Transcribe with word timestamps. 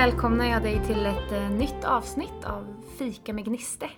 välkomnar 0.00 0.46
jag 0.46 0.62
dig 0.62 0.80
till 0.86 1.06
ett 1.06 1.32
eh, 1.32 1.50
nytt 1.50 1.84
avsnitt 1.84 2.44
av 2.44 2.84
Fika 2.98 3.32
med 3.32 3.44
Gniste. 3.44 3.90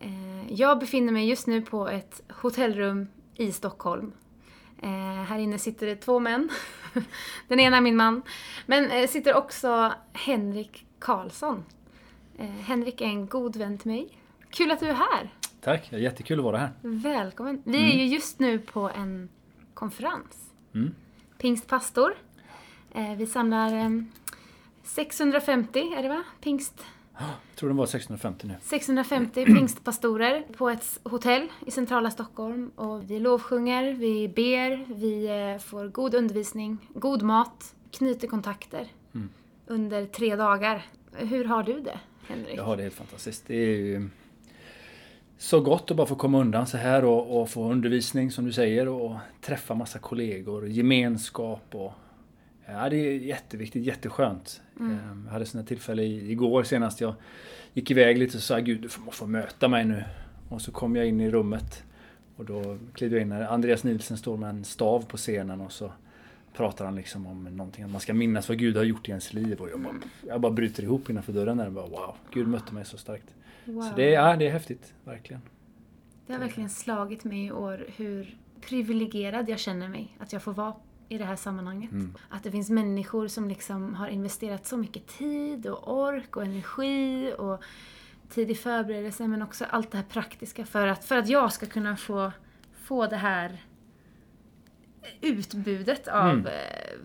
Eh, 0.00 0.52
jag 0.52 0.78
befinner 0.78 1.12
mig 1.12 1.28
just 1.28 1.46
nu 1.46 1.62
på 1.62 1.88
ett 1.88 2.22
hotellrum 2.28 3.08
i 3.34 3.52
Stockholm. 3.52 4.12
Eh, 4.82 5.22
här 5.22 5.38
inne 5.38 5.58
sitter 5.58 5.86
det 5.86 5.96
två 5.96 6.18
män. 6.18 6.48
Den 7.48 7.60
ena 7.60 7.76
är 7.76 7.80
min 7.80 7.96
man. 7.96 8.22
Men 8.66 9.08
sitter 9.08 9.34
också 9.34 9.92
Henrik 10.12 10.86
Karlsson. 10.98 11.64
Henrik 12.60 13.00
är 13.00 13.06
en 13.06 13.26
god 13.26 13.56
vän 13.56 13.78
till 13.78 13.90
mig. 13.90 14.18
Kul 14.50 14.70
att 14.70 14.80
du 14.80 14.86
är 14.86 14.94
här! 14.94 15.34
Tack, 15.60 15.92
jättekul 15.92 16.38
att 16.38 16.44
vara 16.44 16.58
här. 16.58 16.70
Välkommen! 16.82 17.62
Vi 17.64 17.92
är 17.92 17.96
ju 17.96 18.06
just 18.06 18.38
nu 18.38 18.58
på 18.58 18.90
en 18.90 19.28
konferens. 19.74 20.50
Mm. 20.74 20.94
Pingstpastor. 21.38 22.14
Vi 23.16 23.26
samlar 23.26 23.72
650, 24.88 25.78
är 25.96 26.02
det 26.02 26.08
va? 26.08 26.22
Pingst... 26.40 26.84
Jag 27.18 27.56
tror 27.56 27.68
den 27.68 27.76
var 27.76 27.86
650 27.86 28.46
nu. 28.46 28.54
650 28.62 29.44
pingstpastorer 29.46 30.44
på 30.56 30.70
ett 30.70 30.98
hotell 31.04 31.48
i 31.66 31.70
centrala 31.70 32.10
Stockholm. 32.10 32.70
Och 32.76 33.10
vi 33.10 33.18
lovsjunger, 33.20 33.92
vi 33.92 34.28
ber, 34.28 34.94
vi 34.94 35.26
eh, 35.54 35.58
får 35.62 35.88
god 35.88 36.14
undervisning, 36.14 36.78
god 36.94 37.22
mat, 37.22 37.74
knyter 37.90 38.28
kontakter 38.28 38.86
Mm. 39.14 39.28
under 39.66 40.06
tre 40.06 40.36
dagar. 40.36 40.86
Hur 41.12 41.44
har 41.44 41.62
du 41.62 41.80
det, 41.80 41.98
Henrik? 42.26 42.58
Jag 42.58 42.64
har 42.64 42.76
det 42.76 42.82
helt 42.82 42.94
fantastiskt. 42.94 43.44
Det 43.46 43.54
är 43.56 43.76
ju 43.76 44.08
så 45.38 45.60
gott 45.60 45.90
att 45.90 45.96
bara 45.96 46.06
få 46.06 46.14
komma 46.14 46.40
undan 46.40 46.66
så 46.66 46.76
här 46.76 47.04
och, 47.04 47.40
och 47.40 47.50
få 47.50 47.70
undervisning 47.70 48.30
som 48.30 48.44
du 48.44 48.52
säger 48.52 48.88
och 48.88 49.16
träffa 49.40 49.74
massa 49.74 49.98
kollegor, 49.98 50.68
gemenskap 50.68 51.64
och 51.74 51.92
Ja, 52.68 52.88
det 52.88 52.96
är 52.96 53.18
jätteviktigt, 53.18 53.84
jätteskönt. 53.84 54.62
Mm. 54.80 54.98
Jag 55.26 55.32
hade 55.32 55.46
sådana 55.46 55.66
tillfällen 55.66 56.04
igår 56.04 56.62
senast. 56.62 57.00
Jag 57.00 57.14
gick 57.72 57.90
iväg 57.90 58.18
lite 58.18 58.36
och 58.36 58.42
sa 58.42 58.58
Gud, 58.58 58.80
du 58.82 58.88
får- 58.88 59.02
måste 59.02 59.18
få 59.18 59.26
möta 59.26 59.68
mig 59.68 59.84
nu. 59.84 60.04
Och 60.48 60.62
så 60.62 60.72
kom 60.72 60.96
jag 60.96 61.06
in 61.06 61.20
i 61.20 61.30
rummet 61.30 61.84
och 62.36 62.44
då 62.44 62.78
klev 62.94 63.12
jag 63.12 63.22
in 63.22 63.28
när 63.28 63.42
Andreas 63.42 63.84
Nielsen 63.84 64.16
står 64.16 64.36
med 64.36 64.50
en 64.50 64.64
stav 64.64 65.06
på 65.06 65.16
scenen 65.16 65.60
och 65.60 65.72
så 65.72 65.92
pratar 66.56 66.84
han 66.84 66.94
liksom 66.94 67.26
om 67.26 67.44
någonting, 67.44 67.84
att 67.84 67.90
man 67.90 68.00
ska 68.00 68.14
minnas 68.14 68.48
vad 68.48 68.58
Gud 68.58 68.76
har 68.76 68.84
gjort 68.84 69.08
i 69.08 69.10
ens 69.10 69.32
liv. 69.32 69.60
Och 69.60 69.70
jag 69.70 69.80
bara, 69.80 69.94
jag 70.26 70.40
bara 70.40 70.52
bryter 70.52 70.82
ihop 70.82 71.10
innanför 71.10 71.32
dörren 71.32 71.56
där 71.56 71.66
och 71.66 71.72
bara 71.72 71.86
wow, 71.86 72.14
Gud 72.32 72.48
mötte 72.48 72.74
mig 72.74 72.84
så 72.84 72.98
starkt. 72.98 73.34
Wow. 73.64 73.82
Så 73.82 73.96
det, 73.96 74.14
är- 74.14 74.28
ja, 74.28 74.36
det 74.36 74.46
är 74.46 74.50
häftigt, 74.52 74.92
verkligen. 75.04 75.42
Det 76.26 76.32
har 76.32 76.40
verkligen 76.40 76.70
slagit 76.70 77.24
mig 77.24 77.46
i 77.46 77.52
år 77.52 77.86
hur 77.96 78.36
privilegierad 78.60 79.48
jag 79.48 79.58
känner 79.58 79.88
mig 79.88 80.16
att 80.18 80.32
jag 80.32 80.42
får 80.42 80.52
vara 80.52 80.74
i 81.08 81.18
det 81.18 81.24
här 81.24 81.36
sammanhanget. 81.36 81.92
Mm. 81.92 82.14
Att 82.28 82.42
det 82.42 82.50
finns 82.50 82.70
människor 82.70 83.28
som 83.28 83.48
liksom 83.48 83.94
har 83.94 84.08
investerat 84.08 84.66
så 84.66 84.76
mycket 84.76 85.06
tid 85.06 85.66
och 85.66 85.98
ork 86.00 86.36
och 86.36 86.42
energi 86.44 87.32
och 87.38 87.62
tid 88.28 88.50
i 88.50 88.54
förberedelse 88.54 89.28
men 89.28 89.42
också 89.42 89.64
allt 89.70 89.90
det 89.90 89.96
här 89.98 90.04
praktiska 90.04 90.66
för 90.66 90.86
att, 90.86 91.04
för 91.04 91.16
att 91.16 91.28
jag 91.28 91.52
ska 91.52 91.66
kunna 91.66 91.96
få, 91.96 92.32
få 92.74 93.06
det 93.06 93.16
här 93.16 93.62
utbudet 95.20 96.08
av, 96.08 96.30
Mm. 96.30 96.46
eh, 96.46 96.98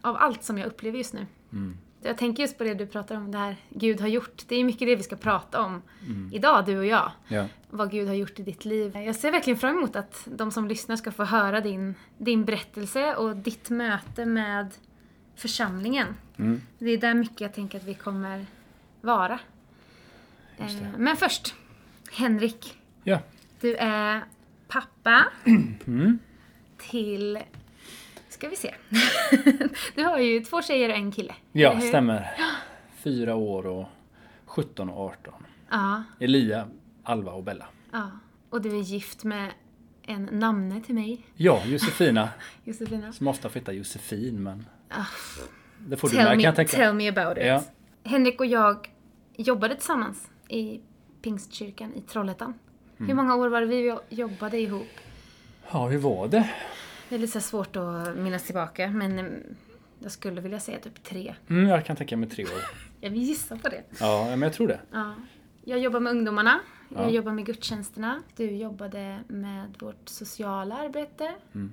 av 0.00 0.16
allt 0.16 0.42
som 0.42 0.58
jag 0.58 0.66
upplever 0.66 0.98
just 0.98 1.14
nu. 1.14 1.26
Mm. 1.52 1.76
Jag 2.02 2.18
tänker 2.18 2.42
just 2.42 2.58
på 2.58 2.64
det 2.64 2.74
du 2.74 2.86
pratar 2.86 3.16
om, 3.16 3.30
det 3.32 3.38
här 3.38 3.56
Gud 3.68 4.00
har 4.00 4.08
gjort. 4.08 4.42
Det 4.48 4.56
är 4.56 4.64
mycket 4.64 4.88
det 4.88 4.96
vi 4.96 5.02
ska 5.02 5.16
prata 5.16 5.60
om 5.62 5.82
Mm. 6.06 6.30
idag, 6.32 6.66
du 6.66 6.78
och 6.78 6.86
jag 6.86 7.12
Ja. 7.28 7.46
vad 7.70 7.90
Gud 7.90 8.08
har 8.08 8.14
gjort 8.14 8.38
i 8.38 8.42
ditt 8.42 8.64
liv. 8.64 8.96
Jag 8.96 9.16
ser 9.16 9.32
verkligen 9.32 9.58
fram 9.58 9.76
emot 9.78 9.96
att 9.96 10.28
de 10.36 10.50
som 10.50 10.68
lyssnar 10.68 10.96
ska 10.96 11.10
få 11.12 11.24
höra 11.24 11.60
din, 11.60 11.94
din 12.18 12.44
berättelse 12.44 13.14
och 13.16 13.36
ditt 13.36 13.70
möte 13.70 14.26
med 14.26 14.68
församlingen. 15.36 16.06
Mm. 16.38 16.60
Det 16.78 16.90
är 16.90 16.98
där 16.98 17.14
mycket 17.14 17.40
jag 17.40 17.54
tänker 17.54 17.78
att 17.78 17.84
vi 17.84 17.94
kommer 17.94 18.46
vara. 19.00 19.38
Eh, 20.58 20.66
Men 20.98 21.16
först, 21.16 21.54
Henrik. 22.12 22.78
Ja. 23.04 23.18
Du 23.60 23.76
är 23.76 24.24
pappa 24.68 25.24
Mm. 25.86 26.18
till... 26.78 27.38
Ska 28.40 28.48
vi 28.48 28.56
se. 28.56 28.74
Du 29.94 30.04
har 30.04 30.18
ju 30.18 30.40
två 30.40 30.62
tjejer 30.62 30.88
och 30.88 30.94
en 30.96 31.12
kille. 31.12 31.34
Ja, 31.52 31.80
stämmer. 31.80 32.30
Fyra 32.96 33.34
år 33.34 33.66
och 33.66 33.86
17 34.46 34.88
och 34.90 35.00
18. 35.00 35.34
Ja, 35.70 36.02
Elia, 36.20 36.66
Alva 37.04 37.32
och 37.32 37.42
Bella. 37.44 37.66
ja. 37.92 38.10
Och 38.50 38.62
du 38.62 38.70
är 38.78 38.82
gift 38.82 39.24
med 39.24 39.50
en 40.02 40.24
namne 40.24 40.80
till 40.80 40.94
mig, 40.94 41.26
Ja, 41.34 41.62
Josefina. 41.66 42.28
Josefina. 42.64 43.12
Som 43.12 43.28
ofta 43.28 43.48
får 43.48 43.60
heta 43.60 43.72
Josefin, 43.72 44.42
men 44.42 44.66
Ah, 44.88 45.04
det 45.78 45.96
får 45.96 46.08
du 46.08 46.14
Tell 46.16 46.24
med 46.24 46.30
kan 46.30 46.36
me, 46.36 46.42
jag 46.42 46.56
tänka. 46.56 46.76
tell 46.76 46.94
me 46.94 47.08
about 47.08 47.38
it. 47.38 47.46
Ja. 47.46 47.62
Henrik 48.04 48.40
och 48.40 48.46
jag 48.46 48.90
jobbade 49.36 49.74
tillsammans 49.74 50.30
i 50.48 50.80
Pingstkyrkan 51.22 51.94
i 51.94 52.00
Trollhättan. 52.00 52.54
Mm. 52.98 53.08
Hur 53.08 53.14
många 53.14 53.34
år 53.36 53.48
var 53.48 53.60
det 53.60 53.66
vi 53.66 53.96
jobbade 54.08 54.58
ihop? 54.60 54.88
ja, 55.72 55.86
hur 55.88 55.98
var 55.98 56.28
det? 56.28 56.50
Det 57.10 57.16
är 57.16 57.18
lite 57.18 57.40
svårt 57.40 57.76
att 57.76 58.16
minnas 58.16 58.44
tillbaka, 58.44 58.88
men 58.90 59.18
mm, 59.18 59.42
jag 59.98 60.12
skulle 60.12 60.40
vilja 60.40 60.60
säga 60.60 60.78
typ 60.78 61.02
tre. 61.04 61.34
Mm, 61.48 61.68
jag 61.68 61.84
kan 61.86 61.96
tänka 61.96 62.16
mig 62.16 62.28
tre 62.28 62.44
år. 62.44 62.50
Jag 63.02 63.10
vill 63.10 63.22
gissa 63.22 63.56
på 63.56 63.68
det. 63.68 63.82
Ja, 64.00 64.24
men 64.30 64.42
jag 64.42 64.52
tror 64.52 64.68
det. 64.68 64.80
Ja. 64.92 65.14
Jag 65.64 65.78
jobbar 65.78 66.00
med 66.00 66.10
ungdomarna, 66.10 66.60
jag 66.88 67.04
Ja. 67.06 67.10
jobbar 67.10 67.32
med 67.32 67.46
gudstjänsterna. 67.46 68.22
Du 68.36 68.50
jobbade 68.50 69.18
med 69.28 69.74
vårt 69.78 70.08
sociala 70.08 70.74
arbete. 70.78 71.34
Mm. 71.54 71.72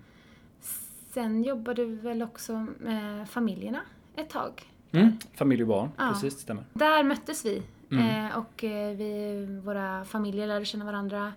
Sen 1.13 1.43
jobbar 1.43 1.73
du 1.73 1.85
väl 1.95 2.21
också 2.23 2.67
med 2.79 3.29
familjerna 3.29 3.81
ett 4.15 4.29
tag? 4.29 4.63
Mm. 4.91 5.11
Familj 5.35 5.61
och 5.61 5.67
barn, 5.67 5.89
Ja. 5.97 6.09
precis, 6.13 6.39
stämmer. 6.39 6.63
Där 6.73 7.03
möttes 7.03 7.45
vi 7.45 7.63
Mm. 7.91 8.25
eh, 8.25 8.37
och 8.37 8.63
eh, 8.63 8.95
vi, 8.97 9.45
våra 9.63 10.05
familjer 10.05 10.47
lärde 10.47 10.65
känna 10.65 10.85
varandra. 10.85 11.33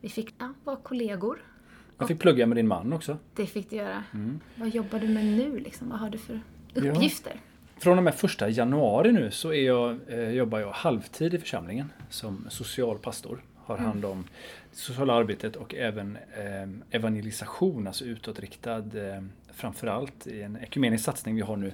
Vi 0.00 0.08
fick 0.08 0.34
ja, 0.38 0.54
vara 0.64 0.76
kollegor. 0.76 1.42
Jag 2.02 2.08
fick 2.08 2.18
plugga 2.20 2.46
med 2.46 2.56
din 2.56 2.68
man 2.68 2.92
också. 2.92 3.18
Det 3.34 3.46
fick 3.46 3.70
du 3.70 3.76
göra. 3.76 4.04
Mm. 4.14 4.40
Vad 4.56 4.68
jobbar 4.68 4.98
du 4.98 5.08
med 5.08 5.24
nu 5.24 5.58
liksom? 5.58 5.88
Vad 5.88 5.98
har 5.98 6.10
du 6.10 6.18
för 6.18 6.40
Ja. 6.74 6.90
uppgifter? 6.92 7.32
Från 7.78 7.98
och 7.98 8.04
med 8.04 8.14
första 8.14 8.48
januari 8.48 9.12
nu 9.12 9.30
så 9.30 9.52
är 9.52 9.66
jag, 9.66 9.98
eh, 10.08 10.28
jobbar 10.30 10.58
jag 10.60 10.70
halvtid 10.72 11.34
i 11.34 11.38
församlingen 11.38 11.92
som 12.10 12.46
social 12.48 12.98
pastor. 12.98 13.42
Har 13.56 13.74
Mm. 13.76 13.86
hand 13.86 14.04
om 14.04 14.24
det 14.70 14.76
sociala 14.76 15.12
arbetet 15.14 15.56
och 15.56 15.74
även 15.74 16.16
eh, 16.36 16.96
evangelisation, 16.96 17.86
alltså 17.86 18.04
utåtriktad 18.04 18.76
eh, 18.78 19.22
framförallt 19.52 20.26
i 20.26 20.42
en 20.42 20.56
ekumenisk 20.62 21.04
satsning 21.04 21.34
vi 21.34 21.40
har 21.40 21.56
nu. 21.56 21.72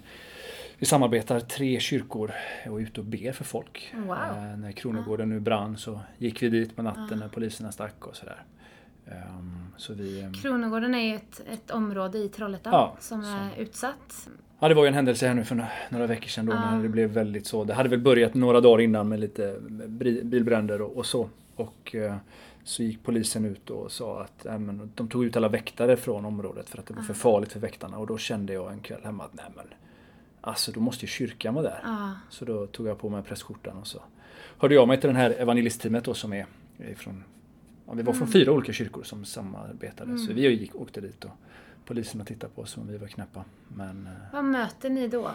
Vi 0.79 0.87
samarbetar 0.87 1.41
tre 1.41 1.81
kyrkor 1.81 2.33
och 2.71 2.79
är 2.81 2.83
ute 2.83 3.01
och 3.01 3.07
ber 3.07 3.33
för 3.33 3.45
folk. 3.45 3.95
Wow. 3.95 4.11
Eh, 4.11 4.57
när 4.59 4.73
Kronogården 4.73 5.29
nu 5.29 5.41
brann 5.41 5.77
så 5.77 6.01
gick 6.19 6.43
vi 6.43 6.49
dit 6.49 6.77
på 6.77 6.83
natten 6.83 7.19
när 7.19 7.29
poliserna 7.29 7.73
stack 7.73 8.07
och 8.07 8.17
sådär. 8.17 8.43
Ehm, 9.11 9.53
så 9.77 9.95
vi, 9.95 10.21
ehm, 10.21 10.33
Kronogården 10.33 10.95
är 10.95 11.09
ju 11.09 11.15
ett, 11.15 11.41
ett 11.53 11.71
område 11.71 12.19
i 12.19 12.29
Trollhättan 12.29 12.73
Ja, 12.73 12.97
som 13.01 13.25
är 13.25 13.51
utsatt. 13.63 14.29
Ja, 14.61 14.69
det 14.69 14.75
var 14.75 14.83
ju 14.83 14.89
en 14.89 14.95
händelse 14.95 15.27
här 15.27 15.35
nu 15.35 15.45
för 15.45 15.55
några- 15.55 15.71
några 15.91 16.07
veckor 16.07 16.29
sedan 16.29 16.47
då 16.47 16.53
Ja. 16.53 16.71
när 16.75 16.83
det 16.83 16.89
blev 16.89 17.11
väldigt 17.11 17.47
så. 17.47 17.65
Det 17.65 17.75
hade 17.75 17.89
väl 17.89 18.01
börjat 18.01 18.35
några 18.35 18.61
dagar 18.61 18.81
innan 18.81 19.09
med 19.09 19.21
lite 19.21 19.57
bilbränder 20.23 20.83
och, 20.83 20.97
och 20.97 21.07
så. 21.07 21.29
Och 21.57 21.95
eh, 21.95 22.17
så 22.65 22.83
gick 22.83 23.03
polisen 23.05 23.45
ut 23.45 23.71
och 23.71 23.93
sa 23.93 24.21
att 24.23 24.47
äh, 24.47 24.59
men, 24.59 24.91
de 24.95 25.09
tog 25.09 25.25
ut 25.25 25.37
alla 25.37 25.49
väktare 25.49 25.97
från 25.97 26.25
området 26.25 26.69
för 26.71 26.79
att 26.79 26.87
det 26.87 26.95
var 26.95 27.03
för 27.03 27.15
farligt 27.15 27.53
för 27.53 27.61
väktarna. 27.61 27.99
Och 27.99 28.07
då 28.07 28.19
kände 28.19 28.53
jag 28.53 28.73
en 28.73 28.81
kväll 28.81 29.01
hemma 29.05 29.25
att 29.25 29.35
nej 29.35 29.47
men 29.57 29.67
alltså 30.41 30.73
då 30.73 30.81
måste 30.81 31.05
ju 31.05 31.09
kyrkan 31.09 31.55
vara 31.55 31.65
där. 31.65 31.81
Ja. 31.85 32.11
Så 32.31 32.45
då 32.45 32.67
tog 32.67 32.87
jag 32.87 32.99
på 32.99 33.09
mig 33.09 33.23
prästskjortan 33.23 33.77
och 33.77 33.87
så 33.87 34.03
hörde 34.59 34.75
jag 34.75 34.89
mig 34.89 35.01
till 35.01 35.09
den 35.09 35.17
här 35.17 35.31
evangelistteamet 35.31 36.05
då 36.05 36.15
som 36.15 36.33
är 36.33 36.47
från 36.97 37.25
ja, 37.89 37.95
vi 37.95 38.03
var 38.03 38.13
från 38.13 38.29
fyra 38.29 38.53
olika 38.53 38.73
kyrkor 38.73 39.03
som 39.03 39.25
samarbetade. 39.25 40.19
Så 40.19 40.33
vi 40.33 40.49
gick, 40.49 40.75
åkte 40.75 41.01
dit 41.01 41.25
och 41.25 41.31
poliserna 41.85 42.25
tittade 42.25 42.53
på 42.55 42.63
oss 42.63 42.71
som 42.71 42.87
vi 42.89 42.97
var 42.99 43.07
knäppa. 43.09 43.45
Men 43.69 44.07
eh, 44.07 44.13
Vad 44.33 44.45
möter 44.45 44.91
ni 44.91 45.09
då? 45.09 45.31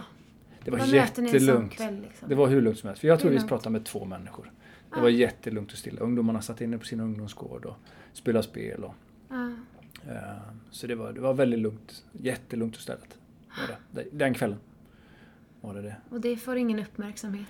det 0.63 0.71
var 0.71 0.77
Vad 0.77 0.87
jättelugnt. 0.87 1.71
kväll? 1.73 2.01
Liksom? 2.01 2.29
Det 2.29 2.35
var 2.35 2.47
hur 2.47 2.61
lugnt 2.61 2.79
som 2.79 2.87
helst. 2.87 3.01
För 3.01 3.07
jag 3.07 3.19
tror 3.19 3.31
vi 3.31 3.39
pratade 3.47 3.69
med 3.69 3.85
två 3.85 4.05
människor. 4.05 4.51
Det 4.89 4.99
Ah. 4.99 5.01
var 5.01 5.09
jättelugnt 5.09 5.71
och 5.71 5.77
stilla. 5.77 6.01
Ungdomarna 6.01 6.41
satt 6.41 6.61
inne 6.61 6.77
på 6.77 6.85
sin 6.85 6.99
ungdomsgård 6.99 7.65
och 7.65 7.75
spelade 8.13 8.43
spel. 8.43 8.83
Och, 8.83 8.95
Ja. 9.29 9.51
eh, 10.11 10.19
så 10.71 10.87
det 10.87 10.95
var, 10.95 11.13
det 11.13 11.21
var 11.21 11.33
väldigt 11.33 11.59
lugnt. 11.59 12.03
Jättelugnt 12.11 12.75
och 12.75 12.81
städat. 12.81 13.17
Det. 13.91 14.05
Den 14.11 14.33
kvällen 14.33 14.57
var 15.61 15.73
det 15.73 15.81
det. 15.81 15.95
Och 16.09 16.21
det 16.21 16.37
får 16.37 16.57
ingen 16.57 16.79
uppmärksamhet. 16.79 17.47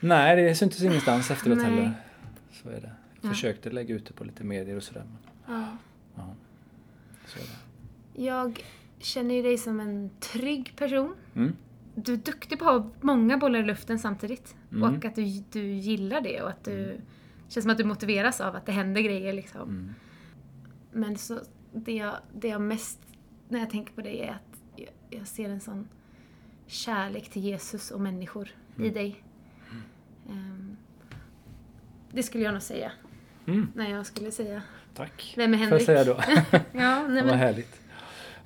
Nej, 0.00 0.36
det 0.42 0.54
syntes 0.54 0.82
ingenstans 0.82 1.30
efteråt 1.30 1.62
heller. 1.62 1.92
Så 2.52 2.68
är 2.68 2.80
det. 2.80 2.92
Ja. 3.20 3.28
Försökte 3.28 3.70
lägga 3.70 3.94
ut 3.94 4.06
det 4.06 4.12
på 4.12 4.24
lite 4.24 4.44
medier 4.44 4.76
och 4.76 4.82
sådär. 4.82 5.04
Men, 5.04 5.56
Ja. 5.56 5.76
ja, 6.14 6.34
så 7.26 7.38
är 7.38 7.42
det. 7.42 8.22
Jag 8.22 8.64
känner 8.98 9.34
ju 9.34 9.42
dig 9.42 9.58
som 9.58 9.80
en 9.80 10.10
trygg 10.20 10.72
person. 10.76 11.14
Mm. 11.34 11.56
Du 11.94 12.12
är 12.12 12.16
duktig 12.16 12.58
på 12.58 12.64
att 12.64 12.82
ha 12.82 12.90
många 13.00 13.38
bollar 13.38 13.60
i 13.60 13.62
luften 13.62 13.98
samtidigt. 13.98 14.56
Mm. 14.72 14.82
Och 14.82 15.04
att 15.04 15.14
du, 15.14 15.44
du 15.52 15.62
gillar 15.66 16.20
det 16.20 16.42
och 16.42 16.50
att 16.50 16.64
du... 16.64 17.00
Det 17.46 17.54
känns 17.54 17.64
som 17.64 17.70
att 17.70 17.78
du 17.78 17.84
motiveras 17.84 18.40
av 18.40 18.56
att 18.56 18.66
det 18.66 18.72
händer 18.72 19.00
grejer 19.00 19.32
liksom. 19.32 19.68
Mm. 19.68 19.94
Men 20.92 21.18
så, 21.18 21.40
det, 21.72 21.92
jag, 21.92 22.16
det 22.34 22.48
jag 22.48 22.60
mest, 22.60 23.00
när 23.48 23.58
jag 23.58 23.70
tänker 23.70 23.92
på 23.92 24.00
dig 24.00 24.20
är 24.20 24.30
att 24.30 24.60
jag, 24.76 24.88
jag 25.10 25.26
ser 25.26 25.48
en 25.48 25.60
sån 25.60 25.88
kärlek 26.66 27.30
till 27.30 27.42
Jesus 27.42 27.90
och 27.90 28.00
människor 28.00 28.48
i 28.76 28.90
dig. 28.90 29.22
Ehm, 30.30 30.76
det 32.12 32.22
skulle 32.22 32.44
jag 32.44 32.52
nog 32.52 32.62
säga. 32.62 32.92
Mm. 33.52 33.68
När 33.74 33.90
jag 33.90 34.06
skulle 34.06 34.30
säga 34.30 34.62
Tack. 34.94 35.34
Vem 35.36 35.54
är 35.54 35.58
Får 35.58 35.64
jag 35.64 35.70
Henrik? 35.70 35.86
säga 35.86 36.04
då? 36.04 36.12
Ja, 36.72 37.02
nej, 37.08 37.16
Vad 37.22 37.26
men, 37.26 37.38
härligt. 37.38 37.80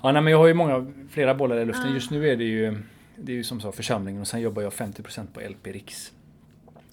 Ja, 0.01 0.11
nej, 0.11 0.21
men 0.21 0.31
jag 0.31 0.37
har 0.37 0.47
ju 0.47 0.53
många, 0.53 0.91
flera 1.09 1.35
bollar 1.35 1.57
i 1.57 1.65
luften. 1.65 1.87
Ja. 1.87 1.93
Just 1.93 2.11
nu 2.11 2.29
är 2.29 2.35
det 2.37 2.43
ju, 2.43 2.77
det 3.15 3.31
är 3.31 3.35
ju 3.35 3.43
som 3.43 3.61
sagt 3.61 3.75
församlingen 3.75 4.21
och 4.21 4.27
sen 4.27 4.41
jobbar 4.41 4.61
jag 4.61 4.71
50% 4.73 5.27
på 5.33 5.39
LP 5.49 5.67
Riks. 5.67 6.11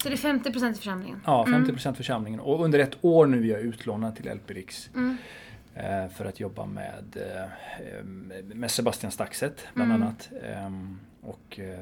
så 0.03 0.09
det 0.09 0.15
är 0.15 0.33
50% 0.33 0.71
i 0.71 0.73
församlingen? 0.73 1.21
Ja, 1.25 1.45
50% 1.47 1.93
församlingen. 1.93 2.39
Och 2.39 2.63
under 2.65 2.79
ett 2.79 2.97
år 3.01 3.25
nu 3.25 3.43
är 3.43 3.51
jag 3.51 3.61
utlånad 3.61 4.15
till 4.15 4.31
LP 4.35 4.51
Riks. 4.51 4.89
Mm. 4.95 5.17
eh, 5.75 6.09
För 6.15 6.25
att 6.25 6.39
jobba 6.39 6.65
med, 6.65 7.03
eh, 7.15 8.03
med 8.55 8.71
Sebastian 8.71 9.11
Staxet 9.11 9.67
bland 9.73 9.91
Mm. 9.91 10.01
annat. 10.03 10.29
Ehm, 10.43 10.99
Och 11.25 11.59
eh, 11.59 11.79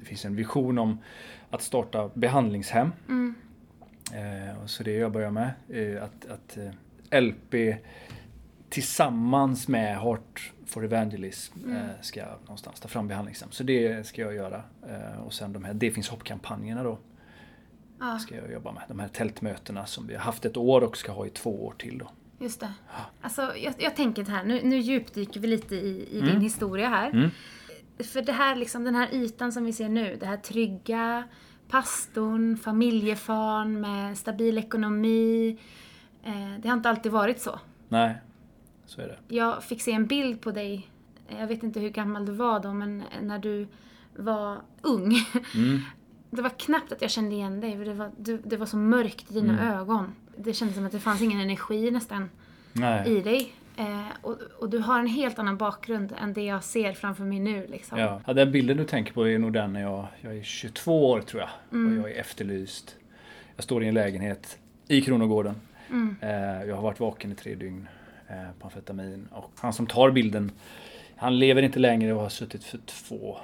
det 0.00 0.04
finns 0.04 0.24
en 0.24 0.36
vision 0.36 0.78
om 0.78 0.98
att 1.50 1.62
starta 1.62 2.10
behandlingshem. 2.14 2.92
Mm. 3.08 3.34
Eh, 4.12 4.62
och 4.62 4.70
Så 4.70 4.82
det 4.82 4.92
jag 4.92 5.12
börjar 5.12 5.30
med. 5.30 5.50
eh, 5.68 6.02
Att, 6.04 6.26
att 6.30 6.56
eh, 7.12 7.20
LP 7.20 7.76
tillsammans 8.68 9.68
med 9.68 9.98
Heart 10.00 10.52
for 10.66 10.84
Evangelism 10.84 11.58
Mm. 11.64 11.86
ska 12.00 12.24
någonstans 12.42 12.80
ta 12.80 12.88
fram 12.88 13.08
behandlingshem. 13.08 13.48
Så 13.50 13.62
det 13.62 14.06
ska 14.06 14.22
jag 14.22 14.34
göra. 14.34 14.62
Och 15.24 15.32
sen 15.34 15.52
de 15.52 15.64
här 15.64 15.74
Det 15.74 15.90
finns 15.90 16.08
hopp-kampanjerna 16.08 16.82
då 16.82 16.98
Ja, 18.00 18.18
ska 18.18 18.36
jag 18.36 18.52
jobba 18.52 18.72
med. 18.72 18.82
De 18.88 18.98
här 18.98 19.08
tältmötena 19.08 19.86
som 19.86 20.06
vi 20.06 20.14
har 20.14 20.20
haft 20.20 20.44
ett 20.44 20.56
år 20.56 20.80
och 20.80 20.96
ska 20.96 21.12
ha 21.12 21.26
i 21.26 21.30
två 21.30 21.64
år 21.66 21.74
till 21.78 21.98
då. 21.98 22.10
just 22.40 22.60
det. 22.60 22.72
Alltså, 23.20 23.42
jag, 23.56 23.74
jag 23.78 23.96
tänker 23.96 24.24
här, 24.24 24.44
nu, 24.44 24.60
nu 24.64 24.76
djupdyker 24.78 25.40
vi 25.40 25.46
lite 25.46 25.74
i, 25.74 26.08
i 26.10 26.20
din 26.20 26.28
Mm. 26.30 26.40
historia 26.40 26.88
här. 26.88 27.10
Mm. 27.10 27.30
För 27.98 28.22
det 28.22 28.32
här, 28.32 28.56
liksom, 28.56 28.84
den 28.84 28.94
här 28.94 29.08
ytan 29.14 29.52
som 29.52 29.64
vi 29.64 29.72
ser 29.72 29.88
nu, 29.88 30.16
det 30.20 30.26
här 30.26 30.36
trygga, 30.36 31.24
pastorn, 31.68 32.56
familjefan 32.56 33.80
med 33.80 34.18
stabil 34.18 34.58
ekonomi. 34.58 35.58
Eh, 36.22 36.32
det 36.62 36.68
har 36.68 36.76
inte 36.76 36.88
alltid 36.90 37.12
varit 37.12 37.40
så. 37.40 37.58
Nej, 37.88 38.16
så 38.86 39.00
är 39.00 39.06
det. 39.08 39.34
Jag 39.34 39.64
fick 39.64 39.82
se 39.82 39.92
en 39.92 40.06
bild 40.06 40.40
på 40.40 40.50
dig, 40.50 40.88
jag 41.38 41.46
vet 41.46 41.62
inte 41.62 41.80
hur 41.80 41.90
gammal 41.90 42.26
du 42.26 42.32
var 42.32 42.60
då, 42.60 42.72
men 42.72 43.02
när 43.22 43.38
du 43.38 43.66
var 44.16 44.58
ung. 44.82 45.14
Mm. 45.54 45.80
Det 46.30 46.42
var 46.42 46.50
knappt 46.50 46.92
att 46.92 47.02
jag 47.02 47.10
kände 47.10 47.34
igen 47.34 47.60
dig, 47.60 47.76
för 47.76 47.84
det 47.84 47.94
var, 47.94 48.10
du, 48.18 48.38
det 48.44 48.56
var 48.56 48.66
så 48.66 48.76
mörkt 48.76 49.30
i 49.30 49.34
dina 49.34 49.52
Mm. 49.60 49.74
ögon. 49.74 50.12
Det 50.36 50.52
kändes 50.52 50.76
som 50.76 50.86
att 50.86 50.92
det 50.92 51.00
fanns 51.00 51.22
ingen 51.22 51.40
energi 51.40 51.90
nästan 51.90 52.30
Nej. 52.72 53.08
i 53.16 53.20
dig. 53.20 53.52
Eh, 53.76 54.08
och, 54.22 54.38
och 54.58 54.70
du 54.70 54.78
har 54.78 54.98
en 54.98 55.06
helt 55.06 55.38
annan 55.38 55.56
bakgrund 55.56 56.14
än 56.20 56.32
det 56.32 56.42
jag 56.42 56.64
ser 56.64 56.92
framför 56.92 57.24
mig 57.24 57.40
nu. 57.40 57.66
Liksom. 57.66 57.98
Ja. 57.98 58.20
ja, 58.26 58.32
den 58.32 58.52
bilden 58.52 58.76
du 58.76 58.84
tänker 58.84 59.12
på 59.12 59.28
är 59.28 59.38
nog 59.38 59.52
den 59.52 59.72
när 59.72 59.80
jag, 59.80 60.06
jag 60.20 60.36
är 60.36 60.42
22 60.42 61.10
år 61.10 61.20
tror 61.20 61.40
jag. 61.42 61.50
Mm. 61.72 61.98
Och 61.98 62.08
jag 62.08 62.16
är 62.16 62.20
efterlyst. 62.20 62.96
Jag 63.56 63.64
står 63.64 63.84
i 63.84 63.88
en 63.88 63.94
lägenhet 63.94 64.58
i 64.88 65.00
Kronogården. 65.00 65.54
Mm. 65.90 66.16
Eh, 66.20 66.68
jag 66.68 66.74
har 66.74 66.82
varit 66.82 67.00
vaken 67.00 67.32
i 67.32 67.34
tre 67.34 67.54
dygn 67.54 67.88
eh, 68.28 68.36
på 68.58 68.66
amfetamin. 68.66 69.28
Och 69.32 69.52
han 69.60 69.72
som 69.72 69.86
tar 69.86 70.10
bilden, 70.10 70.52
han 71.16 71.38
lever 71.38 71.62
inte 71.62 71.78
längre 71.78 72.12
och 72.12 72.20
har 72.20 72.28
suttit 72.28 72.64
för 72.64 72.78
två. 72.78 73.38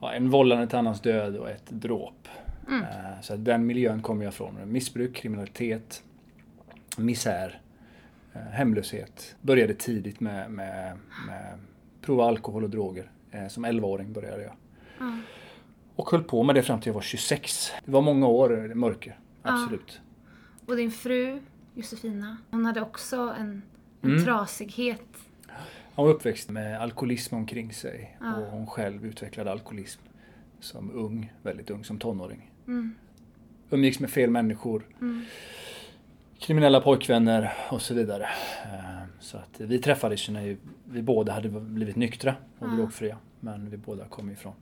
Ja, 0.00 0.12
en 0.12 0.30
vållande 0.30 0.66
till 0.66 0.78
annans 0.78 1.00
död 1.00 1.36
och 1.36 1.50
ett 1.50 1.70
dråp. 1.70 2.28
Mm. 2.68 2.84
Så 3.22 3.36
den 3.36 3.66
miljön 3.66 4.02
kommer 4.02 4.24
jag 4.24 4.32
ifrån. 4.32 4.58
Missbruk, 4.64 5.16
kriminalitet, 5.16 6.02
misär, 6.96 7.60
hemlöshet. 8.40 9.36
Började 9.42 9.74
tidigt 9.74 10.20
med, 10.20 10.50
med, 10.50 10.98
med 11.26 11.58
prova 12.00 12.24
alkohol 12.24 12.64
och 12.64 12.70
droger. 12.70 13.10
Eh, 13.30 13.48
som 13.48 13.66
11-åring 13.66 14.12
började 14.12 14.42
jag. 14.42 14.52
Ja. 14.98 15.18
Och 15.96 16.10
höll 16.10 16.22
på 16.24 16.42
med 16.42 16.54
det 16.54 16.62
fram 16.62 16.80
till 16.80 16.88
jag 16.88 16.94
var 16.94 17.00
26. 17.02 17.72
Det 17.84 17.90
var 17.90 18.02
många 18.02 18.26
år 18.26 18.64
eh, 18.70 18.74
mörker. 18.74 19.18
Ja. 19.42 19.50
Absolut. 19.62 20.00
Och 20.66 20.76
din 20.76 20.90
fru, 20.90 21.40
Josefina, 21.74 22.36
hon 22.50 22.64
hade 22.66 22.80
också 22.80 23.34
en, 23.38 23.62
en 24.02 24.10
Mm. 24.10 24.24
trasighet. 24.24 25.02
Hon 25.94 26.06
var 26.06 26.14
uppväxt 26.14 26.50
med 26.50 26.80
alkoholism 26.80 27.34
omkring 27.34 27.72
sig 27.72 28.16
Ja. 28.20 28.36
och 28.36 28.46
hon 28.46 28.66
själv 28.66 29.06
utvecklade 29.06 29.50
alkoholism 29.50 30.00
som 30.60 30.90
ung, 30.90 31.32
väldigt 31.42 31.70
ung, 31.70 31.84
som 31.84 31.98
tonåring. 31.98 32.50
Mm. 32.66 32.94
Umgicks 33.70 34.00
med 34.00 34.10
fel 34.10 34.30
människor, 34.30 34.86
Mm. 35.00 35.24
Kriminella 36.42 36.80
pojkvänner 36.80 37.52
och 37.70 37.82
så 37.82 37.94
vidare. 37.94 38.22
Eh, 38.64 39.02
Så 39.20 39.36
att 39.38 39.60
vi 39.60 39.78
träffades 39.78 40.28
ju 40.28 40.32
när 40.32 40.56
vi 40.84 41.02
båda 41.02 41.32
hade 41.32 41.48
blivit 41.48 41.96
nyktra 41.96 42.34
och 42.58 42.68
Ja. 42.68 42.72
drogfria. 42.72 43.16
Men 43.40 43.70
vi 43.70 43.76
båda 43.76 44.04
kom 44.08 44.30
ifrån 44.30 44.52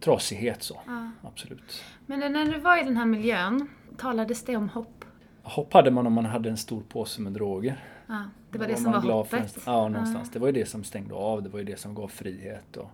trasighet 0.00 0.62
så, 0.62 0.80
Ja. 0.86 1.10
absolut. 1.22 1.84
Men 2.06 2.32
när 2.32 2.44
du 2.44 2.58
var 2.60 2.80
i 2.80 2.84
den 2.84 2.96
här 2.96 3.06
miljön, 3.06 3.68
talades 3.96 4.44
det 4.44 4.56
om 4.56 4.68
hopp? 4.68 5.04
Hopp 5.42 5.72
hade 5.72 5.90
man 5.90 6.06
om 6.06 6.12
man 6.12 6.24
hade 6.24 6.50
en 6.50 6.56
stor 6.56 6.82
påse 6.88 7.20
med 7.20 7.32
droger. 7.32 7.84
Ja, 8.06 8.22
det 8.50 8.58
var 8.58 8.66
det 8.66 8.76
som 8.76 8.92
var 8.92 9.24
för 9.24 9.36
en 9.36 9.42
hoppet. 9.42 9.62
Ja, 9.66 9.88
någonstans. 9.88 10.30
Det 10.30 10.38
var 10.38 10.46
ju 10.46 10.52
det 10.52 10.66
som 10.66 10.84
stängde 10.84 11.14
av. 11.14 11.42
Det 11.42 11.48
var 11.48 11.58
ju 11.58 11.64
det 11.64 11.78
som 11.78 11.94
gav 11.94 12.08
frihet 12.08 12.76
och 12.76 12.90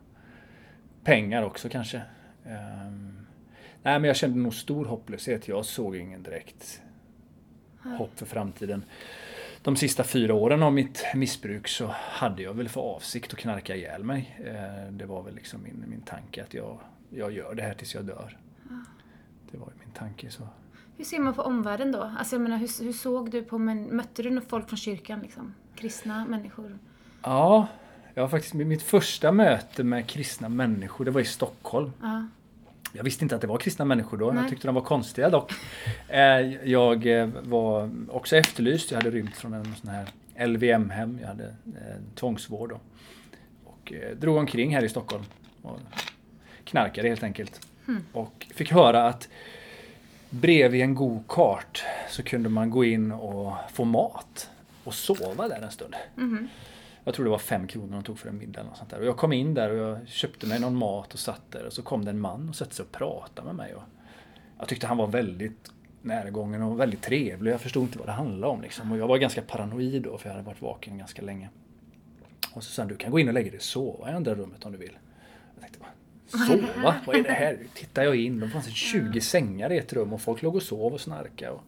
pengar 1.04 1.42
också 1.42 1.68
kanske. 1.68 2.02
Ehm, 2.46 3.26
nej, 3.82 3.98
men 3.98 4.04
jag 4.04 4.16
kände 4.16 4.38
nog 4.38 4.54
stor 4.54 4.84
hopplöshet. 4.84 5.48
Jag 5.48 5.64
såg 5.64 5.96
ingen 5.96 6.22
direkt 6.22 6.82
hopp 7.98 8.18
för 8.18 8.26
framtiden. 8.26 8.84
De 9.62 9.76
sista 9.76 10.04
fyra 10.04 10.34
åren 10.34 10.62
av 10.62 10.72
mitt 10.72 11.04
missbruk 11.14 11.68
så 11.68 11.86
hade 11.92 12.42
jag 12.42 12.54
väl 12.54 12.68
för 12.68 12.80
avsikt 12.80 13.32
att 13.32 13.38
knarka 13.38 13.76
ihjäl 13.76 14.04
mig. 14.04 14.40
Eh, 14.44 14.92
Det 14.92 15.06
var 15.06 15.22
väl 15.22 15.34
liksom 15.34 15.62
min, 15.62 15.84
min 15.88 16.00
tanke 16.00 16.42
att 16.42 16.54
jag, 16.54 16.78
jag 17.10 17.32
gör 17.32 17.54
det 17.54 17.62
här 17.62 17.74
tills 17.74 17.94
jag 17.94 18.04
dör. 18.04 18.38
Det 19.50 19.58
var 19.58 19.72
min 19.84 19.90
tanke. 19.94 20.30
så. 20.30 20.48
Hur 20.96 21.04
ser 21.04 21.18
man 21.18 21.34
på 21.34 21.42
omvärlden 21.42 21.92
då? 21.92 22.12
Alltså 22.18 22.34
jag 22.34 22.42
menar, 22.42 22.56
hur, 22.56 22.84
hur 22.84 22.92
såg 22.92 23.30
du 23.30 23.42
på, 23.42 23.58
men, 23.58 23.96
mötte 23.96 24.22
du 24.22 24.40
folk 24.40 24.68
från 24.68 24.76
kyrkan 24.76 25.20
liksom? 25.20 25.54
Kristna 25.74 26.24
människor? 26.24 26.78
Ja, 27.22 27.66
jag 28.14 28.22
har 28.22 28.28
faktiskt 28.28 28.54
mitt 28.54 28.82
första 28.82 29.32
möte 29.32 29.84
med 29.84 30.06
kristna 30.06 30.48
människor, 30.48 31.04
det 31.04 31.10
var 31.10 31.20
i 31.20 31.24
Stockholm. 31.24 31.92
Ja. 32.02 32.26
Jag 32.92 33.04
visste 33.04 33.24
inte 33.24 33.34
att 33.34 33.40
det 33.40 33.46
var 33.46 33.58
kristna 33.58 33.84
människor 33.84 34.16
då. 34.18 34.30
Nej. 34.30 34.42
Jag 34.42 34.50
tyckte 34.50 34.68
de 34.68 34.74
var 34.74 34.82
konstiga 34.82 35.30
dock. 35.30 35.52
Eh, 36.08 36.68
Jag 36.70 37.06
eh, 37.20 37.26
var 37.42 37.90
också 38.08 38.36
efterlyst. 38.36 38.90
Jag 38.90 38.98
hade 38.98 39.10
rymt 39.10 39.36
från 39.36 39.54
en 39.54 39.74
sån 39.80 39.90
här 39.90 40.08
LVM-hem. 40.46 41.18
Jag 41.20 41.28
hade 41.28 41.44
eh, 41.44 41.96
tvångsvård 42.14 42.68
då. 42.70 42.80
Och 43.64 43.92
drog 44.16 44.36
omkring 44.36 44.74
här 44.74 44.84
i 44.84 44.88
Stockholm. 44.88 45.24
Och 45.62 45.78
knarkade 46.64 47.08
helt 47.08 47.22
enkelt. 47.22 47.66
Hmm. 47.86 48.04
Och 48.12 48.46
fick 48.54 48.72
höra 48.72 49.08
att 49.08 49.28
bredvid 50.30 50.82
en 50.82 50.94
god 50.94 51.22
kart 51.28 51.84
så 52.10 52.22
kunde 52.22 52.48
man 52.48 52.70
gå 52.70 52.84
in 52.84 53.12
och 53.12 53.52
få 53.72 53.84
mat. 53.84 54.50
Och 54.84 54.94
sova 54.94 55.48
där 55.48 55.62
en 55.62 55.70
stund. 55.70 55.94
Mhm. 56.14 56.48
Jag 57.04 57.14
tror 57.14 57.24
det 57.24 57.30
var 57.30 57.38
fem 57.38 57.66
kronor 57.66 57.92
de 57.92 58.02
tog 58.02 58.18
för 58.18 58.28
en 58.28 58.38
middag. 58.38 58.60
Eller 58.60 58.70
något 58.70 58.78
sånt 58.78 58.90
där. 58.90 59.00
Och 59.00 59.06
jag 59.06 59.16
kom 59.16 59.32
in 59.32 59.54
där 59.54 59.70
och 59.70 59.76
jag 59.76 60.08
köpte 60.08 60.46
mig 60.46 60.60
någon 60.60 60.76
mat 60.76 61.12
och 61.12 61.18
satt 61.18 61.42
där. 61.50 61.66
Och 61.66 61.72
så 61.72 61.82
kom 61.82 62.04
det 62.04 62.10
en 62.10 62.20
man 62.20 62.48
och 62.48 62.56
satte 62.56 62.74
sig 62.74 62.82
och 62.82 62.92
pratade 62.92 63.46
med 63.46 63.54
mig. 63.54 63.74
Och 63.74 63.82
jag 64.58 64.68
tyckte 64.68 64.86
han 64.86 64.96
var 64.96 65.06
väldigt 65.06 65.70
närgången 66.02 66.62
och 66.62 66.80
väldigt 66.80 67.02
trevlig. 67.02 67.52
Jag 67.52 67.60
förstod 67.60 67.82
inte 67.82 67.98
vad 67.98 68.08
det 68.08 68.12
handlade 68.12 68.52
om. 68.52 68.62
Liksom. 68.62 68.92
Och 68.92 68.98
jag 68.98 69.06
var 69.06 69.18
ganska 69.18 69.42
paranoid 69.42 70.02
då 70.02 70.18
för 70.18 70.28
jag 70.28 70.34
hade 70.34 70.46
varit 70.46 70.62
vaken 70.62 70.98
ganska 70.98 71.22
länge. 71.22 71.48
Och 72.52 72.64
så 72.64 72.72
sa 72.72 72.82
han, 72.82 72.88
du 72.88 72.96
kan 72.96 73.10
gå 73.10 73.18
in 73.18 73.28
och 73.28 73.34
lägga 73.34 73.50
dig 73.50 73.56
och 73.56 73.62
sova 73.62 74.10
i 74.10 74.12
andra 74.12 74.34
rummet 74.34 74.64
om 74.64 74.72
du 74.72 74.78
vill. 74.78 74.98
Jag 75.54 75.62
tänkte, 75.62 75.78
sova? 76.26 76.94
Vad 77.06 77.16
är 77.16 77.22
det 77.22 77.32
här? 77.32 77.58
Tittar 77.74 78.02
jag 78.02 78.16
in, 78.16 78.40
det 78.40 78.48
fanns 78.48 78.74
20 78.74 79.20
sängar 79.20 79.72
i 79.72 79.78
ett 79.78 79.92
rum 79.92 80.12
och 80.12 80.20
folk 80.20 80.42
låg 80.42 80.56
och 80.56 80.62
sov 80.62 80.92
och 80.92 81.00
snarkade. 81.00 81.52
Och 81.52 81.62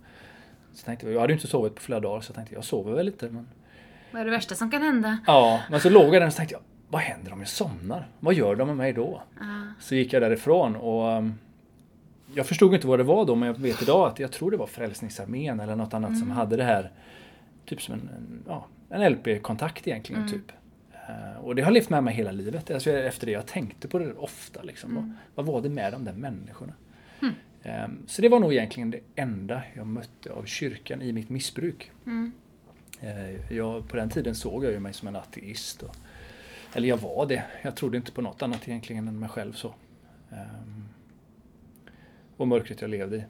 så 0.73 0.85
tänkte 0.85 1.07
jag, 1.07 1.15
jag 1.15 1.21
hade 1.21 1.33
ju 1.33 1.37
inte 1.37 1.49
sovit 1.49 1.75
på 1.75 1.81
flera 1.81 2.01
dagar 2.01 2.21
så 2.21 2.31
jag 2.31 2.37
tänkte, 2.37 2.55
jag 2.55 2.65
sover 2.65 2.93
väl 2.93 3.07
lite. 3.07 3.31
Men 3.31 3.49
Vad 4.15 4.21
är 4.21 4.25
det 4.25 4.31
värsta 4.31 4.55
som 4.55 4.71
kan 4.71 4.83
hända? 4.83 5.19
Ja, 5.27 5.61
men 5.71 5.81
så 5.81 5.91
låg 5.91 6.15
jag 6.15 6.23
där 6.23 6.27
och 6.27 6.35
tänkte 6.35 6.55
jag, 6.55 6.63
vad 6.89 7.01
händer 7.01 7.33
om 7.33 7.39
jag 7.39 7.49
somnar? 7.49 8.09
Vad 8.21 8.35
gör 8.35 8.57
de 8.57 8.69
med 8.69 8.77
mig 8.77 8.93
då? 8.93 9.23
Ja. 9.41 9.45
Så 9.81 9.95
gick 9.95 10.13
jag 10.13 10.23
därifrån 10.23 10.77
och 10.77 11.19
um, 11.19 11.35
jag 12.35 12.47
förstod 12.47 12.75
inte 12.75 12.87
vad 12.87 12.99
det 12.99 13.03
var 13.03 13.25
då, 13.25 13.35
men 13.35 13.47
jag 13.47 13.59
vet 13.59 13.83
idag 13.83 14.09
att 14.09 14.19
jag 14.19 14.33
tror 14.33 14.51
det 14.51 14.57
var 14.57 14.67
Frälsningsarmén 14.67 15.61
eller 15.61 15.77
något 15.77 15.95
annat 15.95 16.19
som 16.19 16.31
hade 16.31 16.57
det 16.57 16.65
här, 16.65 16.91
typ 17.67 17.83
som 17.83 17.95
en, 17.95 18.01
en, 18.01 18.43
ja, 18.49 18.67
en 18.91 19.13
LP-kontakt 19.13 19.89
egentligen. 19.89 20.29
typ. 20.29 20.53
Eh, 20.93 21.45
och 21.45 21.55
det 21.55 21.63
har 21.63 21.71
levt 21.71 21.91
med 21.91 22.05
mig 22.05 22.15
hela 22.15 22.33
livet. 22.33 22.71
Alltså, 22.71 22.91
efter 22.91 23.27
det 23.27 23.33
jag 23.33 23.47
tänkte 23.47 23.89
på 23.89 23.99
det 23.99 24.13
ofta. 24.13 24.63
Liksom. 24.63 24.95
Vad, 24.95 25.13
vad 25.35 25.47
var 25.55 25.63
det 25.63 25.69
med 25.69 25.93
de 25.93 26.05
där 26.05 26.13
människorna? 26.13 26.73
Ehm, 27.63 27.99
så 28.07 28.23
det 28.23 28.29
var 28.29 28.41
nog 28.41 28.53
egentligen 28.53 28.91
det 28.91 29.01
enda 29.15 29.63
jag 29.75 29.87
mötte 29.87 30.33
av 30.33 30.45
kyrkan 30.45 31.03
i 31.03 31.13
mitt 31.13 31.29
missbruk. 31.29 31.91
Mm. 33.05 33.35
Eh, 33.35 33.57
Jag, 33.57 33.89
på 33.89 33.97
den 33.97 34.09
tiden 34.09 34.35
såg 34.35 34.65
jag 34.65 34.73
ju 34.73 34.81
mig 34.81 34.93
som 34.93 35.09
en 35.09 35.17
ateist. 35.17 35.83
Och, 35.83 35.97
eller 36.75 36.89
jag 36.89 36.97
var 36.97 37.27
det. 37.27 37.45
Jag 37.63 37.77
trodde 37.77 37.97
inte 37.97 38.13
på 38.13 38.23
något 38.23 38.43
annat 38.43 38.69
egentligen 38.69 39.09
än 39.09 39.19
mig 39.19 39.29
själv. 39.29 39.53
så. 39.53 39.75
Ehm, 40.31 40.85
och 42.37 42.49
mörkret 42.49 42.81
jag 42.81 42.91
levde 42.91 43.17
i. 43.17 43.25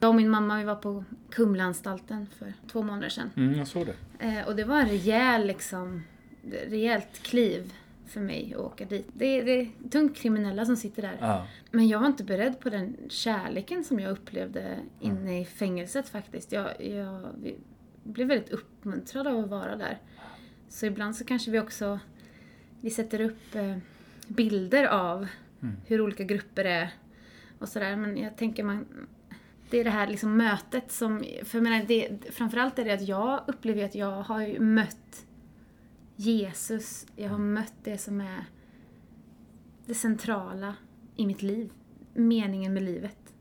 Jag 0.00 0.08
och 0.08 0.14
min 0.14 0.30
mamma 0.30 0.58
vi 0.58 0.64
var 0.64 0.74
på 0.76 1.04
Kumlaanstalten 1.30 2.26
för 2.38 2.52
två 2.72 2.82
månader 2.82 3.08
sedan. 3.08 3.30
Mm, 3.36 3.58
jag 3.58 3.66
såg 3.68 3.86
det. 3.86 4.26
Eh, 4.26 4.46
och 4.48 4.56
det 4.56 4.64
var 4.64 4.80
en 4.80 4.88
rejäl, 4.88 5.46
liksom, 5.46 6.02
rejält 6.68 7.22
kliv 7.22 7.72
för 8.06 8.20
mig 8.20 8.52
att 8.54 8.60
åka 8.60 8.84
dit. 8.84 9.06
Det 9.12 9.26
är, 9.26 9.44
det 9.44 9.60
är 9.60 9.70
tungt 9.90 10.16
kriminella 10.16 10.64
som 10.64 10.76
sitter 10.76 11.02
där. 11.02 11.16
Ja. 11.20 11.46
Men 11.70 11.88
jag 11.88 12.00
var 12.00 12.06
inte 12.06 12.24
beredd 12.24 12.60
på 12.60 12.70
den 12.70 12.96
kärleken 13.08 13.84
som 13.84 14.00
jag 14.00 14.10
upplevde 14.12 14.76
inne 15.00 15.40
i 15.40 15.44
fängelset 15.44 16.08
faktiskt. 16.08 16.52
Jag, 16.52 16.84
jag 16.86 17.20
blev 18.06 18.28
väldigt 18.28 18.50
uppmuntrad 18.50 19.26
av 19.26 19.44
att 19.44 19.50
vara 19.50 19.76
där. 19.76 19.98
Så 20.68 20.86
ibland 20.86 21.16
så 21.16 21.24
kanske 21.24 21.50
vi 21.50 21.60
också 21.60 22.00
vi 22.80 22.90
sätter 22.90 23.20
upp 23.20 23.54
eh, 23.54 23.76
bilder 24.28 24.84
av 24.84 25.26
hur 25.86 26.00
olika 26.00 26.24
grupper 26.24 26.64
är 26.64 26.90
och 27.58 27.68
sådär. 27.68 27.96
Men 27.96 28.16
jag 28.16 28.36
tänker 28.36 28.64
man 28.64 28.86
det 29.70 29.80
är 29.80 29.84
det 29.84 29.90
här 29.90 30.06
liksom 30.06 30.36
mötet 30.36 30.92
som, 30.92 31.24
för 31.44 31.58
jag 31.58 31.62
menar, 31.62 31.84
det, 31.88 32.18
framförallt 32.30 32.78
är 32.78 32.84
det 32.84 32.92
att 32.92 33.08
jag 33.08 33.44
upplever 33.46 33.84
att 33.84 33.94
jag 33.94 34.22
har 34.22 34.42
ju 34.42 34.60
mött 34.60 35.26
Jesus, 36.16 37.06
jag 37.16 37.28
har 37.28 37.38
mött 37.38 37.74
det 37.84 37.98
som 37.98 38.20
är 38.20 38.44
det 39.86 39.94
centrala 39.94 40.74
i 41.16 41.26
mitt 41.26 41.42
liv, 41.42 41.70
meningen 42.14 42.74
med 42.74 42.82
livet. 42.82 43.34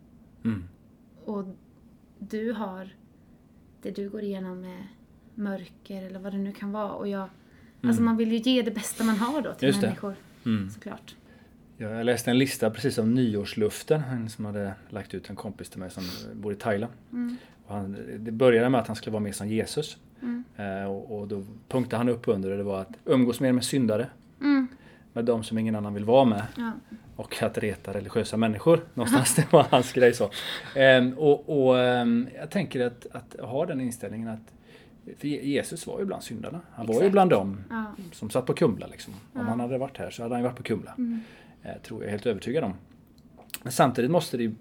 Mm. 0.44 0.64
Och 1.26 1.46
du 2.20 2.52
har 2.52 2.96
det 3.86 3.92
du 3.92 4.10
går 4.10 4.24
igenom 4.24 4.62
med 4.62 4.84
mörker 5.36 6.04
eller 6.04 6.20
vad 6.20 6.34
det 6.34 6.38
nu 6.38 6.52
kan 6.52 6.72
vara. 6.72 6.92
Och 6.92 7.08
jag, 7.08 7.30
Alltså 7.84 8.02
man 8.02 8.18
vill 8.18 8.32
ju 8.32 8.38
ge 8.38 8.62
det 8.62 8.72
bästa 8.72 9.04
man 9.04 9.18
har 9.18 9.42
då 9.42 9.54
till 9.54 9.68
Just 9.68 9.82
människor. 9.82 10.16
Mm. 10.46 10.70
Såklart. 10.70 11.16
Ja, 11.78 11.90
Jag 11.90 12.06
läste 12.06 12.32
en 12.32 12.38
lista 12.38 12.70
precis 12.70 12.98
om 12.98 13.14
nyårsluften. 13.14 14.02
En 14.12 14.30
som 14.30 14.46
hade 14.46 14.74
lagt 14.90 15.14
ut 15.14 15.30
en 15.30 15.36
kompis 15.36 15.70
till 15.70 15.80
mig 15.80 15.92
som 15.92 16.04
bor 16.34 16.54
i 16.54 16.56
Thailand. 16.56 16.94
Mm. 17.14 17.38
Han, 17.68 17.98
det 18.18 18.32
började 18.32 18.70
med 18.70 18.82
att 18.82 18.88
han 18.88 18.96
skulle 18.96 19.12
vara 19.12 19.24
mer 19.24 19.32
som 19.32 19.48
Jesus. 19.48 19.98
Mm. 20.22 20.44
Eh, 20.56 20.92
och, 20.92 21.20
och 21.20 21.28
då 21.28 21.44
punktade 21.68 21.98
han 21.98 22.10
upp 22.10 22.28
under 22.28 22.50
det, 22.50 22.58
det 22.58 22.64
var 22.64 22.82
att 22.82 22.98
umgås 23.06 23.40
mer 23.40 23.52
med 23.52 23.64
syndare. 23.64 24.08
Mm. 24.42 24.68
Med 25.14 25.26
de 25.26 25.44
som 25.44 25.58
ingen 25.58 25.76
annan 25.76 25.94
vill 25.94 26.06
vara 26.06 26.26
med. 26.26 26.44
Ja. 26.58 26.72
Och 27.16 27.44
att 27.44 27.58
reta 27.58 27.94
religiösa 27.94 28.38
människor. 28.38 28.86
Någonstans 28.94 29.36
det 29.36 29.52
var 29.54 29.64
hans 29.64 29.94
grej 29.94 30.14
så. 30.14 30.30
Ehm, 30.76 31.14
och 31.18 31.68
och 31.68 31.80
ehm, 31.80 32.28
jag 32.40 32.50
tänker 32.52 32.86
att, 32.86 33.08
att 33.12 33.36
ha 33.40 33.66
den 33.66 33.82
inställningen 33.82 34.28
att 34.30 34.54
för 35.20 35.28
Je- 35.28 35.44
Jesus 35.46 35.88
var 35.88 36.00
ju 36.00 36.06
bland 36.06 36.24
syndarna. 36.24 36.62
Han 36.72 36.86
var 36.88 36.94
ju 36.94 36.98
Exakt. 37.00 37.12
bland 37.12 37.30
dem 37.30 37.64
Ja. 37.70 37.86
som 38.12 38.30
satt 38.30 38.46
på 38.46 38.54
Kumla. 38.54 38.88
Liksom. 38.88 39.14
Om 39.14 39.20
Ja. 39.34 39.42
han 39.42 39.60
hade 39.60 39.78
varit 39.78 39.98
här 39.98 40.10
så 40.10 40.24
hade 40.24 40.36
han 40.36 40.42
ju 40.42 40.48
varit 40.48 40.58
på 40.58 40.64
Kumla. 40.64 40.94
Mm. 40.98 41.20
Eh, 41.64 41.72
tror 41.84 42.00
jag 42.02 42.08
är 42.08 42.12
helt 42.12 42.26
övertygad 42.26 42.64
om. 42.64 42.74
Men 43.64 43.72
samtidigt 43.72 44.12
måste 44.12 44.38
det 44.38 44.54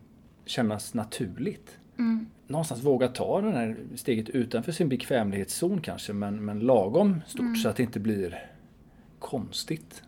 kännas 0.44 0.94
naturligt. 0.94 1.78
Mm. 1.98 2.26
Någonstans 2.46 2.82
våga 2.82 3.08
ta 3.08 3.40
det 3.40 3.50
här 3.50 3.76
steget 3.96 4.28
utanför 4.28 4.72
sin 4.72 4.88
bekvämlighetszon 4.88 5.80
kanske 5.80 6.12
men, 6.12 6.44
men 6.44 6.60
lagom 6.60 7.20
stort 7.26 7.40
Mm. 7.40 7.56
så 7.56 7.68
att 7.68 7.76
det 7.76 7.82
inte 7.82 8.00
blir 8.00 8.50
konstigt. 9.18 10.02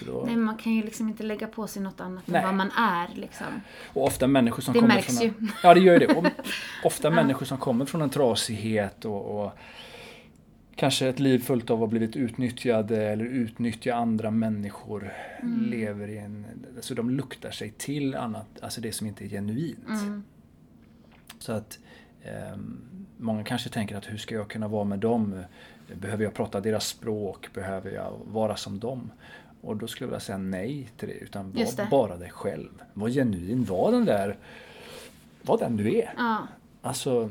Då, 0.00 0.22
Nej, 0.26 0.36
man 0.36 0.56
kan 0.56 0.72
ju 0.72 0.82
liksom 0.82 1.08
inte 1.08 1.22
lägga 1.22 1.46
på 1.46 1.66
sig 1.66 1.82
något 1.82 2.00
annat 2.00 2.26
Nej. 2.26 2.40
än 2.40 2.46
vad 2.46 2.54
man 2.54 2.70
är 2.70 3.08
liksom. 3.14 3.46
och 3.92 4.04
ofta 4.04 4.26
människor 4.26 4.62
som 4.62 4.74
Det 4.74 4.80
kommer 4.80 4.94
märks 4.94 5.18
från 5.18 5.26
ju. 5.26 5.28
En, 5.38 5.52
ja 5.62 5.74
det 5.74 5.80
gör 5.80 5.92
ju 5.92 6.06
det. 6.06 6.14
Och 6.14 6.26
ofta 6.84 7.10
människor 7.10 7.46
som 7.46 7.58
kommer 7.58 7.84
från 7.84 8.02
en 8.02 8.10
trasighet 8.10 9.04
och, 9.04 9.44
och 9.44 9.52
kanske 10.76 11.08
ett 11.08 11.20
liv 11.20 11.38
fullt 11.38 11.70
av 11.70 11.74
att 11.74 11.80
ha 11.80 11.86
blivit 11.86 12.16
utnyttjade 12.16 13.12
eller 13.12 13.24
utnyttja 13.24 13.94
andra 13.94 14.30
människor. 14.30 15.12
Mm. 15.42 15.70
Lever 15.70 16.08
i 16.08 16.18
en, 16.18 16.46
alltså 16.76 16.94
de 16.94 17.10
luktar 17.10 17.50
sig 17.50 17.70
till 17.70 18.14
annat, 18.14 18.46
alltså 18.62 18.80
det 18.80 18.92
som 18.92 19.06
inte 19.06 19.24
är 19.24 19.28
genuint. 19.28 19.88
Mm. 19.88 20.22
Så 21.38 21.52
att 21.52 21.78
ehm, 22.24 22.78
många 23.16 23.44
kanske 23.44 23.68
tänker 23.68 23.96
att 23.96 24.12
hur 24.12 24.16
ska 24.16 24.34
jag 24.34 24.48
kunna 24.48 24.68
vara 24.68 24.84
med 24.84 24.98
dem? 24.98 25.42
Behöver 25.94 26.24
jag 26.24 26.34
prata 26.34 26.60
deras 26.60 26.86
språk? 26.86 27.48
Behöver 27.54 27.90
jag 27.90 28.12
vara 28.26 28.56
som 28.56 28.78
dem? 28.78 29.12
Och 29.62 29.76
då 29.76 29.86
skulle 29.86 30.04
jag 30.06 30.10
vilja 30.10 30.20
säga 30.20 30.38
nej 30.38 30.90
till 30.96 31.08
det. 31.08 31.14
Utan 31.14 31.52
var 31.52 31.76
det. 31.76 31.88
bara 31.90 32.16
dig 32.16 32.30
själv. 32.30 32.82
Var 32.94 33.08
genuin. 33.08 33.64
Var 33.64 33.92
den 33.92 34.04
där, 34.04 34.36
var 35.42 35.58
den 35.58 35.76
du 35.76 35.94
är. 35.98 36.14
Ja. 36.16 36.46
Alltså, 36.82 37.30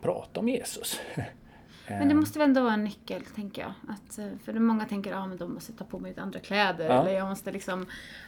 prata 0.00 0.40
om 0.40 0.48
Jesus. 0.48 1.00
Men 1.88 2.08
det 2.08 2.14
måste 2.14 2.38
väl 2.38 2.48
ändå 2.48 2.60
vara 2.62 2.74
en 2.74 2.84
nyckel, 2.84 3.22
tänker 3.34 3.62
jag. 3.62 3.72
Att, 3.88 4.18
eh, 4.18 4.26
för 4.44 4.52
många 4.52 4.84
tänker, 4.84 5.10
ja 5.10 5.26
men 5.26 5.36
då 5.36 5.48
måste 5.48 5.72
jag 5.72 5.78
ta 5.78 5.84
på 5.84 5.98
mig 5.98 6.14
andra 6.16 6.40
kläder. 6.40 6.84
Ja. 6.86 7.00
Eller 7.00 7.12
jag 7.12 7.28
måste 7.28 7.52
liksom 7.52 7.86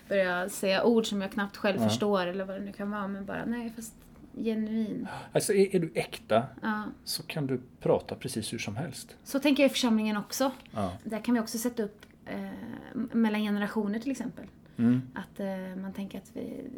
börja 0.08 0.48
säga 0.48 0.84
ord 0.84 1.06
som 1.06 1.20
jag 1.20 1.32
knappt 1.32 1.56
själv 1.56 1.76
Ja. 1.82 1.88
förstår. 1.88 2.26
Eller 2.26 2.44
vad 2.44 2.56
det 2.56 2.64
nu 2.64 2.72
kan 2.72 2.90
vara. 2.90 3.08
Men 3.08 3.24
bara, 3.24 3.44
nej 3.44 3.72
fast 3.76 3.94
genuin. 4.36 5.08
Alltså, 5.32 5.52
är, 5.52 5.74
är 5.74 5.78
du 5.80 5.92
äkta 5.94 6.42
Ja. 6.62 6.82
så 7.04 7.22
kan 7.22 7.46
du 7.46 7.60
prata 7.80 8.14
precis 8.14 8.52
hur 8.52 8.58
som 8.58 8.76
helst. 8.76 9.16
Så 9.24 9.38
tänker 9.38 9.62
jag 9.62 9.70
i 9.70 9.72
församlingen 9.72 10.16
också. 10.16 10.50
Ja. 10.74 10.92
Där 11.04 11.20
kan 11.20 11.34
vi 11.34 11.40
också 11.40 11.58
sätta 11.58 11.82
upp 11.82 12.00
eh, 12.28 12.50
mellan 12.94 13.40
generationer 13.40 13.98
till 13.98 14.10
exempel. 14.10 14.46
Mm. 14.76 15.00
Att 15.14 15.40
eh, 15.40 15.76
man 15.82 15.92
tänker 15.92 16.18
att 16.18 16.30
vi 16.36 16.70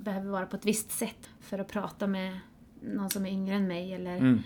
behöver 0.00 0.30
vara 0.30 0.46
på 0.46 0.56
ett 0.56 0.66
visst 0.66 0.90
sätt 0.90 1.30
för 1.40 1.58
att 1.58 1.68
prata 1.68 2.06
med 2.06 2.38
någon 2.82 3.10
som 3.10 3.26
är 3.26 3.30
yngre 3.30 3.54
än 3.54 3.68
mig. 3.68 3.92
Eller, 3.94 4.16
Mm. 4.16 4.38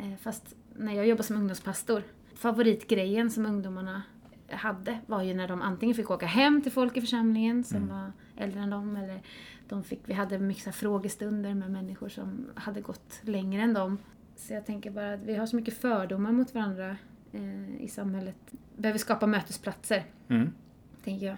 eh, 0.00 0.16
fast 0.20 0.54
när 0.76 0.92
jag 0.92 1.06
jobbade 1.06 1.22
som 1.26 1.36
ungdomspastor, 1.36 2.02
favoritgrejen 2.34 3.30
som 3.30 3.46
ungdomarna 3.46 4.02
hade 4.50 4.98
var 5.06 5.22
ju 5.22 5.34
när 5.34 5.48
de 5.48 5.62
antingen 5.62 5.94
fick 5.94 6.10
åka 6.10 6.26
hem 6.26 6.62
till 6.62 6.72
folk 6.72 6.96
i 6.96 7.00
församlingen 7.00 7.64
som 7.64 7.76
Mm. 7.76 7.88
var 7.88 8.12
äldre 8.36 8.60
än 8.60 8.70
dem 8.70 8.96
eller 8.96 9.22
de 9.68 9.84
fick, 9.84 10.00
vi 10.04 10.12
hade 10.12 10.38
mycket 10.38 10.64
så 10.64 10.72
frågestunder 10.72 11.54
med 11.54 11.70
människor 11.70 12.08
som 12.08 12.46
hade 12.54 12.80
gått 12.80 13.20
längre 13.22 13.62
än 13.62 13.74
dem. 13.74 13.98
Så 14.36 14.52
jag 14.52 14.66
tänker 14.66 14.90
bara 14.90 15.12
att 15.14 15.20
vi 15.22 15.34
har 15.36 15.46
så 15.46 15.56
mycket 15.56 15.74
fördomar 15.78 16.32
mot 16.32 16.54
varandra 16.54 16.96
eh, 17.32 17.80
i 17.84 17.88
samhället. 17.88 18.36
Behöver 18.76 18.98
skapa 18.98 19.26
mötesplatser 19.26 20.04
Mm. 20.28 20.52
tänker 21.04 21.26
jag. 21.26 21.36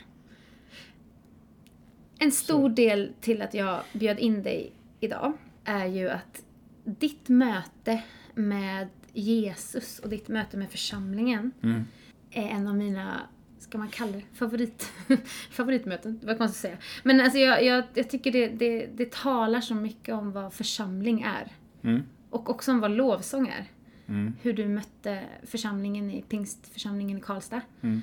En 2.19 2.33
stor 2.33 2.69
del 2.69 3.13
till 3.21 3.43
att 3.43 3.55
jag 3.55 3.81
bjöd 3.93 4.19
in 4.19 4.43
dig 4.43 4.73
idag 5.01 5.33
är 5.65 5.87
ju 5.87 6.09
att 6.09 6.43
ditt 6.85 7.29
möte 7.29 8.03
med 8.35 8.89
Jesus 9.13 9.99
och 9.99 10.09
ditt 10.09 10.29
möte 10.29 10.57
med 10.57 10.71
församlingen 10.71 11.53
Mm. 11.63 11.85
är 12.31 12.43
en 12.49 12.69
av 12.69 12.77
mina, 12.77 13.21
ska 13.59 13.79
man 13.79 13.89
kalla 13.89 14.13
det, 14.13 14.23
favorit, 14.33 14.93
favoritmöten. 15.51 16.21
Vad 16.23 16.37
kan 16.37 16.45
man 16.45 16.49
säga? 16.55 16.77
Men 17.03 17.21
alltså 17.21 17.39
jag, 17.39 17.65
jag, 17.65 17.85
jag 17.95 18.11
tycker 18.11 18.33
det, 18.33 18.49
det, 18.49 18.87
det 18.87 19.13
talar 19.13 19.61
så 19.61 19.75
mycket 19.75 20.15
om 20.15 20.33
vad 20.33 20.53
församling 20.53 21.23
är. 21.23 21.53
Mm. 21.83 22.03
Och 22.31 22.51
också 22.51 22.73
om 22.73 22.81
vad 22.81 22.91
lovsång 22.91 23.49
är. 23.49 23.67
Mm. 24.11 24.35
Hur 24.43 24.53
du 24.53 24.69
mötte 24.69 25.21
församlingen 25.47 26.11
i 26.11 26.23
pingstförsamlingen 26.23 27.19
i 27.19 27.21
Karlstad. 27.21 27.61
Mm. 27.83 28.01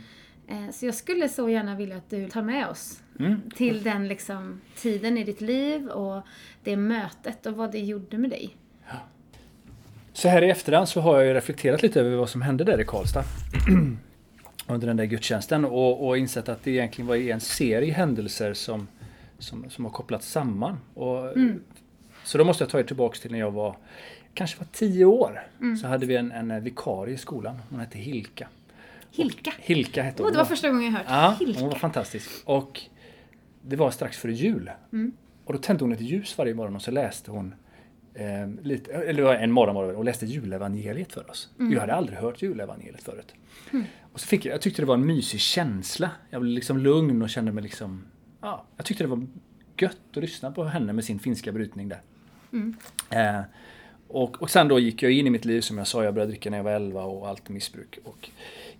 Eh, 0.48 0.70
Så 0.72 0.86
jag 0.86 0.96
skulle 0.96 1.30
så 1.30 1.50
gärna 1.50 1.76
vilja 1.76 1.98
att 1.98 2.10
du 2.10 2.30
tar 2.30 2.42
med 2.42 2.68
oss 2.68 3.02
Mm. 3.20 3.42
till 3.56 3.84
den 3.84 4.08
liksom, 4.08 4.62
tiden 4.76 5.18
i 5.18 5.24
ditt 5.24 5.42
liv 5.42 5.88
och 5.88 6.22
det 6.64 6.78
mötet 6.78 7.46
och 7.46 7.54
vad 7.54 7.72
det 7.72 7.80
gjorde 7.80 8.18
med 8.18 8.30
dig. 8.30 8.56
Så 10.14 10.28
här 10.30 10.42
i 10.42 10.50
efterhand 10.50 10.90
så 10.90 11.02
har 11.02 11.18
jag 11.18 11.26
ju 11.28 11.34
reflekterat 11.34 11.82
lite 11.82 12.00
över 12.00 12.16
vad 12.18 12.30
som 12.30 12.42
hände 12.42 12.64
där 12.64 12.82
i 12.82 12.86
Karlstad. 12.86 13.24
Under 14.68 14.88
den 14.88 14.98
där 14.98 15.06
gudstjänsten 15.06 15.66
och, 15.66 16.08
och 16.08 16.18
insett 16.18 16.50
att 16.50 16.64
det 16.64 16.72
egentligen 16.72 17.08
var 17.08 17.16
en 17.16 17.40
serie 17.40 17.94
händelser 17.94 18.54
som, 18.54 18.88
som, 19.40 19.70
som 19.70 19.86
har 19.86 19.92
kopplats 19.92 20.32
samman. 20.32 20.78
Och, 20.94 21.32
Mm. 21.38 21.64
Så 22.24 22.38
då 22.38 22.44
måste 22.44 22.64
jag 22.64 22.72
ta 22.72 22.80
er 22.80 22.84
tillbaks 22.84 23.20
till 23.20 23.32
när 23.32 23.40
jag 23.40 23.52
var 23.52 23.76
kanske 24.38 24.60
var 24.60 24.68
tio 24.72 25.06
år. 25.06 25.48
Mm. 25.62 25.78
Så 25.78 25.88
hade 25.88 26.06
vi 26.06 26.16
en, 26.16 26.32
en 26.32 26.64
vikarie 26.64 27.14
i 27.14 27.18
skolan. 27.18 27.60
Hon 27.70 27.80
hette 27.80 27.98
Hilka. 27.98 28.48
Hilka. 29.12 29.54
Hilka 29.60 30.04
hette 30.04 30.24
hon. 30.24 30.32
det 30.32 30.38
var 30.38 30.46
första 30.46 30.70
gången 30.70 30.84
jag 30.84 30.92
hört. 30.92 31.06
Ja, 31.08 31.36
Hilka. 31.40 31.60
hon 31.60 31.70
var 31.70 31.78
fantastisk. 31.78 32.30
Och 32.46 32.82
det 33.62 33.76
var 33.76 33.92
strax 33.92 34.18
före 34.18 34.34
jul. 34.34 34.72
Mm. 34.94 35.12
Och 35.46 35.54
då 35.54 35.60
tände 35.60 35.84
hon 35.84 35.92
ett 35.92 36.02
ljus 36.02 36.38
varje 36.38 36.54
morgon 36.54 36.76
och 36.76 36.82
så 36.82 36.92
läste 36.92 37.32
hon 37.32 37.56
eh, 38.14 38.50
lite, 38.62 38.94
eller 38.94 39.34
en 39.34 39.52
morgon 39.52 39.76
var 39.76 39.88
det 39.88 39.94
och 39.94 40.06
läste 40.06 40.26
julevangeliet 40.26 41.14
för 41.14 41.30
oss. 41.30 41.50
Mm. 41.60 41.74
Jag 41.74 41.82
hade 41.82 41.94
aldrig 41.94 42.18
hört 42.18 42.42
julevangeliet 42.42 43.04
förut. 43.04 43.34
Och 44.14 44.20
så 44.20 44.28
fick 44.28 44.46
jag, 44.46 44.54
jag 44.54 44.62
tyckte 44.62 44.82
det 44.82 44.86
var 44.86 44.96
en 44.96 45.06
mysig 45.06 45.40
känsla. 45.40 46.12
Jag 46.30 46.42
blev 46.42 46.54
liksom 46.54 46.78
lugn 46.78 47.22
och 47.22 47.30
kände 47.30 47.52
mig 47.52 47.64
liksom, 47.64 48.06
ja, 48.42 48.66
jag 48.78 48.86
tyckte 48.86 49.04
det 49.04 49.08
var 49.08 49.28
gött 49.78 49.98
att 50.12 50.18
lyssna 50.18 50.52
på 50.52 50.64
henne 50.64 50.94
med 50.94 51.04
sin 51.04 51.20
finska 51.20 51.52
brytning 51.52 51.90
där. 51.90 52.02
Mm. 52.54 52.76
Eh, 53.10 53.42
och, 54.08 54.42
och 54.42 54.50
sen 54.50 54.68
då 54.68 54.80
gick 54.80 55.04
jag 55.04 55.12
in 55.12 55.28
i 55.28 55.30
mitt 55.30 55.46
liv 55.46 55.62
som 55.62 55.78
jag 55.78 55.88
sa, 55.88 56.04
jag 56.04 56.14
började 56.14 56.32
dricka 56.32 56.50
när 56.50 56.58
jag 56.58 56.64
var 56.64 56.72
11 56.72 57.04
och 57.04 57.28
allt 57.28 57.50
missbruk. 57.50 58.00
Och 58.04 58.30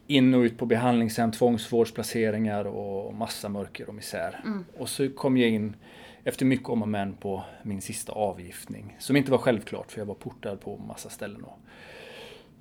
in 0.08 0.34
och 0.34 0.40
ut 0.42 0.58
på 0.58 0.66
behandlingshem, 0.66 1.32
tvångsvårdsplaceringar 1.32 2.66
och 2.66 3.14
massa 3.14 3.50
mörker 3.50 3.88
och 3.90 3.96
misär. 3.96 4.42
Mm. 4.46 4.66
Och 4.78 4.90
så 4.90 5.10
kom 5.10 5.38
jag 5.38 5.50
in 5.50 5.76
efter 6.24 6.46
mycket 6.46 6.70
om 6.70 6.82
och 6.82 6.88
men 6.88 7.14
på 7.14 7.44
min 7.64 7.82
sista 7.82 8.14
avgiftning. 8.14 8.96
Som 9.00 9.16
inte 9.16 9.32
var 9.32 9.38
självklart 9.38 9.92
för 9.92 10.00
jag 10.00 10.06
var 10.06 10.16
portad 10.16 10.60
på 10.62 10.78
massa 10.78 11.10
ställen. 11.10 11.44
Och 11.44 11.60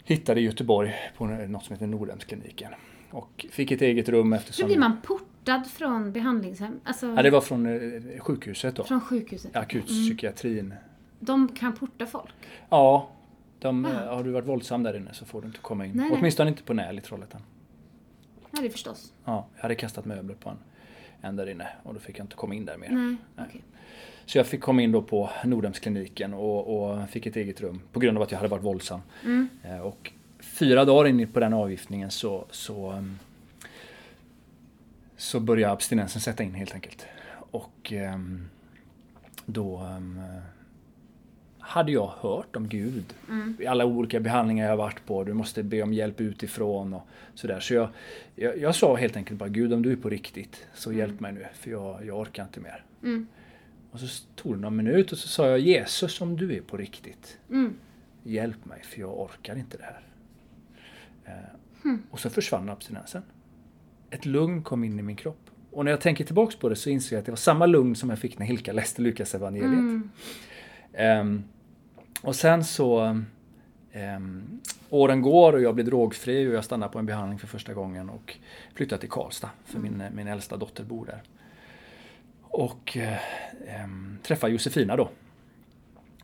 hittade 0.04 0.40
i 0.40 0.44
Göteborg 0.44 0.94
på 1.16 1.26
något 1.26 1.64
som 1.64 1.74
heter 1.74 1.86
Nordhemskliniken. 1.86 2.72
Och 3.10 3.46
fick 3.50 3.70
ett 3.70 3.82
eget 3.82 4.08
rum 4.08 4.32
Hur 4.32 4.38
eftersom... 4.38 4.66
blir 4.66 4.78
man 4.78 5.00
portad 5.02 5.66
från 5.66 6.12
behandlingshem? 6.12 6.80
Alltså, 6.84 7.06
Ja, 7.06 7.22
det 7.22 7.30
var 7.30 7.40
från 7.40 7.66
eh, 7.66 8.20
sjukhuset 8.20 8.76
då. 8.76 8.84
från 8.84 9.00
sjukhuset? 9.00 9.56
Akutpsykiatrin. 9.56 10.74
De 11.26 11.48
kan 11.48 11.72
porta 11.72 12.06
folk? 12.06 12.34
Ja, 12.68 13.08
de, 13.58 13.84
Jaha. 13.84 14.14
har 14.14 14.24
du 14.24 14.30
varit 14.30 14.48
våldsam 14.48 14.82
där 14.82 14.96
inne 14.96 15.14
så 15.14 15.24
får 15.24 15.40
du 15.40 15.46
inte 15.46 15.58
komma 15.58 15.86
in. 15.86 15.92
Nej, 15.94 16.08
nej. 16.10 16.18
Åtminstone 16.18 16.50
inte 16.50 16.62
på 16.62 16.74
Näl 16.74 16.98
i 16.98 17.00
Trollhättan. 17.00 17.40
Ja, 18.50 18.62
det 18.62 18.70
förstås. 18.70 19.12
Ja, 19.24 19.46
jag 19.56 19.62
hade 19.62 19.74
kastat 19.74 20.04
möbler 20.04 20.34
på 20.34 20.48
en, 20.50 20.56
en 21.20 21.36
där 21.36 21.48
inne 21.50 21.68
och 21.82 21.94
då 21.94 22.00
fick 22.00 22.18
jag 22.18 22.24
inte 22.24 22.36
komma 22.36 22.54
in 22.54 22.64
där 22.64 22.76
mer. 22.76 22.88
Nej, 22.90 23.16
Nej. 23.36 23.46
okej. 23.48 23.60
Så 24.26 24.38
jag 24.38 24.46
fick 24.46 24.60
komma 24.60 24.82
in 24.82 24.92
då 24.92 25.02
på 25.02 25.30
Nordhemskliniken 25.44 26.34
och, 26.34 26.90
och 26.90 27.08
fick 27.10 27.26
ett 27.26 27.36
eget 27.36 27.60
rum 27.60 27.80
på 27.92 28.00
grund 28.00 28.16
av 28.18 28.22
att 28.22 28.30
jag 28.30 28.38
hade 28.38 28.48
varit 28.50 28.64
våldsam. 28.64 29.00
Mm. 29.24 29.48
Eh, 29.62 29.80
Och 29.80 30.12
fyra 30.40 30.84
dagar 30.84 31.08
in 31.08 31.28
på 31.32 31.40
den 31.40 31.52
avgiftningen 31.52 32.10
så, 32.10 32.44
så, 32.50 32.92
um, 32.92 33.18
så 35.16 35.40
började 35.40 35.72
abstinensen 35.72 36.20
sätta 36.20 36.42
in 36.42 36.54
helt 36.54 36.74
enkelt. 36.74 37.06
Och 37.50 37.92
um, 38.14 38.48
då 39.46 39.80
um, 39.96 40.20
hade 41.66 41.92
jag 41.92 42.06
hört 42.06 42.56
om 42.56 42.68
Gud 42.68 43.04
Mm. 43.28 43.56
i 43.60 43.66
alla 43.66 43.84
olika 43.84 44.20
behandlingar 44.20 44.64
jag 44.64 44.72
har 44.72 44.76
varit 44.76 45.06
på. 45.06 45.24
Du 45.24 45.32
måste 45.32 45.62
be 45.62 45.82
om 45.82 45.92
hjälp 45.92 46.20
utifrån 46.20 46.94
och 46.94 47.06
sådär. 47.34 47.60
Så 47.60 47.74
jag, 47.74 47.88
jag, 48.34 48.58
jag 48.58 48.74
sa 48.74 48.96
helt 48.96 49.16
enkelt 49.16 49.38
bara 49.38 49.48
Gud 49.48 49.72
om 49.72 49.82
du 49.82 49.92
är 49.92 49.96
på 49.96 50.08
riktigt 50.10 50.66
så 50.74 50.92
hjälp 50.92 51.20
mig 51.20 51.32
nu 51.32 51.46
för 51.54 51.70
jag, 51.70 52.06
jag 52.06 52.18
orkar 52.20 52.42
inte 52.42 52.60
mer. 52.60 52.84
Mm. 53.02 53.26
Och 53.90 54.00
så 54.00 54.24
tog 54.34 54.54
det 54.54 54.60
någon 54.60 54.76
minut 54.76 55.12
och 55.12 55.18
så 55.18 55.28
sa 55.28 55.48
jag 55.48 55.58
Jesus 55.58 56.20
om 56.20 56.36
du 56.36 56.56
är 56.56 56.60
på 56.60 56.76
riktigt 56.76 57.38
Mm. 57.50 57.74
Hjälp 58.22 58.64
mig 58.64 58.82
för 58.82 59.00
jag 59.00 59.20
orkar 59.20 59.56
inte 59.56 59.76
det 59.76 59.84
här. 59.84 60.00
Eh, 61.24 61.32
Hmm. 61.82 62.02
Och 62.10 62.20
så 62.20 62.30
försvann 62.30 62.68
abstinensen. 62.68 63.22
Ett 64.10 64.26
lugn 64.26 64.62
kom 64.62 64.84
in 64.84 64.98
i 64.98 65.02
min 65.02 65.16
kropp. 65.16 65.50
Och 65.70 65.84
när 65.84 65.92
jag 65.92 66.00
tänker 66.00 66.24
tillbaks 66.24 66.56
på 66.56 66.68
det 66.68 66.76
så 66.76 66.90
inser 66.90 67.16
jag 67.16 67.20
att 67.20 67.26
det 67.26 67.32
var 67.32 67.36
samma 67.36 67.66
lugn 67.66 67.96
som 67.96 68.10
jag 68.10 68.18
fick 68.18 68.38
när 68.38 68.46
Hilka 68.46 68.72
läste 68.72 69.02
Lukas 69.02 69.34
evangeliet. 69.34 69.72
Mm. 69.72 70.10
Och 72.22 72.36
sen 72.36 72.64
så 72.64 73.20
ehm, 73.92 74.60
Åren 74.90 75.22
går 75.22 75.52
och 75.52 75.60
jag 75.60 75.74
blir 75.74 75.84
drogfri 75.84 76.48
och 76.48 76.54
jag 76.54 76.64
stannar 76.64 76.88
på 76.88 76.98
en 76.98 77.06
behandling 77.06 77.38
för 77.38 77.46
första 77.46 77.74
gången 77.74 78.10
och 78.10 78.36
flyttar 78.74 78.96
till 78.96 79.08
Karlstad 79.08 79.50
för 79.64 79.78
min, 79.78 80.02
min 80.14 80.28
äldsta 80.28 80.56
dotter 80.56 80.84
bor 80.84 81.06
där. 81.06 81.22
Och 82.42 82.96
eh, 82.96 83.18
ehm, 83.66 84.18
träffar 84.22 84.48
Josefina 84.48 84.96
då. 84.96 85.10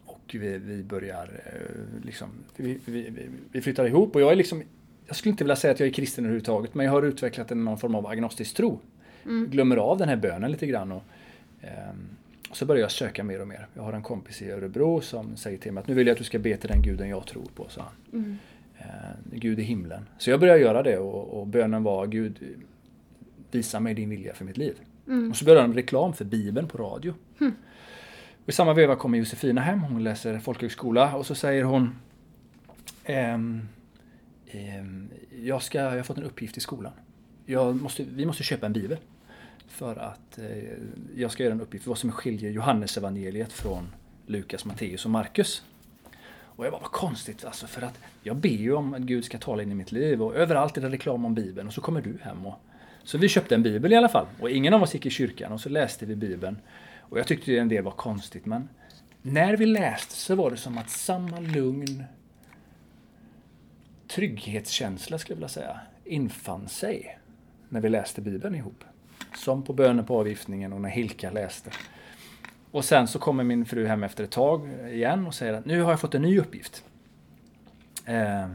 Och 0.05 0.31
vi, 0.33 0.59
vi 0.59 0.83
börjar 0.83 1.41
eh, 1.47 2.07
liksom, 2.07 2.29
vi, 2.57 2.79
vi, 2.85 3.29
vi, 3.53 3.61
flyttar 3.61 3.87
ihop 3.87 4.15
och 4.15 4.21
jag 4.21 4.33
är 4.33 4.37
liksom 4.37 4.63
jag 5.07 5.17
skulle 5.17 5.31
inte 5.31 5.45
vilja 5.45 5.57
säga 5.57 5.73
att 5.73 5.81
jag 5.81 5.89
är 5.89 5.93
kristen 5.93 6.25
överhuvudtaget 6.25 6.75
men 6.75 6.87
jag 6.87 6.93
har 6.93 7.03
utvecklat 7.03 7.51
en 7.51 7.65
någon 7.65 7.79
form 7.79 7.95
av 7.95 8.07
agnostisk 8.07 8.57
tro. 8.57 8.81
Mm. 9.25 9.51
Glömmer 9.51 9.77
av 9.77 9.99
den 9.99 10.09
här 10.09 10.17
bönen 10.17 10.51
lite 10.51 10.67
grann 10.67 10.93
och 10.93 11.03
och 11.63 12.22
så 12.53 12.67
börjar 12.67 12.81
jag 12.83 12.91
söka 12.91 13.25
mer 13.25 13.41
och 13.41 13.49
mer. 13.49 13.67
Jag 13.75 13.83
har 13.83 13.93
en 13.93 14.03
kompis 14.03 14.43
i 14.43 14.51
Örebro 14.51 15.01
som 15.01 15.37
säger 15.37 15.59
till 15.59 15.73
mig 15.73 15.81
att 15.81 15.89
nu 15.89 15.95
vill 15.95 16.07
jag 16.07 16.15
att 16.15 16.19
du 16.19 16.25
ska 16.25 16.39
be 16.39 16.57
till 16.57 16.69
den 16.69 16.83
guden 16.83 17.09
jag 17.09 17.27
tror 17.27 17.47
på, 17.55 17.69
sa 17.69 17.83
han. 17.83 18.21
Mm. 18.21 18.39
Eh, 18.79 19.39
Gud 19.39 19.59
i 19.59 19.63
himlen. 19.63 20.09
Så 20.19 20.31
jag 20.31 20.41
började 20.41 20.61
göra 20.61 20.83
det 20.83 20.99
och, 20.99 21.41
och 21.41 21.47
bönen 21.47 21.83
var 21.83 22.07
Gud 22.07 22.39
visa 23.51 23.81
mig 23.81 23.95
din 23.95 24.11
vilja 24.11 24.35
för 24.35 24.45
mitt 24.45 24.57
liv. 24.57 24.75
Mm. 25.07 25.31
Och 25.31 25.37
så 25.37 25.45
började 25.45 25.61
han 25.61 25.75
reklam 25.75 26.13
för 26.13 26.25
Bibeln 26.25 26.69
på 26.69 26.79
radio. 26.79 27.15
Och 28.43 28.49
I 28.49 28.53
samma 28.53 28.75
veva 28.75 28.97
kommer 28.97 29.19
Josefina 29.19 29.61
hem, 29.61 29.81
hon 29.81 30.05
läser 30.05 30.39
folkhögskola 30.39 31.17
och 31.17 31.27
så 31.27 31.35
säger 31.35 31.65
hon 31.65 31.99
ehm, 33.05 33.69
ehm, 34.47 35.09
jag, 35.43 35.63
ska, 35.63 35.79
jag 35.79 35.91
har 35.91 36.03
fått 36.03 36.19
en 36.19 36.25
uppgift 36.25 36.57
i 36.57 36.61
skolan. 36.61 36.93
Måste, 37.81 38.05
vi 38.05 38.27
måste 38.27 38.43
köpa 38.43 38.67
en 38.67 38.73
bibel. 38.73 38.99
För 39.69 39.97
att 39.97 40.39
eh, 40.39 40.47
jag 41.17 41.31
ska 41.31 41.43
göra 41.43 41.55
en 41.55 41.61
uppgift, 41.61 41.87
vad 41.87 41.99
som 41.99 42.13
skiljer 42.13 42.51
Johannes 42.51 42.97
evangeliet 42.97 43.53
från 43.53 43.93
Lukas, 44.27 44.65
Matteus 44.65 45.05
och 45.05 45.11
Markus. 45.11 45.63
Och 46.55 46.65
jag 46.65 46.73
bara, 46.73 46.81
vad 46.81 46.91
konstigt 46.91 47.45
alltså, 47.45 47.67
för 47.67 47.83
att 47.83 47.99
jag 48.23 48.37
ber 48.37 48.49
ju 48.49 48.73
om 48.73 48.95
att 48.95 49.01
Gud 49.01 49.25
ska 49.25 49.39
tala 49.39 49.63
in 49.63 49.73
i 49.73 49.75
mitt 49.75 49.93
liv 49.93 50.23
och 50.23 50.37
överallt 50.37 50.77
är 50.77 50.81
det 50.81 50.89
reklam 50.89 51.25
om 51.25 51.35
Bibeln 51.35 51.69
och 51.69 51.75
så 51.75 51.81
kommer 51.81 52.03
du 52.03 52.19
hem 52.23 52.47
och... 52.47 52.55
Så 53.05 53.19
vi 53.19 53.29
köpte 53.29 53.55
en 53.55 53.63
bibel 53.63 53.93
i 53.93 53.97
alla 53.97 54.09
fall 54.09 54.27
och 54.41 54.51
ingen 54.51 54.75
av 54.75 54.83
oss 54.83 54.95
gick 54.95 55.07
i 55.07 55.11
kyrkan 55.11 55.53
och 55.53 55.61
så 55.61 55.69
läste 55.69 56.07
vi 56.07 56.17
Bibeln. 56.17 56.59
Och 56.99 57.19
jag 57.19 57.27
tyckte 57.27 57.57
en 57.57 57.69
del 57.69 57.85
var 57.85 57.93
konstigt 57.93 58.47
men 58.47 58.69
när 59.23 59.57
vi 59.57 59.67
läste 59.67 60.15
så 60.15 60.35
var 60.35 60.51
det 60.51 60.57
som 60.57 60.79
att 60.79 60.91
samma 60.91 61.41
lugn, 61.41 62.05
trygghetskänsla 64.09 65.19
skulle 65.19 65.35
jag 65.35 65.37
vilja 65.37 65.49
säga, 65.49 65.81
infann 66.05 66.69
sig 66.69 67.19
när 67.69 67.81
vi 67.81 67.89
läste 67.89 68.21
Bibeln 68.21 68.55
ihop. 68.55 68.85
Som 69.37 69.63
på 69.63 69.73
bönen 69.73 70.05
på 70.05 70.19
avgiftningen 70.19 70.73
och 70.73 70.81
när 70.81 70.89
Hilka 70.89 71.31
läste. 71.31 71.71
Och 72.71 72.85
sen 72.85 73.09
så 73.09 73.19
kommer 73.19 73.45
min 73.45 73.67
fru 73.67 73.87
hem 73.87 74.03
efter 74.03 74.25
ett 74.25 74.31
tag 74.31 74.69
igen 74.91 75.27
och 75.27 75.35
säger 75.35 75.53
att 75.53 75.65
nu 75.65 75.83
har 75.83 75.91
jag 75.91 76.01
fått 76.01 76.15
en 76.15 76.23
ny 76.23 76.39
uppgift. 76.39 76.85
Eh, 78.07 78.49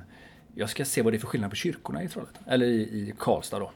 jag 0.55 0.69
ska 0.69 0.85
se 0.85 1.01
vad 1.01 1.13
det 1.13 1.17
är 1.17 1.19
för 1.19 1.27
skillnad 1.27 1.49
på 1.49 1.55
kyrkorna 1.55 2.03
i 2.03 2.07
Trollhättan, 2.07 2.43
eller 2.47 2.65
i, 2.65 2.81
i 2.81 3.13
Karlstad 3.19 3.59
då. 3.59 3.71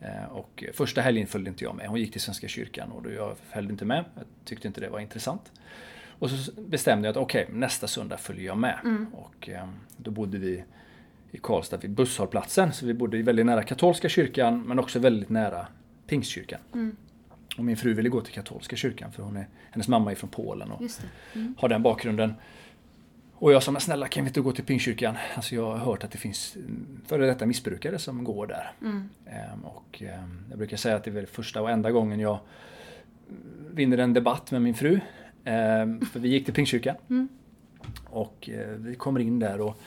Eh, 0.00 0.24
och 0.32 0.64
första 0.72 1.00
helgen 1.00 1.26
följde 1.26 1.50
inte 1.50 1.64
jag 1.64 1.74
med. 1.74 1.88
Hon 1.88 2.00
gick 2.00 2.12
till 2.12 2.20
Svenska 2.20 2.48
kyrkan 2.48 2.92
och 2.92 3.12
jag 3.12 3.36
följde 3.38 3.72
inte 3.72 3.84
med. 3.84 4.04
Jag 4.14 4.24
tyckte 4.44 4.68
inte 4.68 4.80
det 4.80 4.88
var 4.88 5.00
intressant. 5.00 5.52
Och 6.18 6.30
så 6.30 6.52
bestämde 6.60 7.08
jag 7.08 7.12
att 7.12 7.22
okej, 7.22 7.48
nästa 7.50 7.86
söndag 7.86 8.16
följer 8.16 8.46
jag 8.46 8.58
med. 8.58 8.78
Och 9.12 9.48
eh, 9.48 9.68
då 9.96 10.10
bodde 10.10 10.38
vi 10.38 10.64
i 11.30 11.38
Karlstad 11.38 11.76
vid 11.76 11.90
busshållplatsen. 11.90 12.72
Så 12.72 12.86
vi 12.86 12.94
bodde 12.94 13.22
väldigt 13.22 13.46
nära 13.46 13.62
katolska 13.62 14.08
kyrkan 14.08 14.62
men 14.62 14.78
också 14.78 14.98
väldigt 14.98 15.28
nära 15.28 15.66
pingstkyrkan. 16.06 16.60
Mm. 16.74 16.96
Och 17.58 17.64
min 17.64 17.76
fru 17.76 17.94
ville 17.94 18.08
gå 18.08 18.20
till 18.20 18.34
katolska 18.34 18.76
kyrkan 18.76 19.12
för 19.12 19.22
hon 19.22 19.36
är, 19.36 19.48
hennes 19.70 19.88
mamma 19.88 20.10
är 20.10 20.14
från 20.14 20.30
Polen 20.30 20.70
och. 20.70 20.82
Mm. 21.34 21.54
har 21.58 21.68
den 21.68 21.82
bakgrunden. 21.82 22.34
Och 23.34 23.52
jag 23.52 23.62
sa, 23.62 23.70
men 23.70 23.80
snälla 23.80 24.08
kan 24.08 24.24
vi 24.24 24.28
inte 24.28 24.40
gå 24.40 24.52
till 24.52 24.64
pingstkyrkan? 24.64 25.16
Alltså 25.34 25.54
jag 25.54 25.64
har 25.64 25.76
hört 25.76 26.04
att 26.04 26.10
det 26.10 26.18
finns 26.18 26.56
mm, 26.56 27.00
före 27.06 27.26
detta 27.26 27.46
missbrukare 27.46 27.98
som 27.98 28.24
går 28.24 28.46
där. 28.46 28.72
Mm. 28.82 29.08
Ehm, 29.26 29.64
och 29.64 30.02
ehm, 30.02 30.44
jag 30.48 30.58
brukar 30.58 30.76
säga 30.76 30.96
att 30.96 31.04
det 31.04 31.10
är 31.10 31.14
väl 31.14 31.26
första 31.26 31.62
och 31.62 31.70
enda 31.70 31.90
gången 31.90 32.20
jag 32.20 32.38
vinner 33.70 33.98
en 33.98 34.12
debatt 34.12 34.50
med 34.50 34.62
min 34.62 34.74
fru. 34.74 35.00
Ehm, 35.44 36.00
för 36.00 36.20
vi 36.20 36.28
gick 36.28 36.44
till 36.44 36.54
pingstkyrkan. 36.54 36.96
Mm. 37.10 37.28
Och 38.04 38.48
eh, 38.48 38.68
vi 38.68 38.94
kommer 38.94 39.20
in 39.20 39.38
där 39.38 39.60
och, 39.60 39.80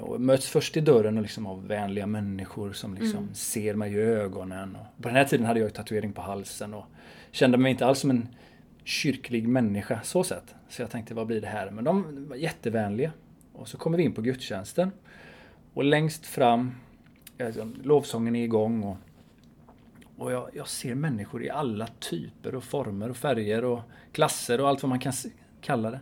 och 0.00 0.20
möts 0.20 0.48
först 0.48 0.76
i 0.76 0.80
dörren 0.80 1.16
och 1.16 1.22
liksom 1.22 1.46
av 1.46 1.66
vänliga 1.66 2.06
människor 2.06 2.72
som 2.72 2.94
liksom 2.94 3.18
Mm. 3.22 3.34
ser 3.34 3.74
mig 3.74 3.92
i 3.92 3.96
ögonen. 3.98 4.76
Och 4.76 5.02
på 5.02 5.08
den 5.08 5.16
här 5.16 5.24
tiden 5.24 5.46
hade 5.46 5.60
jag 5.60 5.74
tatuering 5.74 6.12
på 6.12 6.22
halsen 6.22 6.74
och 6.74 6.84
kände 7.30 7.58
mig 7.58 7.70
inte 7.70 7.86
alls 7.86 7.98
som 7.98 8.10
en 8.10 8.28
kyrklig 8.84 9.48
människa 9.48 10.00
så 10.02 10.24
sett. 10.24 10.54
Så 10.68 10.82
jag 10.82 10.90
tänkte, 10.90 11.14
vad 11.14 11.26
blir 11.26 11.40
det 11.40 11.46
här? 11.46 11.70
Men 11.70 11.84
de 11.84 12.28
var 12.28 12.36
jättevänliga. 12.36 13.12
Och 13.52 13.68
så 13.68 13.76
kommer 13.78 13.96
vi 13.98 14.04
in 14.04 14.12
på 14.12 14.22
gudstjänsten. 14.22 14.90
Och 15.74 15.84
längst 15.84 16.26
fram, 16.26 16.74
alltså, 17.44 17.68
lovsången 17.82 18.36
är 18.36 18.44
igång 18.44 18.82
och, 18.82 18.96
och 20.16 20.32
jag, 20.32 20.50
jag 20.54 20.68
ser 20.68 20.94
människor 20.94 21.44
i 21.44 21.50
alla 21.50 21.86
typer 21.86 22.54
och 22.54 22.64
former 22.64 23.10
och 23.10 23.16
färger 23.16 23.64
och 23.64 23.80
klasser 24.12 24.60
och 24.60 24.68
allt 24.68 24.82
vad 24.82 24.88
man 24.90 24.98
kan 25.00 25.12
kalla 25.60 25.90
det. 25.90 26.00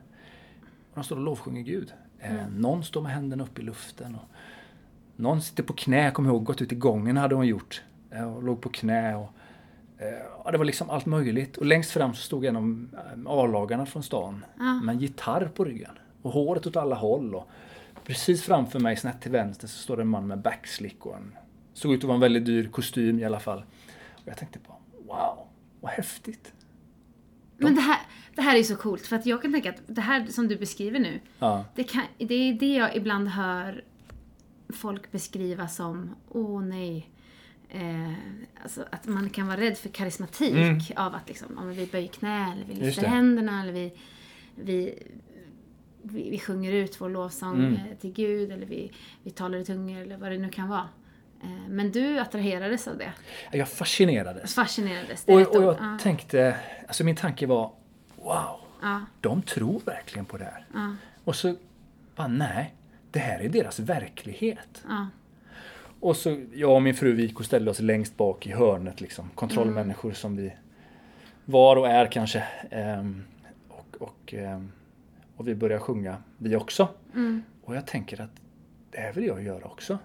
Och 0.63 0.95
de 0.95 1.05
står 1.05 1.17
och 1.17 1.23
lovsjunger 1.23 1.63
Gud. 1.63 1.93
Eh, 2.21 2.49
någon 2.57 2.85
står 2.85 3.03
med 3.03 3.13
händerna 3.13 3.43
upp 3.45 3.59
i 3.59 3.63
luften. 3.63 4.15
Och 4.15 4.29
någon 5.17 5.43
sitter 5.43 5.63
på 5.63 5.73
knä, 5.73 6.11
kom 6.11 6.27
ihåg, 6.27 6.45
gått 6.45 6.63
ut 6.63 6.73
i 6.73 6.75
gången 6.75 7.17
hade 7.17 7.35
hon 7.35 7.47
gjort. 7.47 7.83
Eh, 8.11 8.35
och 8.37 8.43
låg 8.43 8.61
på 8.61 8.69
knä. 8.69 9.15
Och, 9.17 9.29
eh, 9.99 10.19
ja, 10.45 10.51
det 10.51 10.59
var 10.59 10.65
liksom 10.65 10.91
allt 10.91 11.07
möjligt. 11.07 11.57
Och 11.57 11.67
längst 11.67 11.91
fram 11.91 12.15
så 12.15 12.23
stod 12.23 12.45
en 12.45 12.57
av 13.27 13.39
A-lagarna 13.41 13.87
från 13.87 14.03
stan 14.03 14.45
Ja. 14.59 14.75
med 14.75 14.93
en 14.95 14.99
gitarr 15.01 15.51
på 15.55 15.65
ryggen. 15.65 15.99
Och 16.23 16.31
håret 16.33 16.67
åt 16.67 16.77
alla 16.77 16.95
håll. 16.97 17.35
Och 17.35 17.49
precis 18.05 18.43
framför 18.43 18.81
mig, 18.81 18.97
snett 18.97 19.21
till 19.21 19.31
vänster, 19.33 19.69
så 19.69 19.79
står 19.79 19.97
det 19.97 20.03
en 20.03 20.09
man 20.09 20.27
med 20.27 20.39
backslick 20.39 21.07
och 21.07 21.17
en... 21.17 21.37
Såg 21.75 21.93
ut 21.93 21.99
att 22.01 22.05
vara 22.05 22.15
en 22.15 22.21
väldigt 22.21 22.45
dyr 22.45 22.69
kostym 22.69 23.19
i 23.19 23.25
alla 23.25 23.41
fall. 23.41 23.59
Och 24.13 24.23
jag 24.29 24.37
tänkte 24.37 24.59
på, 24.59 24.73
wow, 25.07 25.39
vad 25.81 25.93
häftigt. 25.93 26.53
Men 27.57 27.75
det 27.75 27.81
här, 27.81 27.99
det 28.39 28.43
här 28.43 28.57
är 28.57 28.63
så 28.63 28.77
coolt 28.77 29.07
för 29.07 29.17
att 29.17 29.27
jag 29.27 29.43
kan 29.43 29.53
tänka 29.53 29.71
att 29.71 29.83
det 29.87 30.01
här 30.01 30.27
som 30.27 30.49
du 30.49 30.57
beskriver 30.57 30.99
nu, 30.99 31.21
Ja, 31.39 31.65
det, 31.75 31.85
kan, 31.85 32.03
det 32.19 32.35
är 32.35 32.53
det 32.53 32.75
jag 32.75 32.97
ibland 32.97 33.29
hör 33.29 33.85
folk 34.69 35.13
beskriva 35.13 35.69
som, 35.69 36.15
åh 36.29 36.63
nej, 36.63 37.11
eh, 37.69 38.13
alltså 38.63 38.85
att 38.91 39.07
man 39.07 39.31
kan 39.31 39.47
vara 39.47 39.61
rädd 39.61 39.79
för 39.79 39.89
karismatik 39.89 40.55
Mm. 40.55 40.79
av 40.97 41.15
att 41.15 41.29
liksom, 41.29 41.59
om 41.59 41.69
vi 41.69 41.87
böjer 41.87 42.09
knä 42.09 42.53
eller 42.53 42.65
vi 42.65 42.75
lyfter 42.75 43.07
händerna 43.07 43.63
eller 43.63 43.73
vi, 43.73 43.93
vi, 44.55 44.95
vi, 46.03 46.31
vi 46.31 46.39
sjunger 46.39 46.73
ut 46.73 47.01
vår 47.01 47.09
lovsång 47.09 47.55
Mm. 47.59 47.75
eh, 47.75 47.97
till 48.01 48.13
Gud 48.13 48.53
eller 48.53 48.67
vi, 48.67 48.93
vi 49.23 49.31
talar 49.31 49.59
i 49.59 49.65
tungor 49.65 50.01
eller 50.03 50.17
vad 50.17 50.31
det 50.33 50.39
nu 50.39 50.49
kan 50.49 50.69
vara. 50.69 50.89
Eh, 51.43 51.69
men 51.69 51.93
du 51.93 52.19
attraherades 52.19 52.89
av 52.89 52.99
det, 52.99 53.13
jag 53.53 53.69
fascinerades. 53.69 54.55
fascinerades. 54.55 55.25
Det 55.25 55.33
Och, 55.47 55.57
och 55.57 55.63
jag 55.63 55.69
ord. 55.69 55.99
tänkte, 56.01 56.57
alltså 56.89 57.05
min 57.05 57.17
tanke 57.17 57.47
var, 57.47 57.73
wow, 58.29 58.61
ja, 58.83 59.01
de 59.21 59.43
tror 59.43 59.81
verkligen 59.87 60.25
på 60.25 60.37
det 60.37 60.45
här. 60.45 60.67
ja, 60.75 60.95
Och 61.25 61.37
så, 61.37 61.55
bara 62.17 62.29
nej, 62.29 62.75
det 63.11 63.19
här 63.19 63.41
är 63.41 63.49
deras 63.49 63.79
verklighet. 63.79 64.85
ja. 64.89 65.07
Och 66.01 66.17
så 66.17 66.45
jag 66.55 66.75
och 66.75 66.83
min 66.83 66.95
fru 66.95 67.13
vi 67.13 67.23
gick 67.23 67.39
och 67.41 67.45
ställde 67.47 67.71
oss 67.71 67.81
längst 67.81 68.17
bak 68.17 68.47
i 68.47 68.53
hörnet 68.53 69.01
liksom. 69.01 69.31
Kontrollmänniskor 69.35 70.13
som 70.13 70.37
vi 70.37 70.53
var 71.45 71.77
och 71.77 71.89
är 71.89 72.07
kanske. 72.07 72.45
Ehm, 72.71 73.25
och, 73.69 73.97
och, 74.01 74.35
ehm, 74.35 74.73
och 75.37 75.49
vi 75.49 75.55
började 75.55 75.81
sjunga 75.81 76.17
vi 76.39 76.57
också. 76.57 76.89
Mm. 77.15 77.43
Och 77.65 77.77
jag 77.77 77.87
tänker 77.87 78.21
att 78.21 78.31
det 78.91 78.99
här 79.01 79.13
vill 79.13 79.27
jag 79.27 79.43
göra 79.43 79.65
också. 79.65 79.99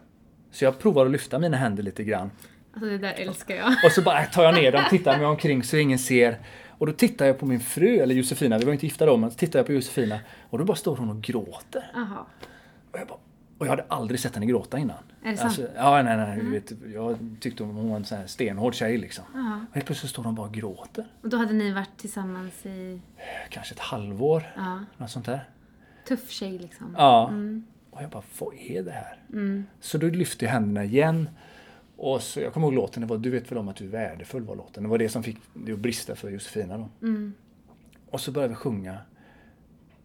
Så 0.51 0.65
jag 0.65 0.79
provar 0.79 1.05
att 1.05 1.11
lyfta 1.11 1.39
mina 1.39 1.57
händer 1.57 1.83
lite 1.83 2.03
grann. 2.03 2.31
Alltså 2.73 2.89
det 2.89 2.97
där 2.97 3.13
älskar 3.13 3.55
jag. 3.55 3.73
Och 3.85 3.91
så 3.91 4.01
bara 4.01 4.25
tar 4.25 4.43
jag 4.43 4.55
ner 4.55 4.71
dem, 4.71 4.83
tittar 4.89 5.17
mig 5.17 5.25
omkring 5.27 5.63
så 5.63 5.77
ingen 5.77 5.99
ser. 5.99 6.37
Och 6.77 6.87
då 6.87 6.93
tittar 6.93 7.25
jag 7.25 7.39
på 7.39 7.45
min 7.45 7.59
fru, 7.59 7.97
eller 7.97 8.15
Josefina, 8.15 8.57
vi 8.57 8.65
var 8.65 8.73
inte 8.73 8.85
gifta 8.85 9.05
då, 9.05 9.17
men 9.17 9.31
så 9.31 9.37
tittar 9.37 9.59
jag 9.59 9.65
på 9.65 9.73
Josefina 9.73 10.19
och 10.49 10.57
då 10.57 10.65
bara 10.65 10.77
står 10.77 10.95
hon 10.95 11.09
och 11.09 11.21
gråter. 11.21 11.91
Jaha. 11.93 12.25
Och 12.91 12.99
jag, 12.99 13.07
bara, 13.07 13.17
och 13.57 13.65
jag 13.65 13.69
hade 13.69 13.85
aldrig 13.87 14.19
sett 14.19 14.33
henne 14.35 14.45
gråta 14.45 14.77
innan. 14.77 14.97
Är 15.23 15.31
det 15.31 15.37
sant? 15.37 15.47
Alltså, 15.47 15.67
ja, 15.75 16.01
nej, 16.01 16.17
nej. 16.17 16.39
Du 16.39 16.49
vet, 16.51 16.71
jag 16.93 17.17
tyckte 17.39 17.63
hon 17.63 17.89
var 17.89 17.95
en 17.95 18.05
sån 18.05 18.17
här 18.17 18.27
stenhård 18.27 18.75
tjej 18.75 18.97
liksom. 18.97 19.23
Ja. 19.33 19.65
Och 19.69 19.75
helt 19.75 19.85
plötsligt 19.85 20.11
står 20.11 20.23
hon 20.23 20.35
bara 20.35 20.47
och 20.47 20.53
gråter. 20.53 21.05
Och 21.21 21.29
då 21.29 21.37
hade 21.37 21.53
ni 21.53 21.71
varit 21.71 21.97
tillsammans 21.97 22.65
i... 22.65 23.01
Kanske 23.49 23.73
ett 23.73 23.79
halvår, 23.79 24.43
Ja. 24.55 24.79
något 24.97 25.09
sånt 25.09 25.25
där. 25.25 25.49
Tuff 26.07 26.29
tjej 26.29 26.57
liksom. 26.57 26.95
Ja. 26.97 27.29
Mm. 27.29 27.65
Och 27.91 28.03
jag 28.03 28.09
bara, 28.09 28.23
vad 28.39 28.53
är 28.53 28.83
det 28.83 28.91
här? 28.91 29.19
Mm. 29.33 29.65
Så 29.79 29.97
då 29.97 30.07
lyfte 30.07 30.45
jag 30.45 30.51
händerna 30.51 30.83
igen. 30.83 31.29
Och 32.03 32.23
så, 32.23 32.39
jag 32.39 32.53
kommer 32.53 32.67
ihåg 32.67 32.73
låten, 32.73 33.01
det 33.01 33.07
var 33.07 33.17
Du 33.17 33.29
vet 33.29 33.51
väl 33.51 33.57
om 33.57 33.67
att 33.67 33.75
du 33.75 33.85
är 33.85 33.89
värdefull 33.89 34.43
var 34.43 34.55
låten. 34.55 34.83
Det 34.83 34.89
var 34.89 34.97
det 34.97 35.09
som 35.09 35.23
fick 35.23 35.37
det 35.53 35.73
att 35.73 35.79
brista 35.79 36.15
för 36.15 36.29
Josefina 36.29 36.77
då. 36.77 36.89
Mm. 37.01 37.33
Och 38.09 38.21
så 38.21 38.31
började 38.31 38.53
vi 38.53 38.55
sjunga. 38.55 38.97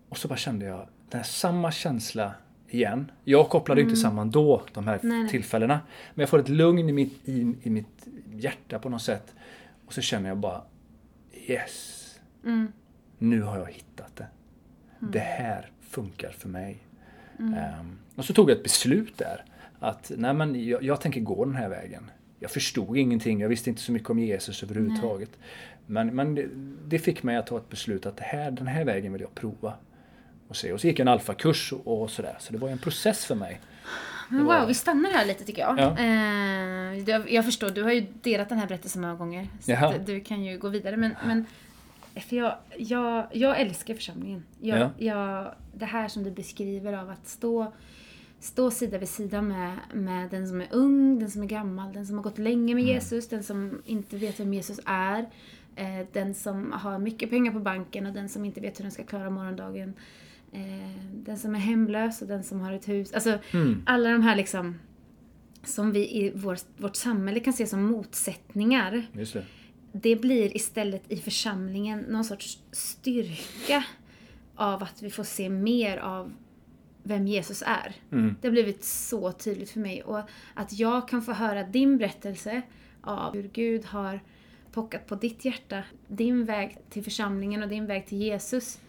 Och 0.09 0.19
så 0.19 0.29
bara 0.29 0.37
kände 0.37 0.67
jag 0.67 0.89
den 1.09 1.19
här 1.19 1.23
samma 1.23 1.73
känsla 1.73 2.35
igen. 2.69 3.11
Jag 3.25 3.49
kopplade 3.49 3.81
inte 3.81 3.97
samman 3.97 4.31
då, 4.31 4.63
de 4.73 4.87
här 4.87 5.01
Nej, 5.03 5.29
tillfällena. 5.29 5.81
Men 6.15 6.23
jag 6.23 6.29
får 6.29 6.39
ett 6.39 6.49
lugn 6.49 6.89
i 6.89 6.93
mitt, 6.93 7.29
i, 7.29 7.57
i 7.63 7.71
mitt 7.71 8.09
hjärta 8.33 8.79
på 8.79 8.89
något 8.89 9.03
sätt. 9.03 9.35
Och 9.87 9.93
så 9.93 10.01
känner 10.01 10.29
jag 10.29 10.39
bara 10.39 10.63
Yes! 11.47 12.05
Mm. 12.45 12.73
Nu 13.19 13.43
har 13.43 13.59
jag 13.59 13.67
hittat 13.67 14.17
det. 14.17 14.27
Det 14.99 15.19
här 15.19 15.71
funkar 15.81 16.31
för 16.31 16.49
mig. 16.49 16.79
Mm. 17.39 17.55
Ehm, 17.55 17.99
och 18.15 18.25
så 18.25 18.33
tog 18.33 18.51
jag 18.51 18.57
ett 18.57 18.63
beslut 18.63 19.19
där. 19.19 19.45
Att 19.81 20.13
nej 20.17 20.35
men 20.35 20.69
jag, 20.69 20.83
jag 20.83 21.01
tänker 21.01 21.21
gå 21.21 21.45
den 21.45 21.55
här 21.55 21.69
vägen. 21.69 22.11
Jag 22.41 22.51
förstod 22.51 22.97
ingenting, 22.97 23.41
jag 23.41 23.49
visste 23.49 23.71
inte 23.71 23.83
så 23.83 23.93
mycket 23.93 24.11
om 24.11 24.19
Jesus 24.19 24.63
överhuvudtaget. 24.63 25.31
Men, 25.87 26.15
men 26.15 26.35
det, 26.35 26.49
det 26.89 26.99
fick 26.99 27.23
mig 27.23 27.37
att 27.37 27.47
ta 27.47 27.57
ett 27.57 27.69
beslut 27.69 28.07
att 28.07 28.17
det 28.17 28.23
här, 28.23 28.51
den 28.51 28.67
här 28.67 28.85
vägen 28.85 29.13
vill 29.13 29.23
jag 29.23 29.35
prova. 29.35 29.75
Och, 30.49 30.57
se. 30.57 30.73
och 30.73 30.81
så 30.81 30.87
gick 30.87 30.99
jag 30.99 31.05
en 31.05 31.13
alfakurs 31.13 31.73
och, 31.73 32.03
och 32.03 32.11
sådär. 32.11 32.37
Så 32.39 32.53
det 32.53 32.59
var 32.59 32.69
en 32.69 32.79
process 32.79 33.25
för 33.25 33.35
mig. 33.35 33.61
Men 34.29 34.45
wow, 34.45 34.67
vi 34.67 34.75
stannar 34.75 35.11
här 35.11 35.27
lite 35.27 35.45
tycker 35.45 35.63
jag. 35.63 35.79
Ja. 35.79 35.99
Eh, 35.99 37.35
jag, 37.35 37.45
förstår, 37.45 37.71
du 37.71 37.83
har 37.83 37.93
ju 37.93 38.07
delat 38.23 38.49
den 38.49 38.59
här 38.59 38.67
berättelsen 38.67 39.03
många 39.03 39.15
gånger. 39.15 39.49
Så 39.61 39.95
du 40.07 40.21
kan 40.21 40.45
ju 40.45 40.59
gå 40.59 40.69
vidare. 40.69 40.97
Men, 40.97 41.15
men 41.27 41.45
för 42.15 42.37
jag, 42.37 42.55
jag, 42.77 43.27
jag 43.33 43.61
älskar 43.61 43.95
församlingen. 43.95 44.45
Jag, 44.61 44.79
Ja. 44.79 44.91
jag, 44.99 45.55
det 45.75 45.87
här 45.87 46.09
som 46.09 46.25
du 46.25 46.31
beskriver 46.31 46.93
av 46.93 47.11
att 47.11 47.29
stå, 47.29 47.73
stå 48.41 48.71
sida 48.71 48.99
vid 48.99 49.09
sida 49.09 49.43
med, 49.43 49.77
med 49.95 50.31
den 50.31 50.49
som 50.49 50.61
är 50.61 50.69
ung, 50.71 51.19
den 51.19 51.31
som 51.31 51.43
är 51.43 51.47
gammal, 51.47 51.93
den 51.93 52.07
som 52.07 52.17
har 52.17 52.23
gått 52.23 52.39
länge 52.39 52.75
med 52.75 52.85
Jesus, 52.85 53.29
den 53.29 53.43
som 53.43 53.83
inte 53.85 54.17
vet 54.17 54.41
vem 54.41 54.55
Jesus 54.55 54.81
är. 54.85 55.29
Eh, 55.77 56.07
den 56.13 56.35
som 56.35 56.73
har 56.73 56.99
mycket 56.99 57.31
pengar 57.31 57.53
på 57.53 57.61
banken 57.61 58.07
och 58.07 58.13
den 58.13 58.29
som 58.29 58.45
inte 58.45 58.61
vet 58.61 58.79
hur 58.79 58.83
den 58.83 58.93
ska 58.93 59.05
klara 59.05 59.31
morgondagen. 59.31 59.95
Eh, 60.53 61.05
den 61.15 61.39
som 61.39 61.55
är 61.55 61.59
hemlös 61.59 62.23
och 62.23 62.29
den 62.29 62.45
som 62.45 62.61
har 62.61 62.73
ett 62.73 62.89
hus. 62.89 63.13
Alltså 63.13 63.39
Mm. 63.53 63.83
alla 63.87 64.11
de 64.11 64.23
här 64.23 64.37
liksom 64.37 64.79
som 65.65 65.93
vi 65.93 66.01
i 66.01 66.33
vår, 66.35 66.59
vårt 66.77 66.97
samhälle 66.97 67.41
kan 67.41 67.53
se 67.53 67.67
som 67.67 67.83
motsättningar. 67.83 69.07
Det. 69.13 69.45
Det 69.93 70.17
blir 70.17 70.57
istället 70.57 71.13
i 71.13 71.17
församlingen 71.17 72.01
någon 72.01 72.25
sorts 72.25 72.59
styrka 72.73 73.85
av 74.55 74.83
att 74.83 75.03
vi 75.03 75.11
får 75.11 75.25
se 75.25 75.49
mer 75.49 75.97
av 75.97 76.33
vem 77.09 77.27
Jesus 77.27 77.63
är. 77.67 77.97
Mm. 78.13 78.37
Det 78.41 78.49
har 78.49 78.53
blivit 78.53 78.85
så 78.85 79.33
tydligt 79.33 79.71
för 79.71 79.81
mig. 79.81 80.03
Och 80.03 80.21
att 80.55 80.73
jag 80.73 81.09
kan 81.09 81.23
få 81.23 81.33
höra 81.33 81.63
din 81.63 81.99
berättelse 81.99 82.63
av 83.01 83.35
hur 83.35 83.51
Gud 83.53 83.85
har 83.85 84.21
pockat 84.73 85.07
på 85.07 85.15
ditt 85.15 85.45
hjärta, 85.45 85.83
din 86.09 86.45
väg 86.45 86.79
till 86.91 87.05
församlingen 87.05 87.63
och 87.63 87.69
din 87.69 87.87
väg 87.87 88.07
till 88.07 88.19
Jesus. 88.19 88.81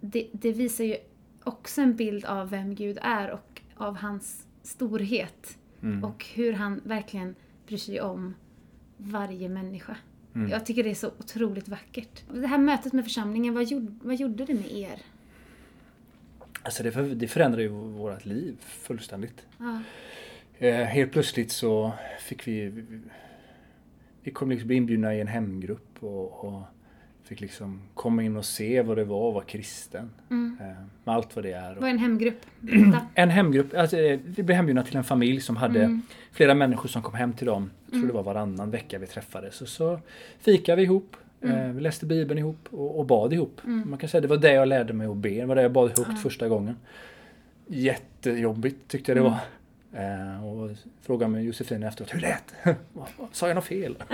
Det, 0.00 0.28
det 0.32 0.52
visar 0.52 0.84
ju 0.84 0.96
också 1.44 1.80
en 1.80 1.96
bild 1.96 2.24
av 2.24 2.50
vem 2.50 2.74
Gud 2.74 2.98
är 3.02 3.30
och 3.30 3.62
av 3.76 3.96
hans 3.96 4.46
storhet. 4.62 5.58
Mm. 5.82 6.04
Och 6.04 6.26
hur 6.34 6.52
han 6.52 6.80
verkligen 6.84 7.34
bryr 7.66 7.78
sig 7.78 8.00
om 8.00 8.34
varje 8.96 9.48
människa. 9.48 9.96
Mm. 10.34 10.50
Jag 10.50 10.66
tycker 10.66 10.84
det 10.84 10.90
är 10.90 10.94
så 10.94 11.10
otroligt 11.18 11.68
vackert. 11.68 12.22
Det 12.34 12.46
här 12.46 12.58
mötet 12.58 12.92
med 12.92 13.04
församlingen, 13.04 13.54
vad 13.54 13.64
gjorde, 13.64 13.92
vad 14.02 14.16
gjorde 14.16 14.44
det 14.44 14.54
med 14.54 14.72
er? 14.72 15.02
Alltså 16.62 16.82
det, 16.82 16.92
för, 16.92 17.02
det 17.02 17.28
förändrade 17.28 17.62
ju 17.62 17.68
vårt 17.68 18.24
liv 18.24 18.56
fullständigt. 18.60 19.46
Ja. 19.58 19.80
Eh, 20.58 20.74
helt 20.74 21.12
plötsligt 21.12 21.52
så 21.52 21.92
fick 22.20 22.48
vi... 22.48 22.68
Vi, 22.68 22.84
vi 24.22 24.30
kom 24.30 24.50
liksom 24.50 24.66
bli 24.66 24.76
inbjudna 24.76 25.14
i 25.14 25.20
en 25.20 25.28
hemgrupp 25.28 25.96
och, 26.00 26.44
och 26.44 26.62
fick 27.24 27.40
liksom 27.40 27.82
komma 27.94 28.22
in 28.22 28.36
och 28.36 28.44
se 28.44 28.82
vad 28.82 28.96
det 28.96 29.04
var 29.04 29.28
att 29.28 29.34
vara 29.34 29.44
kristen. 29.44 30.10
Mm. 30.30 30.58
Eh, 30.60 30.66
med 31.04 31.14
allt 31.14 31.36
vad 31.36 31.44
det 31.44 31.52
är. 31.52 31.74
Vad 31.74 31.84
är 31.84 31.90
en 31.90 31.98
hemgrupp? 31.98 32.46
En 33.14 33.30
hemgrupp, 33.30 33.74
alltså, 33.76 33.96
eh, 33.96 34.20
vi 34.24 34.42
blev 34.42 34.56
hembjudna 34.56 34.82
till 34.82 34.96
en 34.96 35.04
familj 35.04 35.40
som 35.40 35.56
hade 35.56 35.84
Mm. 35.84 36.02
flera 36.32 36.54
människor 36.54 36.88
som 36.88 37.02
kom 37.02 37.14
hem 37.14 37.32
till 37.32 37.46
dem. 37.46 37.70
Jag 37.86 37.92
tror 37.92 38.06
det 38.06 38.12
var 38.12 38.22
varannan 38.22 38.70
vecka 38.70 38.98
vi 38.98 39.06
träffades. 39.06 39.60
Och 39.60 39.68
så 39.68 40.00
fikade 40.40 40.76
vi 40.76 40.82
ihop. 40.82 41.16
Mm. 41.42 41.56
Eh, 41.58 41.72
vi 41.72 41.80
läste 41.80 42.06
Bibeln 42.06 42.38
ihop 42.38 42.68
och, 42.70 42.98
och 42.98 43.06
bad 43.06 43.32
ihop. 43.32 43.60
Man 43.64 43.98
kan 43.98 44.08
säga 44.08 44.20
det 44.20 44.28
var 44.28 44.36
det 44.36 44.52
jag 44.52 44.68
lärde 44.68 44.92
mig 44.92 45.06
att 45.06 45.16
be. 45.16 45.28
Det 45.28 45.46
var 45.46 45.54
det 45.56 45.62
jag 45.62 45.72
bad 45.72 45.98
högt 45.98 46.22
första 46.22 46.48
gången. 46.48 46.76
Jättejobbigt 47.66 48.88
tyckte 48.88 49.12
jag 49.12 49.16
det 49.16 49.20
Mm. 49.20 49.32
var. 49.32 49.38
Eh, 49.92 50.44
och 50.46 50.70
frågade 51.02 51.32
mig 51.32 51.44
Josefin 51.44 51.82
efteråt, 51.82 52.14
hur 52.14 52.20
lät 52.20 52.54
Sa 53.32 53.46
jag 53.48 53.54
något 53.54 53.64
fel? 53.64 53.96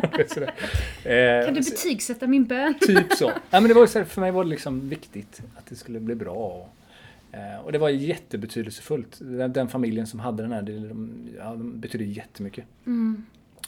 Eh, 1.05 1.45
Kan 1.45 1.55
du 1.55 1.61
betygsätta 1.61 2.27
min 2.27 2.45
bön? 2.45 2.75
Typ 2.81 3.13
så. 3.13 3.25
Ja, 3.51 3.61
men 3.61 3.69
det 3.69 3.75
var, 3.75 3.87
så 3.87 4.05
för 4.05 4.21
mig 4.21 4.31
var 4.31 4.45
det 4.45 4.51
liksom 4.51 4.89
viktigt 4.89 5.43
att 5.57 5.67
det 5.67 5.77
skulle 5.77 6.01
bli 6.01 6.15
bra. 6.15 6.35
Och, 6.35 6.69
eh, 7.39 7.61
och 7.65 7.73
det 7.73 7.79
var 7.79 7.89
jättebetydelsefullt. 7.89 9.19
Den, 9.21 9.53
den 9.53 9.69
familjen 9.69 10.07
som 10.07 10.21
hade 10.21 10.43
den 10.43 10.53
här, 10.53 10.63
det, 10.63 10.73
de, 10.89 11.29
ja, 11.39 11.45
de 11.51 11.81
betydde 11.81 12.05
jättemycket 12.05 12.65
Mm. 12.87 13.25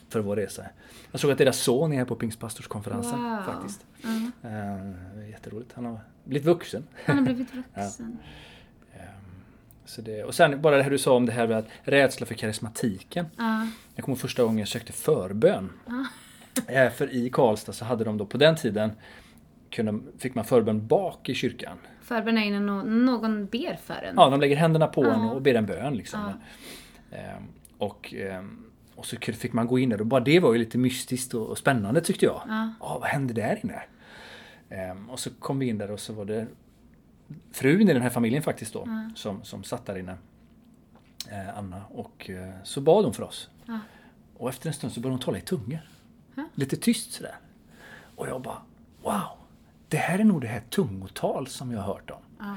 För 0.09 0.21
vår 0.21 0.37
resa. 0.37 0.67
Jag 1.11 1.21
såg 1.21 1.31
att 1.31 1.39
deras 1.39 1.59
son 1.59 1.93
är 1.93 1.97
här 1.97 2.05
på 2.05 2.15
Pingstpastorskonferensen 2.17 3.23
Wow. 3.23 3.43
faktiskt. 3.43 3.87
Ja. 4.03 4.49
Eh, 4.51 5.31
jätteroligt. 5.31 5.73
Han 5.75 5.85
har 5.85 6.01
blivit 6.25 6.47
vuxen. 6.47 6.87
Han 7.05 7.17
har 7.19 7.25
blivit 7.25 7.55
vuxen. 7.75 8.19
Eh, 8.95 9.01
så 9.85 10.03
det, 10.03 10.25
och 10.25 10.35
sen 10.35 10.61
bara 10.63 10.77
det 10.77 10.83
här 10.83 10.91
du 10.91 10.99
sa 10.99 11.17
om 11.17 11.27
det 11.27 11.33
här 11.33 11.47
med 11.49 11.59
att 11.59 11.67
rädsla 11.85 12.27
för 12.27 12.35
karismatiken. 12.35 13.27
Ja. 13.37 13.67
Jag 13.95 14.05
kommer 14.05 14.17
första 14.17 14.43
gången 14.43 14.59
jag 14.59 14.69
sökte 14.69 14.93
förbön. 14.93 15.73
Eh, 16.67 16.91
För 16.91 17.15
i 17.15 17.31
Karlstad 17.31 17.73
så 17.73 17.85
hade 17.85 18.05
de 18.05 18.19
då 18.19 18.27
på 18.27 18.39
den 18.39 18.57
tiden 18.57 18.91
kunde, 19.71 20.01
fick 20.19 20.35
man 20.35 20.45
förbön 20.45 20.87
bak 20.87 21.29
i 21.29 21.35
kyrkan. 21.35 21.79
Förbön 22.03 22.39
är 22.39 22.45
ju 22.45 22.51
när 22.53 22.61
nå- 22.61 22.83
någon 22.83 23.47
ber 23.47 23.77
för 23.85 23.95
en. 23.95 24.15
Ja, 24.17 24.31
de 24.31 24.41
lägger 24.41 24.57
händerna 24.57 24.87
på 24.87 25.05
Ja. 25.05 25.15
en 25.15 25.21
och 25.21 25.43
ber 25.43 25.55
en 25.55 25.67
bön. 25.67 25.95
Liksom. 25.97 26.21
Ja. 27.11 27.17
Ehm, 27.17 27.43
och, 27.79 28.15
ehm, 28.15 28.63
och 28.97 29.07
så 29.07 29.17
fick 29.17 29.53
man 29.53 29.67
gå 29.67 29.79
in 29.79 29.89
där 29.89 30.01
och 30.01 30.07
bara 30.07 30.21
det 30.21 30.41
var 30.41 30.53
ju 30.53 30.59
lite 30.59 30.79
mystiskt 30.79 31.35
och, 31.35 31.59
spännande 31.59 32.01
tyckte 32.01 32.25
jag. 32.25 32.43
Ja. 32.49 32.73
Ja, 32.81 32.99
vad 33.01 33.09
hände 33.09 33.35
där 33.35 33.61
inne? 33.63 33.83
Ehm, 34.71 35.11
och 35.11 35.21
så 35.21 35.31
kom 35.31 35.59
vi 35.59 35.67
in 35.67 35.79
där 35.79 35.91
och 35.91 36.01
så 36.01 36.13
var 36.13 36.25
det 36.25 36.47
frun 37.53 37.89
i 37.89 37.93
den 37.93 38.03
här 38.03 38.11
familjen 38.11 38.43
faktiskt 38.43 38.73
då 38.73 38.83
Ja. 38.87 39.11
som, 39.17 39.45
som 39.45 39.65
satt 39.65 39.87
där 39.87 39.99
inne. 39.99 40.17
Eh, 41.31 41.59
Anna. 41.59 41.83
Och 41.91 42.31
eh, 42.31 42.55
så 42.65 42.81
bad 42.81 43.05
hon 43.05 43.15
för 43.15 43.23
oss. 43.23 43.51
Ja. 43.67 43.79
Och 44.37 44.49
efter 44.49 44.69
en 44.69 44.75
stund 44.75 44.93
så 44.93 45.01
började 45.01 45.15
hon 45.15 45.21
tala 45.25 45.39
i 45.39 45.41
tungor. 45.41 45.81
Lite 46.55 46.77
tyst 46.77 47.13
sådär. 47.13 47.35
Och 48.17 48.29
jag 48.29 48.43
bara 48.43 48.63
Wow! 49.03 49.39
Det 49.89 49.97
här 49.97 50.19
är 50.19 50.25
nog 50.25 50.41
det 50.41 50.47
här 50.47 50.63
tungotal 50.71 51.47
som 51.47 51.71
jag 51.73 51.81
har 51.81 51.87
hört 51.95 52.11
om. 52.11 52.57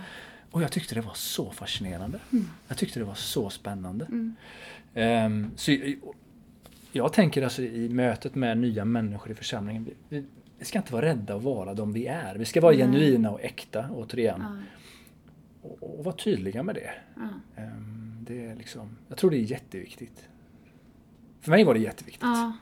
Och 0.51 0.61
jag 0.61 0.71
tyckte 0.71 0.95
det 0.95 1.01
var 1.01 1.13
så 1.13 1.51
fascinerande. 1.51 2.19
Jag 2.67 2.77
tyckte 2.77 2.99
det 2.99 3.05
var 3.05 3.13
så 3.13 3.49
spännande. 3.49 4.05
Mm. 4.05 4.35
Ehm, 4.93 5.51
så 5.55 5.71
jag 6.91 7.13
tänker 7.13 7.41
alltså 7.41 7.61
i 7.61 7.89
mötet 7.89 8.35
med 8.35 8.57
nya 8.57 8.85
människor 8.85 9.31
i 9.31 9.35
församlingen. 9.35 9.89
Vi, 10.09 10.25
vi, 10.57 10.65
ska 10.65 10.79
inte 10.79 10.93
vara 10.93 11.05
rädda 11.05 11.35
att 11.35 11.43
vara 11.43 11.73
de 11.73 11.93
vi 11.93 12.07
är. 12.07 12.35
Vi 12.35 12.45
ska 12.45 12.61
vara 12.61 12.71
Nej. 12.71 12.81
genuina 12.81 13.31
och 13.31 13.41
äkta 13.41 13.89
återigen. 13.91 14.41
Ja. 14.41 14.57
Och, 15.69 15.99
och 15.99 16.05
vara 16.05 16.15
tydliga 16.15 16.63
med 16.63 16.75
det. 16.75 16.91
Ehm, 17.61 18.17
det 18.21 18.45
är 18.45 18.55
liksom, 18.55 18.97
jag 19.07 19.17
tror 19.17 19.31
det 19.31 19.37
är 19.37 19.39
jätteviktigt. 19.39 20.29
För 21.41 21.51
mig 21.51 21.63
var 21.63 21.73
det 21.73 21.79
jätteviktigt. 21.79 22.23
Ja. 22.23 22.53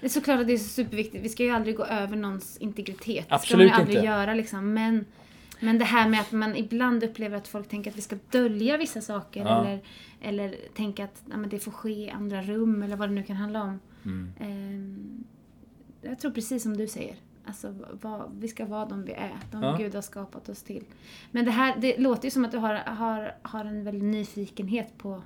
Det 0.00 0.06
är 0.06 0.10
såklart 0.10 0.40
att 0.40 0.46
det 0.46 0.52
är 0.52 0.58
superviktigt. 0.58 1.24
Vi 1.24 1.28
ska 1.28 1.42
ju 1.42 1.50
aldrig 1.50 1.76
gå 1.76 1.84
över 1.84 2.16
någons 2.16 2.56
integritet. 2.56 3.26
Absolut 3.28 3.68
ska 3.68 3.76
man 3.76 3.80
aldrig 3.80 3.96
inte. 3.96 4.06
göra 4.06 4.34
liksom. 4.34 4.74
Men, 4.74 5.04
men 5.62 5.78
det 5.78 5.84
här 5.84 6.08
med 6.08 6.20
att 6.20 6.32
man 6.32 6.56
ibland 6.56 7.04
upplever 7.04 7.36
att 7.36 7.48
folk 7.48 7.68
tänker 7.68 7.90
att 7.90 7.96
vi 7.96 8.02
ska 8.02 8.16
dölja 8.30 8.76
vissa 8.76 9.00
saker. 9.00 9.40
Ja. 9.40 9.60
Eller, 9.60 9.80
eller 10.20 10.56
tänka 10.74 11.04
att 11.04 11.22
ja, 11.30 11.36
det 11.36 11.58
får 11.58 11.72
ske 11.72 11.90
i 11.90 12.10
andra 12.10 12.42
rum 12.42 12.82
eller 12.82 12.96
vad 12.96 13.08
det 13.08 13.14
nu 13.14 13.22
kan 13.22 13.36
handla 13.36 13.62
om. 13.62 13.80
Mm. 14.04 14.32
Ehm, 14.40 15.24
jag 16.02 16.18
tror 16.18 16.30
precis 16.30 16.62
som 16.62 16.76
du 16.76 16.88
säger. 16.88 17.16
Alltså, 17.44 17.74
vad, 17.92 18.30
vi 18.38 18.48
ska 18.48 18.66
vara 18.66 18.86
de 18.86 19.04
vi 19.04 19.12
är. 19.12 19.38
De 19.50 19.62
Ja. 19.62 19.76
Gud 19.76 19.94
har 19.94 20.02
skapat 20.02 20.48
oss 20.48 20.62
till. 20.62 20.84
Men 21.30 21.44
det 21.44 21.50
här, 21.50 21.76
det 21.80 21.98
låter 21.98 22.24
ju 22.24 22.30
som 22.30 22.44
att 22.44 22.52
du 22.52 22.58
har, 22.58 22.74
har, 22.74 23.34
har 23.42 23.64
en 23.64 23.84
väldig 23.84 24.02
nyfikenhet 24.02 24.98
på, 24.98 25.22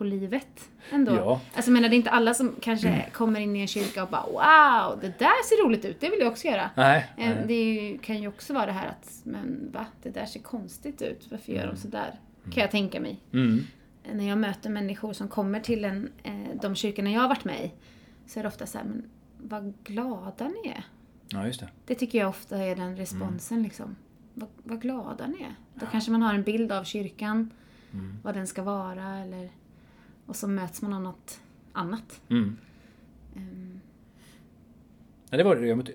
på 0.00 0.04
livet 0.04 0.68
ändå. 0.90 1.12
Ja. 1.12 1.40
Alltså 1.54 1.70
jag 1.70 1.72
menar, 1.72 1.88
det 1.88 1.94
är 1.94 1.96
inte 1.96 2.10
alla 2.10 2.34
som 2.34 2.54
kanske 2.60 2.88
Mm. 2.88 3.00
kommer 3.12 3.40
in 3.40 3.56
i 3.56 3.60
en 3.60 3.66
kyrka 3.66 4.02
och 4.02 4.08
bara 4.10 4.26
wow, 4.26 5.00
det 5.00 5.18
där 5.18 5.44
ser 5.48 5.64
roligt 5.66 5.84
ut, 5.84 6.00
det 6.00 6.10
vill 6.10 6.18
jag 6.20 6.28
också 6.28 6.48
göra. 6.48 6.70
Nej. 6.76 7.10
Eh, 7.16 7.28
nej. 7.28 7.44
Det 7.46 7.54
ju, 7.74 7.98
kan 7.98 8.22
ju 8.22 8.28
också 8.28 8.54
vara 8.54 8.66
det 8.66 8.72
här 8.72 8.86
att, 8.88 9.20
men 9.24 9.70
va, 9.72 9.86
det 10.02 10.10
där 10.10 10.26
ser 10.26 10.40
konstigt 10.40 11.02
ut, 11.02 11.26
varför 11.30 11.52
gör 11.52 11.66
de 11.66 11.76
sådär? 11.76 12.14
Kan 12.52 12.60
jag 12.62 12.70
tänka 12.70 13.00
mig. 13.00 13.20
Mm. 13.32 13.60
När 14.12 14.28
jag 14.28 14.38
möter 14.38 14.70
människor 14.70 15.12
som 15.12 15.28
kommer 15.28 15.60
till 15.60 15.84
en, 15.84 16.10
eh, 16.22 16.32
de 16.62 16.74
kyrkorna 16.74 17.10
jag 17.10 17.20
har 17.20 17.28
varit 17.28 17.44
med 17.44 17.64
i, 17.64 17.70
så 18.26 18.38
är 18.38 18.42
det 18.42 18.48
ofta 18.48 18.66
så 18.66 18.78
här, 18.78 18.84
men 18.84 19.04
vad 19.38 19.72
glada 19.84 20.48
ni 20.48 20.68
är. 20.68 20.84
Ja, 21.28 21.46
just 21.46 21.60
det. 21.60 21.68
Det 21.86 21.94
tycker 21.94 22.18
jag 22.18 22.28
ofta 22.28 22.58
är 22.58 22.76
den 22.76 22.96
responsen 22.96 23.62
liksom. 23.62 23.96
Vad, 24.34 24.48
vad 24.62 24.82
glada 24.82 25.26
ni 25.26 25.42
är. 25.42 25.54
Då 25.74 25.86
kanske 25.86 26.10
man 26.10 26.22
har 26.22 26.34
en 26.34 26.42
bild 26.42 26.72
av 26.72 26.84
kyrkan, 26.84 27.50
vad 28.22 28.34
den 28.34 28.46
ska 28.46 28.62
vara 28.62 29.18
eller... 29.18 29.50
Och 30.30 30.36
så 30.36 30.48
möts 30.48 30.82
man 30.82 30.92
av 30.92 31.02
något 31.02 31.40
annat. 31.72 32.20
Mm. 32.28 32.56
Ehm, 33.36 33.80
Ja, 35.30 35.36
det 35.36 35.44
var 35.44 35.56
det. 35.56 35.74
Mötte, 35.76 35.92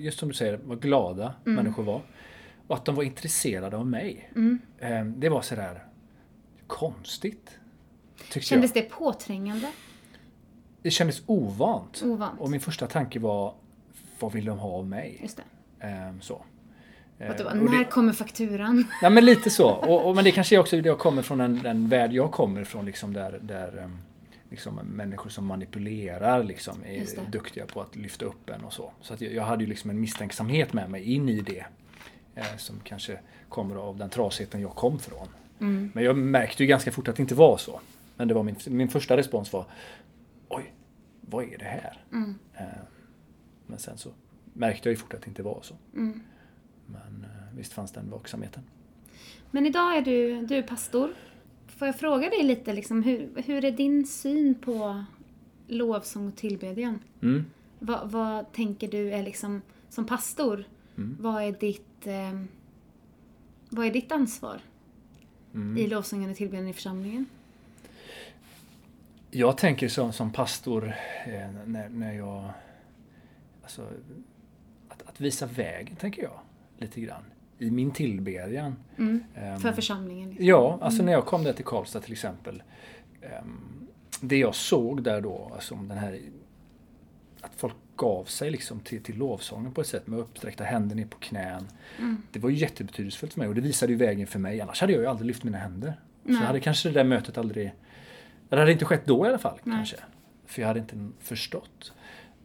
just 0.00 0.18
som 0.18 0.28
du 0.28 0.34
säger, 0.34 0.60
vad 0.64 0.82
glada 0.82 1.34
Mm. 1.46 1.54
människor 1.56 1.82
var. 1.82 2.02
Och 2.66 2.76
att 2.76 2.84
de 2.84 2.94
var 2.94 3.02
intresserade 3.02 3.76
av 3.76 3.86
mig. 3.86 4.30
mm. 4.36 4.58
Eh, 4.78 5.04
Det 5.04 5.28
var 5.28 5.42
sådär 5.42 5.84
konstigt. 6.66 7.58
Kändes 8.40 8.74
jag. 8.74 8.84
det 8.84 8.90
påträngande? 8.90 9.72
Det 10.82 10.90
kändes 10.90 11.22
ovant. 11.26 12.02
Ovant? 12.04 12.40
Och 12.40 12.50
min 12.50 12.60
första 12.60 12.86
tanke 12.86 13.18
var, 13.18 13.54
vad 14.20 14.32
vill 14.32 14.44
de 14.44 14.58
ha 14.58 14.68
av 14.70 14.86
mig? 14.86 15.18
Just 15.22 15.40
det. 15.78 15.86
Eh, 15.88 16.12
Så. 16.20 16.44
Att 17.28 17.38
det 17.38 17.44
var, 17.44 17.50
Eh, 17.50 17.56
det- 17.62 17.70
när 17.70 17.84
kommer 17.84 18.12
fakturan? 18.12 18.84
Ja 19.02 19.10
men 19.10 19.24
lite 19.24 19.50
så. 19.50 19.70
Och, 19.70 20.08
och, 20.08 20.14
men 20.14 20.24
det 20.24 20.30
kanske 20.32 20.56
är 20.56 20.60
också 20.60 20.76
jag 20.76 20.98
kommer 20.98 21.22
från 21.22 21.38
den, 21.38 21.60
den 21.62 21.88
värld 21.88 22.12
jag 22.12 22.32
kommer 22.32 22.60
ifrån 22.60 22.86
liksom 22.86 23.12
där, 23.12 23.38
där 23.42 23.78
em, 23.78 23.98
liksom, 24.50 24.74
människor 24.74 25.30
som 25.30 25.46
manipulerar 25.46 26.44
liksom, 26.44 26.74
är 26.86 27.00
det. 27.00 27.30
duktiga 27.30 27.66
på 27.66 27.80
att 27.80 27.96
lyfta 27.96 28.24
upp 28.24 28.50
en 28.50 28.64
och 28.64 28.72
så. 28.72 28.92
Så 29.00 29.14
att 29.14 29.20
jag, 29.20 29.32
jag 29.34 29.42
hade 29.42 29.64
ju 29.64 29.68
liksom 29.68 29.90
en 29.90 30.00
misstänksamhet 30.00 30.72
med 30.72 30.90
mig 30.90 31.12
in 31.12 31.28
i 31.28 31.40
det. 31.40 31.64
Eh, 32.34 32.56
som 32.56 32.80
kanske 32.84 33.18
kommer 33.48 33.76
av 33.76 33.96
den 33.96 34.10
trasigheten 34.10 34.60
jag 34.60 34.74
kom 34.74 34.98
från. 34.98 35.28
Mm. 35.60 35.90
Men 35.94 36.04
jag 36.04 36.16
märkte 36.16 36.62
ju 36.62 36.66
ganska 36.66 36.92
fort 36.92 37.08
att 37.08 37.16
det 37.16 37.22
inte 37.22 37.34
var 37.34 37.56
så. 37.56 37.80
Men 38.16 38.28
det 38.28 38.34
var 38.34 38.42
min, 38.42 38.56
min 38.66 38.88
första 38.88 39.16
respons 39.16 39.52
var 39.52 39.64
Oj, 40.48 40.72
vad 41.20 41.44
är 41.44 41.58
det 41.58 41.64
här? 41.64 42.04
Mm. 42.12 42.34
Eh, 42.54 42.64
men 43.66 43.78
sen 43.78 43.98
så 43.98 44.10
märkte 44.52 44.88
jag 44.88 44.92
ju 44.92 44.96
fort 44.96 45.14
att 45.14 45.22
det 45.22 45.28
inte 45.28 45.42
var 45.42 45.58
så. 45.62 45.74
Mm. 45.94 46.20
Men 46.92 47.24
eh, 47.24 47.56
visst 47.56 47.72
fanns 47.72 47.92
den 47.92 48.10
vaksamheten. 48.10 48.62
Men 49.50 49.66
idag 49.66 49.96
är 49.96 50.02
du, 50.02 50.46
du 50.46 50.56
är 50.56 50.62
pastor. 50.62 51.14
Får 51.66 51.86
jag 51.88 51.98
fråga 51.98 52.30
dig 52.30 52.42
lite, 52.42 52.72
liksom, 52.72 53.02
hur, 53.02 53.42
hur 53.46 53.64
är 53.64 53.70
din 53.70 54.06
syn 54.06 54.54
på 54.54 55.04
lovsång 55.66 56.28
och 56.28 56.36
tillbedjan? 56.36 56.98
Mm. 57.22 57.44
Vad, 57.78 58.10
vad 58.10 58.52
tänker 58.52 58.88
du 58.88 59.12
är 59.12 59.22
liksom, 59.22 59.62
som 59.88 60.06
pastor, 60.06 60.64
Mm. 60.96 61.16
vad 61.20 61.42
är 61.42 61.52
ditt, 61.52 62.06
eh, 62.06 62.40
vad 63.68 63.86
är 63.86 63.90
ditt 63.90 64.12
ansvar 64.12 64.60
Mm. 65.54 65.78
i 65.78 65.86
lovsången 65.86 66.30
och 66.30 66.36
tillbedjan 66.36 66.68
i 66.68 66.72
församlingen? 66.72 67.26
Jag 69.30 69.58
tänker 69.58 69.88
som, 69.88 70.12
som 70.12 70.32
pastor 70.32 70.94
eh, 71.26 71.50
när, 71.66 71.88
när 71.88 72.12
jag... 72.12 72.50
Alltså, 73.62 73.88
att, 74.88 75.02
att 75.08 75.20
visa 75.20 75.46
vägen, 75.46 75.96
tänker 75.96 76.22
jag. 76.22 76.40
Lite 76.80 77.00
grann. 77.00 77.22
I 77.58 77.70
min 77.70 77.90
tillbedjan. 77.90 78.76
Mm. 78.98 79.24
Ehm, 79.34 79.60
För 79.60 79.72
församlingen? 79.72 80.28
Liksom. 80.28 80.46
Ja, 80.46 80.78
alltså 80.82 81.02
när 81.02 81.12
jag 81.12 81.26
kom 81.26 81.44
där 81.44 81.52
till 81.52 81.64
Karlstad 81.64 82.00
till 82.00 82.12
exempel. 82.12 82.62
ehm, 83.22 83.86
Det 84.20 84.38
jag 84.38 84.54
såg 84.54 85.02
där 85.02 85.20
då, 85.20 85.50
alltså 85.54 85.74
den 85.74 85.98
här... 85.98 86.20
Att 87.40 87.52
folk 87.56 87.74
gav 87.96 88.24
sig 88.24 88.50
liksom 88.50 88.80
till, 88.80 89.02
till 89.02 89.16
lovsången 89.18 89.72
på 89.74 89.80
ett 89.80 89.86
sätt 89.86 90.06
med 90.06 90.18
uppsträckta 90.18 90.64
händer 90.64 90.96
ner 90.96 91.06
på 91.06 91.18
knän. 91.18 91.68
Mm. 91.98 92.22
Det 92.32 92.38
var 92.38 92.50
ju 92.50 92.56
jättebetydelsefullt 92.56 93.32
för 93.32 93.40
mig 93.40 93.48
och 93.48 93.54
det 93.54 93.60
visade 93.60 93.92
ju 93.92 93.98
vägen 93.98 94.26
för 94.26 94.38
mig. 94.38 94.60
Annars 94.60 94.80
hade 94.80 94.92
jag 94.92 95.02
ju 95.02 95.06
aldrig 95.08 95.26
lyft 95.26 95.44
mina 95.44 95.58
händer. 95.58 95.92
Så 96.24 96.30
Nej. 96.32 96.40
hade 96.42 96.60
kanske 96.60 96.88
det 96.88 96.94
där 96.94 97.04
mötet 97.04 97.38
aldrig... 97.38 97.72
Det 98.48 98.56
hade 98.58 98.72
inte 98.72 98.84
skett 98.84 99.06
då 99.06 99.26
i 99.26 99.28
alla 99.28 99.38
fall 99.38 99.58
Nej. 99.64 99.76
kanske. 99.76 99.96
För 100.46 100.62
jag 100.62 100.68
hade 100.68 100.80
inte 100.80 101.08
förstått. 101.20 101.92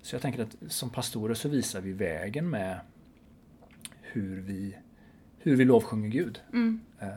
Så 0.02 0.16
jag 0.16 0.22
tänker 0.22 0.44
att 0.44 0.56
som 0.68 0.90
pastorer 0.90 1.34
så 1.34 1.50
visar 1.50 1.82
vi 1.82 1.92
vägen 1.94 2.50
med 2.50 2.80
hur 4.16 4.42
vi, 4.42 4.76
hur 5.40 5.56
vi 5.56 5.66
lovsjunger 5.66 6.10
Gud. 6.10 6.42
Mm. 6.54 6.80
Eh, 7.00 7.08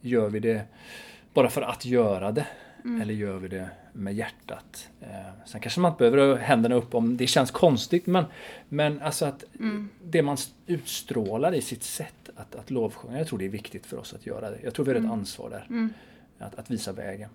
Gör 0.00 0.30
vi 0.30 0.40
det 0.40 0.62
bara 1.34 1.50
för 1.50 1.62
att 1.62 1.84
göra 1.84 2.32
det? 2.32 2.46
Mm. 2.84 3.00
Eller 3.02 3.14
gör 3.14 3.38
vi 3.38 3.48
det 3.48 3.70
med 3.92 4.14
hjärtat? 4.14 4.88
Eh, 5.00 5.46
Sen 5.46 5.60
kanske 5.60 5.80
man 5.80 5.92
inte 5.92 6.10
behöver 6.10 6.36
händerna 6.36 6.74
upp 6.74 6.94
om 6.94 7.16
det 7.16 7.26
känns 7.26 7.50
konstigt 7.50 8.06
men, 8.06 8.24
men 8.68 9.02
alltså 9.02 9.24
att 9.26 9.44
Mm. 9.58 9.88
det 10.04 10.22
man 10.22 10.36
utstrålar 10.66 11.54
i 11.54 11.60
sitt 11.62 11.82
sätt 11.82 12.30
att, 12.36 12.54
att 12.54 12.70
lovsjunga, 12.70 13.18
jag 13.18 13.26
tror 13.26 13.38
det 13.38 13.44
är 13.44 13.48
viktigt 13.48 13.86
för 13.86 13.96
oss 13.96 14.14
att 14.14 14.26
göra 14.26 14.50
det. 14.50 14.58
Jag 14.64 14.74
tror 14.74 14.84
vi 14.86 14.92
har 14.92 15.00
ett 15.00 15.06
ansvar 15.10 15.50
där. 15.50 15.66
Mm. 15.70 15.92
Att, 16.38 16.54
att 16.58 16.70
visa 16.70 16.92
vägen. 16.92 17.30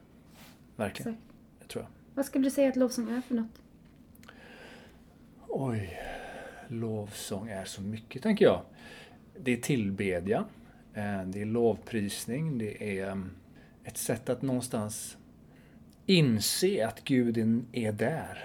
Verkligen. 0.76 1.14
Exakt. 1.14 1.28
Det 1.60 1.68
tror 1.68 1.84
jag. 1.84 1.90
Vad 2.16 2.26
skulle 2.26 2.44
du 2.44 2.52
säga 2.52 2.70
att 2.70 2.76
lovsång 2.76 3.12
är 3.18 3.22
för 3.22 3.36
något? 3.36 3.62
Oj, 5.48 5.98
lovsång 6.74 7.50
är 7.50 7.66
så 7.66 7.82
mycket 7.82 8.24
tänker 8.24 8.46
jag. 8.46 8.62
Det 9.40 9.54
är 9.54 9.58
tillbedjan, 9.58 10.44
eh, 10.94 11.24
det 11.26 11.42
är 11.42 11.46
lovprisning, 11.46 12.58
det 12.58 13.00
är 13.00 13.08
mm, 13.12 13.30
ett 13.84 13.98
sätt 13.98 14.30
att 14.30 14.42
någonstans 14.42 15.18
inse 16.06 16.88
att 16.88 17.04
Gud 17.04 17.38
är 17.72 17.92
där. 17.92 18.38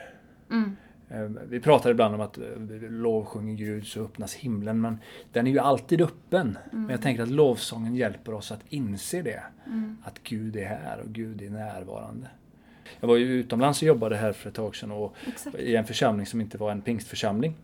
Mm. 0.51 0.77
Eh, 1.11 1.23
Vi 1.49 1.61
pratar 1.61 1.91
ibland 1.91 2.14
om 2.14 2.21
att 2.21 2.38
eh, 2.38 2.45
lovsjunger 2.91 3.55
Gud 3.55 3.87
så 3.87 4.05
öppnas 4.05 4.35
himlen, 4.35 4.81
men 4.81 4.99
den 5.33 5.47
är 5.47 5.51
ju 5.51 5.59
alltid 5.59 6.01
öppen. 6.01 6.59
Men 6.73 6.88
jag 6.88 7.03
tänker 7.03 7.23
att 7.23 7.29
lovsången 7.29 7.95
hjälper 7.95 8.35
oss 8.35 8.53
att 8.53 8.61
inse 8.69 9.23
det. 9.23 9.43
Att 10.05 10.23
Gud 10.23 10.57
är 10.57 10.64
här 10.64 11.01
och 11.01 11.09
Gud 11.09 11.43
är 11.43 11.51
närvarande. 11.51 12.27
Jag 13.01 13.09
var 13.09 13.17
ju 13.17 13.27
utomlands 13.27 13.83
och 13.83 13.88
jobbade 13.88 14.17
här 14.17 14.33
för 14.33 14.49
ett 14.49 14.55
tag 14.55 14.77
sedan 14.77 14.91
och 14.91 15.14
Exakt. 15.27 15.57
i 15.59 15.77
en 15.77 15.85
församling 15.85 16.27
som 16.27 16.41
inte 16.41 16.59
var 16.59 16.71
en 16.71 16.83
pingstförsamling. 16.83 17.55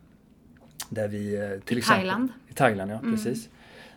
Där 0.89 1.09
vi 1.09 1.37
eh, 1.37 1.61
till 1.61 1.77
I 1.77 1.79
exempel, 1.79 2.09
Thailand. 2.09 2.29
I 2.49 2.53
Thailand, 2.53 2.91
ja 2.91 2.99
precis. 3.03 3.49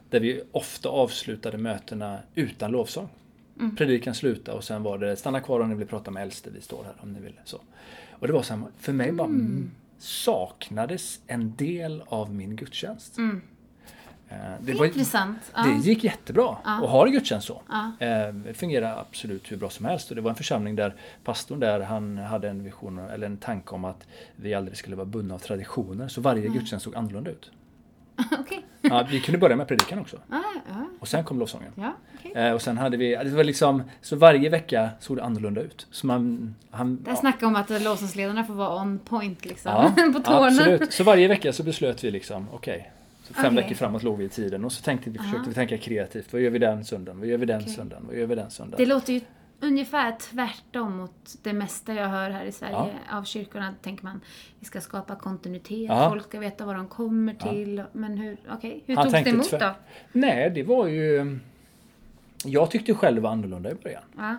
Där 0.09 0.19
vi 0.19 0.41
ofta 0.51 0.89
avslutade 0.89 1.57
mötena 1.57 2.19
utan 2.35 2.71
lovsång. 2.71 3.09
Predikan 3.77 4.15
slutade 4.15 4.57
och 4.57 4.63
sen 4.63 4.83
var 4.83 4.97
det 4.97 5.15
stanna 5.15 5.41
kvar 5.41 5.59
om 5.59 5.69
ni 5.69 5.75
vill 5.75 5.87
prata 5.87 6.11
med 6.11 6.23
äldste, 6.23 6.49
vi 6.49 6.61
står 6.61 6.83
här 6.83 6.95
om 6.99 7.13
ni 7.13 7.19
vill. 7.19 7.39
Så. 7.45 7.61
Och 8.11 8.27
det 8.27 8.33
var 8.33 8.41
så 8.41 8.53
här, 8.53 8.63
för 8.77 8.93
mig 8.93 9.11
bara 9.11 9.27
mm. 9.27 9.71
saknades 9.97 11.19
en 11.27 11.55
del 11.55 12.03
av 12.07 12.33
min 12.33 12.55
gudstjänst. 12.55 13.17
Mm. 13.17 13.41
Eh, 14.29 14.35
Det 14.59 14.73
var- 14.73 14.85
intressant. 14.85 15.37
Ja. 15.55 15.63
det 15.63 15.87
gick 15.89 16.03
jättebra 16.03 16.57
Ja. 16.63 16.71
att 16.83 16.89
ha 16.89 17.05
det 17.05 17.11
gudstjänst 17.11 17.47
så. 17.47 17.61
Ja. 17.69 18.05
Eh, 18.07 18.53
fungerar 18.53 18.99
absolut 18.99 19.51
hur 19.51 19.57
bra 19.57 19.69
som 19.69 19.85
helst. 19.85 20.09
Och 20.09 20.15
det 20.15 20.21
var 20.21 20.29
en 20.29 20.35
församling 20.35 20.75
där 20.75 20.95
pastorn 21.23 21.59
där 21.59 21.79
han 21.79 22.17
hade 22.17 22.49
en 22.49 22.63
vision 22.63 22.99
eller 22.99 23.25
en 23.27 23.37
tanke 23.37 23.75
om 23.75 23.85
att 23.85 24.07
vi 24.35 24.53
aldrig 24.53 24.77
skulle 24.77 24.95
vara 24.95 25.05
bundna 25.05 25.33
av 25.35 25.39
traditioner. 25.39 26.07
Så 26.07 26.21
varje 26.21 26.47
gudstjänst 26.47 26.83
såg 26.83 26.95
annorlunda 26.95 27.31
ut. 27.31 27.51
Okej. 28.39 28.65
Ja, 28.81 29.07
vi 29.11 29.19
kunde 29.19 29.37
börja 29.37 29.55
med 29.55 29.67
predikan 29.67 29.99
också. 29.99 30.17
Ja, 30.31 30.43
ja, 30.69 30.85
Och 30.99 31.07
sen 31.07 31.23
kom 31.23 31.39
lovsången. 31.39 31.71
ja. 31.75 31.93
okej. 32.19 32.31
Eh, 32.35 32.53
Och 32.53 32.61
sen 32.61 32.77
hade 32.77 32.97
vi, 32.97 33.15
det 33.15 33.29
var 33.29 33.43
liksom, 33.43 33.83
så 34.01 34.15
varje 34.15 34.49
vecka 34.49 34.89
såg 34.99 35.17
det 35.17 35.23
annorlunda 35.23 35.61
ut. 35.61 35.87
Så 35.91 36.07
man, 36.07 36.55
han, 36.71 37.03
Det 37.03 37.09
här 37.09 37.17
snackar 37.17 37.47
om 37.47 37.55
att 37.55 37.69
lovsångsledarna 37.69 38.43
får 38.43 38.53
vara 38.53 38.81
on 38.81 38.99
point 38.99 39.45
liksom. 39.45 39.71
Ja, 39.71 40.03
på 40.13 40.19
tårna. 40.19 40.47
absolut. 40.47 40.93
Så 40.93 41.03
varje 41.03 41.27
vecka 41.27 41.53
så 41.53 41.63
beslöt 41.63 42.03
vi 42.03 42.11
liksom, 42.11 42.47
okej. 42.51 42.91
Så 43.27 43.33
fem 43.33 43.45
Okej. 43.45 43.55
veckor 43.63 43.75
framåt 43.75 44.03
låg 44.03 44.17
vi 44.17 44.25
i 44.25 44.29
tiden 44.29 44.65
och 44.65 44.71
så 44.71 44.83
tänkte 44.83 45.09
vi, 45.09 45.17
försökte 45.19 45.49
vi 45.49 45.55
tänka 45.55 45.77
kreativt. 45.77 46.33
Vad 46.33 46.41
gör 46.41 46.49
vi 46.51 46.59
den 46.59 46.85
söndagen? 46.85 47.19
Vad 47.19 47.27
gör 47.27 47.37
vi 47.37 47.45
den 47.45 47.61
Okej. 47.61 47.73
söndagen? 47.73 48.03
Vad 48.07 48.15
gör 48.17 48.25
vi 48.27 48.35
den 48.35 48.45
Det 48.45 48.51
söndagen? 48.51 48.89
låter 48.89 49.13
ju 49.13 49.21
ungefär 49.59 50.11
tvärtom 50.19 50.97
mot 50.97 51.35
det 51.43 51.53
mesta 51.53 51.93
jag 51.93 52.07
hör 52.09 52.29
här 52.29 52.45
i 52.45 52.51
Sverige 52.51 52.93
av 53.11 53.23
kyrkorna. 53.23 53.73
tänker 53.81 54.03
man, 54.03 54.21
vi 54.59 54.65
ska 54.65 54.81
skapa 54.81 55.15
kontinuitet, 55.15 55.89
Ja. 55.89 56.09
folk 56.09 56.23
ska 56.23 56.39
veta 56.39 56.65
vad 56.65 56.75
de 56.75 56.87
kommer 56.87 57.33
till. 57.33 57.83
Men 57.93 58.17
hur, 58.17 58.37
okej, 58.49 58.83
hur 58.85 58.95
Han 58.95 59.11
togs 59.11 59.23
det 59.23 59.29
emot 59.29 59.51
då? 59.51 59.75
Nej, 60.11 60.49
det 60.49 60.63
var 60.63 60.87
ju... 60.87 61.39
Jag 62.45 62.71
tyckte 62.71 62.93
själv 62.93 63.15
det 63.15 63.21
var 63.21 63.29
annorlunda 63.31 63.71
i 63.71 63.75
början. 63.75 64.03
Ja, 64.17 64.35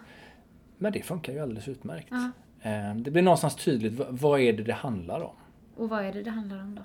Men 0.78 0.92
det 0.92 1.02
funkar 1.02 1.32
ju 1.32 1.38
alldeles 1.38 1.68
utmärkt. 1.68 2.08
ja. 2.10 2.30
Eh, 2.70 2.94
Det 2.96 3.10
blir 3.10 3.22
någonstans 3.22 3.56
tydligt, 3.56 4.00
vad 4.08 4.40
är 4.40 4.52
det 4.52 4.62
det 4.62 4.72
handlar 4.72 5.20
om? 5.20 5.34
Och 5.76 5.88
vad 5.88 6.04
är 6.04 6.12
det 6.12 6.22
det 6.22 6.30
handlar 6.30 6.60
om 6.62 6.74
då? 6.74 6.82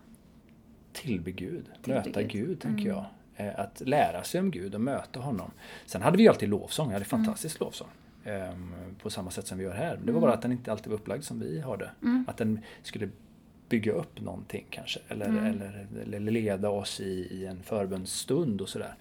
Tillbe 0.94 1.32
Gud, 1.32 1.70
Tillbe 1.82 2.00
möta 2.06 2.22
Gud. 2.22 2.32
Gud, 2.48 2.60
tänker 2.62 2.84
Mm. 2.86 2.96
jag. 2.96 3.06
Eh, 3.48 3.60
Att 3.60 3.82
lära 3.86 4.24
sig 4.24 4.40
om 4.42 4.52
Gud 4.52 4.76
och 4.76 4.82
möta 4.82 5.20
honom. 5.20 5.52
Sen 5.86 6.02
hade 6.02 6.18
vi 6.18 6.24
ju 6.24 6.30
alltid 6.30 6.50
lovsång, 6.50 6.88
vi 6.88 6.94
hade 6.94 7.06
Mm. 7.06 7.10
fantastisk 7.26 7.60
lovsång. 7.60 7.88
Ehm, 8.26 8.74
På 9.02 9.10
samma 9.10 9.32
sätt 9.32 9.48
som 9.48 9.58
vi 9.58 9.64
gör 9.64 9.74
här. 9.74 10.00
Det 10.06 10.12
var 10.12 10.22
bara 10.22 10.34
att 10.34 10.42
den 10.42 10.52
inte 10.52 10.72
alltid 10.72 10.88
var 10.88 10.96
upplagd 10.98 11.24
som 11.24 11.40
vi 11.40 11.62
har 11.62 11.78
det. 11.78 11.90
Mm. 12.02 12.26
Att 12.28 12.38
den 12.38 12.60
skulle 12.84 13.10
bygga 13.70 13.92
upp 13.94 14.22
någonting 14.22 14.66
kanske. 14.70 15.00
Eller, 15.08 15.26
Mm. 15.26 15.46
eller, 15.46 15.88
eller 16.04 16.20
leda 16.32 16.70
oss 16.70 17.00
i, 17.02 17.28
i 17.32 17.46
en 17.46 17.64
förbönsstund 17.64 18.62
och 18.62 18.70
sådär. 18.70 18.96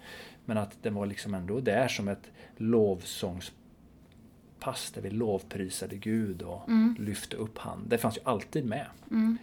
Men 0.45 0.57
att 0.57 0.83
den 0.83 0.93
var 0.93 1.05
liksom 1.05 1.33
ändå 1.33 1.59
där 1.59 1.87
som 1.87 2.07
ett 2.07 2.31
lovsångspålägg 2.57 3.59
pass 4.59 4.91
där 4.91 5.01
vi 5.01 5.09
lovprisade 5.09 5.95
Gud 5.95 6.41
och 6.41 6.67
Mm. 6.69 6.95
lyfte 6.99 7.35
upp 7.37 7.57
han. 7.57 7.83
Det 7.87 7.97
fanns 7.97 8.17
ju 8.17 8.21
alltid 8.23 8.65
med. 8.65 8.85
Mm. 9.11 9.37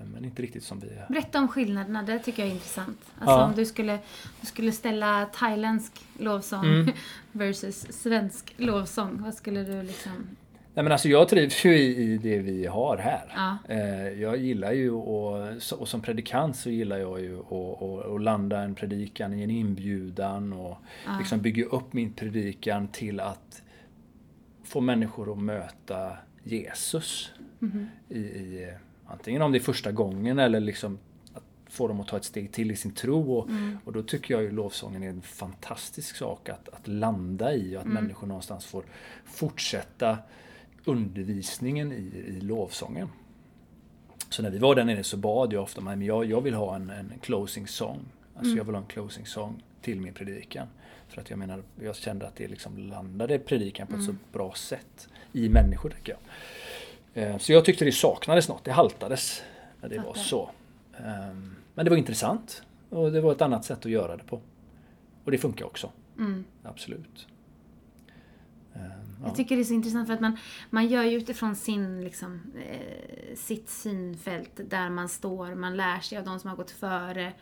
Eh, 0.00 0.04
Men 0.14 0.24
inte 0.24 0.42
riktigt 0.42 0.64
som 0.64 0.80
vi... 0.80 0.88
Berätta 1.08 1.38
om 1.38 1.48
skillnaderna, 1.48 2.02
det 2.02 2.18
tycker 2.18 2.42
jag 2.42 2.48
är 2.50 2.54
intressant. 2.54 2.98
Alltså 3.18 3.36
Ja. 3.36 3.44
om 3.44 3.52
du 3.56 3.64
skulle, 3.66 3.98
du 4.40 4.46
skulle 4.46 4.72
ställa 4.72 5.26
thailändsk 5.34 5.92
lovsång 6.18 6.64
Mm. 6.64 6.92
versus 7.32 7.86
svensk 8.02 8.54
lovsång. 8.56 9.22
Vad 9.22 9.34
skulle 9.34 9.62
du 9.62 9.82
liksom... 9.82 10.12
Nej 10.74 10.82
men 10.82 10.92
alltså 10.92 11.08
jag 11.08 11.28
trivs 11.28 11.64
ju 11.64 11.76
i, 11.78 11.96
i 12.12 12.18
det 12.18 12.38
vi 12.38 12.66
har 12.66 12.96
här. 12.96 13.32
Ja. 13.36 13.74
Eh, 13.74 14.08
Jag 14.20 14.36
gillar 14.36 14.72
ju 14.72 14.90
och, 14.90 15.48
och 15.78 15.88
som 15.88 16.00
predikant 16.00 16.56
så 16.56 16.70
gillar 16.70 16.96
jag 16.98 17.20
ju 17.20 17.38
att, 17.40 17.52
att, 17.82 18.06
att 18.14 18.22
landa 18.22 18.60
en 18.60 18.74
predikan 18.74 19.34
i 19.34 19.42
en 19.42 19.50
inbjudan 19.50 20.52
och 20.52 20.76
Ja. 21.06 21.18
liksom 21.18 21.40
bygga 21.40 21.64
upp 21.64 21.92
min 21.92 22.12
predikan 22.12 22.88
till 22.88 23.20
att 23.20 23.62
få 24.64 24.80
människor 24.80 25.32
att 25.32 25.38
möta 25.38 26.16
Jesus. 26.44 27.30
Mhm. 27.58 27.88
I, 28.08 28.18
i, 28.18 28.72
antingen 29.06 29.42
om 29.42 29.52
det 29.52 29.58
är 29.58 29.60
första 29.60 29.92
gången 29.92 30.38
eller 30.38 30.60
liksom 30.60 30.98
att 31.34 31.42
få 31.68 31.88
dem 31.88 32.00
att 32.00 32.08
ta 32.08 32.16
ett 32.16 32.24
steg 32.24 32.52
till 32.52 32.70
i 32.70 32.76
sin 32.76 32.92
tro. 32.92 33.32
Och, 33.38 33.48
Mm. 33.48 33.78
och 33.84 33.92
då 33.92 34.02
tycker 34.02 34.34
jag 34.34 34.42
ju 34.42 34.50
lovsången 34.50 35.02
är 35.02 35.08
en 35.08 35.22
fantastisk 35.22 36.16
sak 36.16 36.48
att, 36.48 36.68
att 36.68 36.88
landa 36.88 37.54
i 37.54 37.76
och 37.76 37.80
att 37.80 37.86
Mm. 37.86 38.02
människor 38.02 38.26
någonstans 38.26 38.64
får 38.66 38.84
fortsätta 39.24 40.18
undervisningen 40.84 41.92
i, 41.92 42.24
i 42.26 42.40
lovsången. 42.40 43.08
Så 44.30 44.42
när 44.42 44.50
vi 44.50 44.58
var 44.58 44.74
där 44.74 44.84
nere 44.84 45.04
så 45.04 45.16
bad 45.16 45.52
jag 45.52 45.62
ofta, 45.62 45.80
men 45.80 46.02
jag, 46.02 46.24
jag 46.24 46.40
vill 46.40 46.54
ha 46.54 46.76
en, 46.76 46.90
en 46.90 47.12
closing 47.22 47.66
song. 47.66 47.98
Alltså 48.34 48.46
Mm. 48.46 48.56
jag 48.58 48.64
vill 48.64 48.74
ha 48.74 48.82
en 48.82 48.88
closing 48.88 49.26
song 49.26 49.62
till 49.82 50.00
min 50.00 50.14
predikan. 50.14 50.66
För 51.08 51.20
att 51.20 51.30
jag 51.30 51.38
menar, 51.38 51.62
jag 51.82 51.96
kände 51.96 52.26
att 52.28 52.36
det 52.36 52.48
liksom 52.48 52.78
landade 52.78 53.38
predikan 53.38 53.86
på 53.86 53.92
ett 53.92 54.00
Mm. 54.02 54.16
så 54.16 54.38
bra 54.38 54.54
sätt 54.54 55.08
i 55.32 55.48
människor 55.48 55.90
tycker 55.90 56.12
jag. 56.12 56.18
Eh, 57.16 57.38
Så 57.38 57.52
jag 57.52 57.64
tyckte 57.64 57.84
det 57.84 57.92
saknades 57.92 58.48
något, 58.48 58.64
det 58.64 58.72
haltades 58.72 59.42
när 59.80 59.88
det 59.88 59.98
var 59.98 60.14
så. 60.14 60.50
Ehm, 60.98 61.56
Men 61.74 61.84
det 61.84 61.90
var 61.90 61.96
intressant 61.96 62.62
och 62.90 63.12
det 63.12 63.20
var 63.20 63.32
ett 63.32 63.42
annat 63.42 63.64
sätt 63.64 63.78
att 63.86 63.90
göra 63.92 64.16
det 64.16 64.24
på. 64.24 64.40
Och 65.24 65.30
det 65.30 65.38
funkar 65.38 65.64
också, 65.64 65.90
Mm. 66.18 66.44
absolut. 66.62 67.26
Ehm, 68.74 68.80
ja. 69.20 69.26
Jag 69.26 69.34
tycker 69.36 69.56
det 69.56 69.62
är 69.62 69.64
så 69.64 69.74
intressant 69.74 70.06
för 70.06 70.14
att 70.14 70.20
man, 70.20 70.36
man 70.70 70.86
gör 70.86 71.02
ju 71.04 71.16
utifrån 71.16 71.56
sin, 71.56 72.04
liksom, 72.04 72.40
eh, 72.70 73.36
sitt 73.36 73.68
synfält 73.68 74.60
där 74.70 74.90
man 74.90 75.08
står, 75.08 75.54
man 75.54 75.76
lär 75.76 76.00
sig 76.00 76.18
av 76.18 76.24
de 76.24 76.40
som 76.40 76.50
har 76.50 76.56
gått 76.56 76.70
före. 76.70 77.32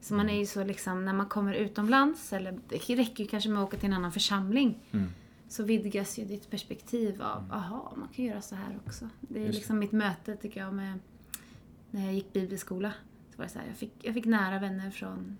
Så 0.00 0.14
man 0.14 0.30
är 0.30 0.38
ju 0.38 0.46
så 0.46 0.64
liksom, 0.64 1.04
när 1.04 1.12
man 1.12 1.26
kommer 1.28 1.54
utomlands, 1.54 2.32
eller 2.32 2.58
det 2.68 2.76
räcker 2.76 3.24
ju 3.24 3.26
kanske 3.28 3.50
med 3.50 3.62
att 3.62 3.68
åka 3.68 3.76
till 3.76 3.86
en 3.86 3.92
annan 3.92 4.12
församling, 4.12 4.78
Mm. 4.92 5.08
Så 5.48 5.62
vidgas 5.62 6.18
ju 6.18 6.24
ditt 6.24 6.50
perspektiv 6.50 7.22
av, 7.22 7.52
aha, 7.52 7.92
man 7.96 8.08
kan 8.08 8.24
göra 8.24 8.40
så 8.40 8.54
här 8.54 8.78
också. 8.86 9.08
Det 9.20 9.40
är 9.40 9.46
Just 9.46 9.58
liksom 9.58 9.78
mitt 9.78 9.92
möte 9.92 10.36
tycker 10.36 10.60
jag 10.60 10.74
med, 10.74 10.98
när 11.90 12.04
jag 12.04 12.14
gick 12.14 12.32
bibelskola. 12.32 12.92
Så 13.30 13.36
var 13.38 13.44
det 13.44 13.50
så 13.50 13.58
här, 13.58 13.66
jag, 13.66 13.76
fick, 13.76 13.92
jag 14.02 14.14
fick 14.14 14.24
nära 14.24 14.58
vänner 14.58 14.90
från 14.90 15.36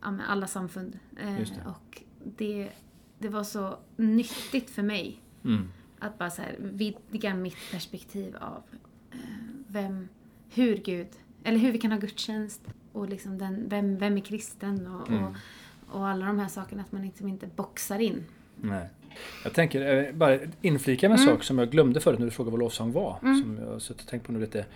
alla 0.00 0.46
samfund. 0.46 0.98
Eh, 1.16 1.34
det. 1.36 1.64
Och 1.66 2.02
det, 2.24 2.70
det 3.18 3.28
var 3.28 3.44
så 3.44 3.78
nyttigt 3.96 4.70
för 4.70 4.82
mig 4.82 5.20
Mm. 5.44 5.68
att 5.98 6.18
bara 6.18 6.30
så 6.30 6.42
här 6.42 6.56
vidga 7.10 7.34
mitt 7.34 7.56
perspektiv 7.72 8.36
av 8.36 8.62
eh, 9.10 9.18
vem, 9.66 10.08
hur 10.50 10.76
Gud, 10.76 11.08
eller 11.44 11.58
hur 11.58 11.72
vi 11.72 11.78
kan 11.78 11.92
ha 11.92 11.98
gudstjänst 11.98 12.60
och 12.92 13.08
liksom 13.08 13.38
den, 13.38 13.68
vem, 13.68 13.98
vem 13.98 14.16
är 14.16 14.20
kristen 14.20 14.86
och, 14.86 15.08
Mm. 15.10 15.24
och, 15.24 15.34
och 15.88 16.08
alla 16.08 16.26
de 16.26 16.38
här 16.38 16.48
sakerna, 16.48 16.82
att 16.82 16.92
man 16.92 17.02
liksom 17.02 17.28
inte 17.28 17.46
boxar 17.46 17.98
in. 17.98 18.24
Nej. 18.56 18.88
Jag 19.44 19.52
tänker 19.52 20.06
eh, 20.08 20.12
bara 20.14 20.38
inflika 20.62 21.08
med 21.08 21.18
en 21.18 21.22
Mm. 21.24 21.34
sak 21.36 21.44
som 21.44 21.58
jag 21.58 21.70
glömde 21.70 22.00
förut 22.00 22.18
när 22.18 22.26
du 22.26 22.30
frågade 22.32 22.50
vad 22.50 22.60
lovsång 22.60 22.92
var. 22.92 23.18
Mm. 23.22 23.42
Som 23.42 23.58
jag 23.58 23.66
har 23.72 23.78
suttit 23.78 24.02
och 24.02 24.08
tänkt 24.08 24.26
på 24.26 24.32
nu 24.32 24.40
lite. 24.40 24.66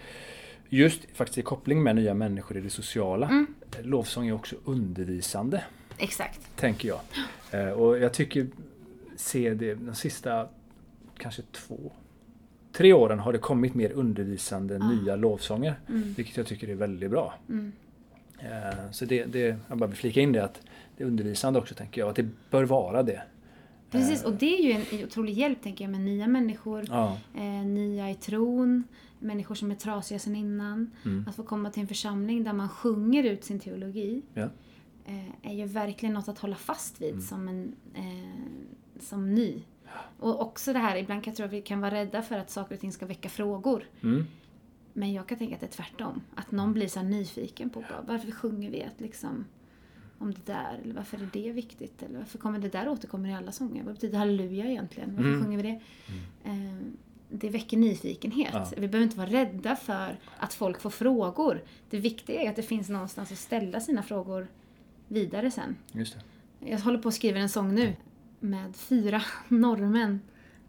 Just 0.69 1.01
faktiskt 1.15 1.39
i 1.39 1.43
koppling 1.43 1.83
med 1.83 1.97
nya 1.97 2.15
människor 2.15 2.57
i 2.57 2.61
det 2.61 2.71
sociala. 2.71 3.27
Mm. 3.29 3.47
Lovsång 3.83 4.29
är 4.29 4.33
också 4.33 4.57
undervisande, 4.65 5.65
Exakt. 5.99 6.41
tänker 6.57 6.89
jag. 6.89 7.01
Eh, 7.51 7.69
Och 7.73 7.99
jag 7.99 8.13
tycker, 8.13 8.47
se 9.17 9.55
det 9.55 9.75
de 9.75 9.95
sista 9.95 10.49
kanske 11.19 11.43
två, 11.53 11.93
tre 12.73 12.93
åren 12.93 13.19
har 13.19 13.33
det 13.33 13.39
kommit 13.39 13.75
mer 13.75 13.93
undervisande 13.93 14.77
Ah. 14.83 14.91
nya 14.91 15.17
lovsånger. 15.17 15.75
Mm. 15.89 16.15
Vilket 16.17 16.37
jag 16.37 16.47
tycker 16.47 16.69
är 16.69 16.75
väldigt 16.75 17.11
bra. 17.11 17.35
Mm. 17.49 17.73
Eh, 18.39 18.91
Så 18.93 19.05
det, 19.05 19.25
det, 19.25 19.57
jag 19.69 19.79
bara 19.79 19.87
vill 19.87 19.97
flika 19.97 20.21
in 20.21 20.33
det 20.33 20.45
att 20.45 20.61
det 20.97 21.03
är 21.05 21.07
undervisande 21.09 21.59
också 21.59 21.75
tänker 21.75 22.01
jag. 22.01 22.11
Att 22.11 22.17
det 22.17 22.29
bör 22.51 22.65
vara 22.65 23.03
det. 23.03 23.23
Precis, 23.99 24.23
Eh, 24.23 24.27
och 24.29 24.35
det 24.35 24.59
är 24.59 24.63
ju 24.63 24.73
en 24.73 25.05
otrolig 25.05 25.33
hjälp 25.33 25.63
tänker 25.63 25.85
jag 25.85 25.91
med 25.91 26.01
nya 26.01 26.27
människor, 26.27 26.85
Ja. 26.89 27.19
eh, 27.35 27.43
nya 27.67 28.11
i 28.11 28.15
tron, 28.15 28.85
människor 29.19 29.55
som 29.55 29.71
är 29.71 29.75
trasiga 29.75 30.19
sedan 30.19 30.37
innan. 30.37 30.91
Mm. 31.05 31.25
Att 31.29 31.37
få 31.37 31.43
komma 31.43 31.71
till 31.71 31.83
en 31.83 31.89
församling 31.89 32.45
där 32.45 32.53
man 32.53 32.69
sjunger 32.69 33.25
ut 33.25 33.45
sin 33.45 33.61
teologi 33.61 34.23
Ja. 34.35 34.49
eh, 35.07 35.51
är 35.51 35.55
ju 35.55 35.65
verkligen 35.67 36.15
något 36.15 36.29
att 36.29 36.39
hålla 36.39 36.57
fast 36.57 37.01
vid 37.03 37.11
Mm. 37.13 37.23
som, 37.23 37.49
en, 37.49 37.75
eh, 37.95 39.01
som 39.01 39.35
ny. 39.35 39.63
Och 40.19 40.41
också 40.41 40.73
det 40.73 40.79
här, 40.79 40.97
ibland 40.97 41.25
kan 41.25 41.31
jag 41.31 41.37
tro 41.37 41.47
att 41.47 41.53
vi 41.53 41.63
kan 41.63 41.81
vara 41.81 41.95
rädda 41.95 42.23
för 42.23 42.37
att 42.39 42.51
saker 42.51 42.75
och 42.75 42.81
ting 42.81 42.93
ska 42.93 43.07
väcka 43.07 43.29
frågor. 43.29 43.89
Mm. 44.03 44.25
Men 44.93 45.13
jag 45.13 45.27
kan 45.29 45.39
tänka 45.39 45.55
att 45.55 45.61
det 45.61 45.67
är 45.67 45.71
tvärtom. 45.71 46.21
Att 46.35 46.51
någon 46.51 46.73
blir 46.73 46.89
så 46.89 47.01
här 47.01 47.07
nyfiken 47.07 47.71
på 47.71 47.81
bara, 47.81 48.03
varför 48.07 48.31
sjunger 48.33 48.71
vi 48.71 48.83
att 48.83 49.01
liksom, 49.01 49.45
om 50.25 50.35
det 50.35 50.47
där? 50.53 50.81
Eller 50.85 50.95
varför 50.95 51.17
är 51.17 51.29
det 51.33 51.53
viktigt? 51.53 52.03
Eller 52.03 52.19
varför 52.19 52.39
kommer 52.39 52.59
det 52.59 52.69
där 52.69 52.89
återkommer 52.89 53.29
i 53.29 53.35
alla 53.35 53.53
sånger? 53.53 53.83
Vad 53.83 53.95
betyder 53.95 54.19
halleluja 54.19 54.65
egentligen? 54.71 55.17
Varför 55.17 55.29
Mm. 55.31 55.45
sjunger 55.45 55.57
vi 55.57 55.63
det? 55.63 55.81
Eh, 56.51 56.77
det 57.29 57.49
väcker 57.51 57.77
nyfikenhet. 57.77 58.51
Ja. 58.53 58.67
Vi 58.77 58.89
behöver 58.89 59.03
inte 59.05 59.17
vara 59.19 59.31
rädda 59.31 59.77
för 59.77 60.19
att 60.37 60.55
folk 60.55 60.81
får 60.81 60.91
frågor. 60.91 61.63
Det 61.91 61.99
viktiga 61.99 62.41
är 62.43 62.51
att 62.51 62.57
det 62.57 62.63
finns 62.63 62.89
någonstans 62.89 63.33
att 63.33 63.39
ställa 63.39 63.81
sina 63.81 64.03
frågor 64.03 64.47
vidare 65.09 65.51
sen. 65.51 65.77
Just 65.93 66.15
det. 66.61 66.71
Jag 66.71 66.79
håller 66.79 66.99
på 66.99 67.09
att 67.09 67.15
skriva 67.15 67.39
en 67.39 67.49
sång 67.49 67.75
nu 67.75 67.97
med 68.41 68.77
fyra 68.77 69.23
norrmän 69.49 70.21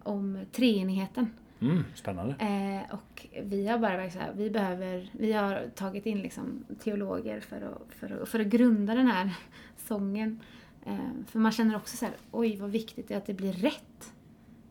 om 0.04 0.40
treenigheten. 0.52 1.30
Mm, 1.62 1.84
spännande. 1.96 2.36
Eh, 2.40 2.94
och 2.94 3.28
vi 3.44 3.68
har 3.68 3.80
bara 3.80 3.98
varit 3.98 4.14
så 4.14 4.20
här, 4.20 4.34
vi 4.34 4.50
behöver, 4.50 5.10
vi 5.12 5.34
har 5.34 5.70
tagit 5.76 6.06
in 6.06 6.22
liksom 6.22 6.66
teologer 6.84 7.40
för 7.40 7.62
att, 7.62 7.94
för 7.96 8.22
att, 8.22 8.30
för 8.30 8.40
att 8.40 8.48
grunda 8.48 8.96
den 8.96 9.08
här 9.08 9.30
sången. 9.78 10.40
Eh, 10.86 10.98
för 11.28 11.40
man 11.40 11.52
känner 11.52 11.76
också 11.76 11.98
så 11.98 12.06
här, 12.06 12.16
oj 12.32 12.58
vad 12.58 12.70
viktigt 12.70 13.08
det 13.08 13.14
är 13.14 13.18
att 13.18 13.26
det 13.26 13.34
blir 13.34 13.54
rätt. 13.54 14.14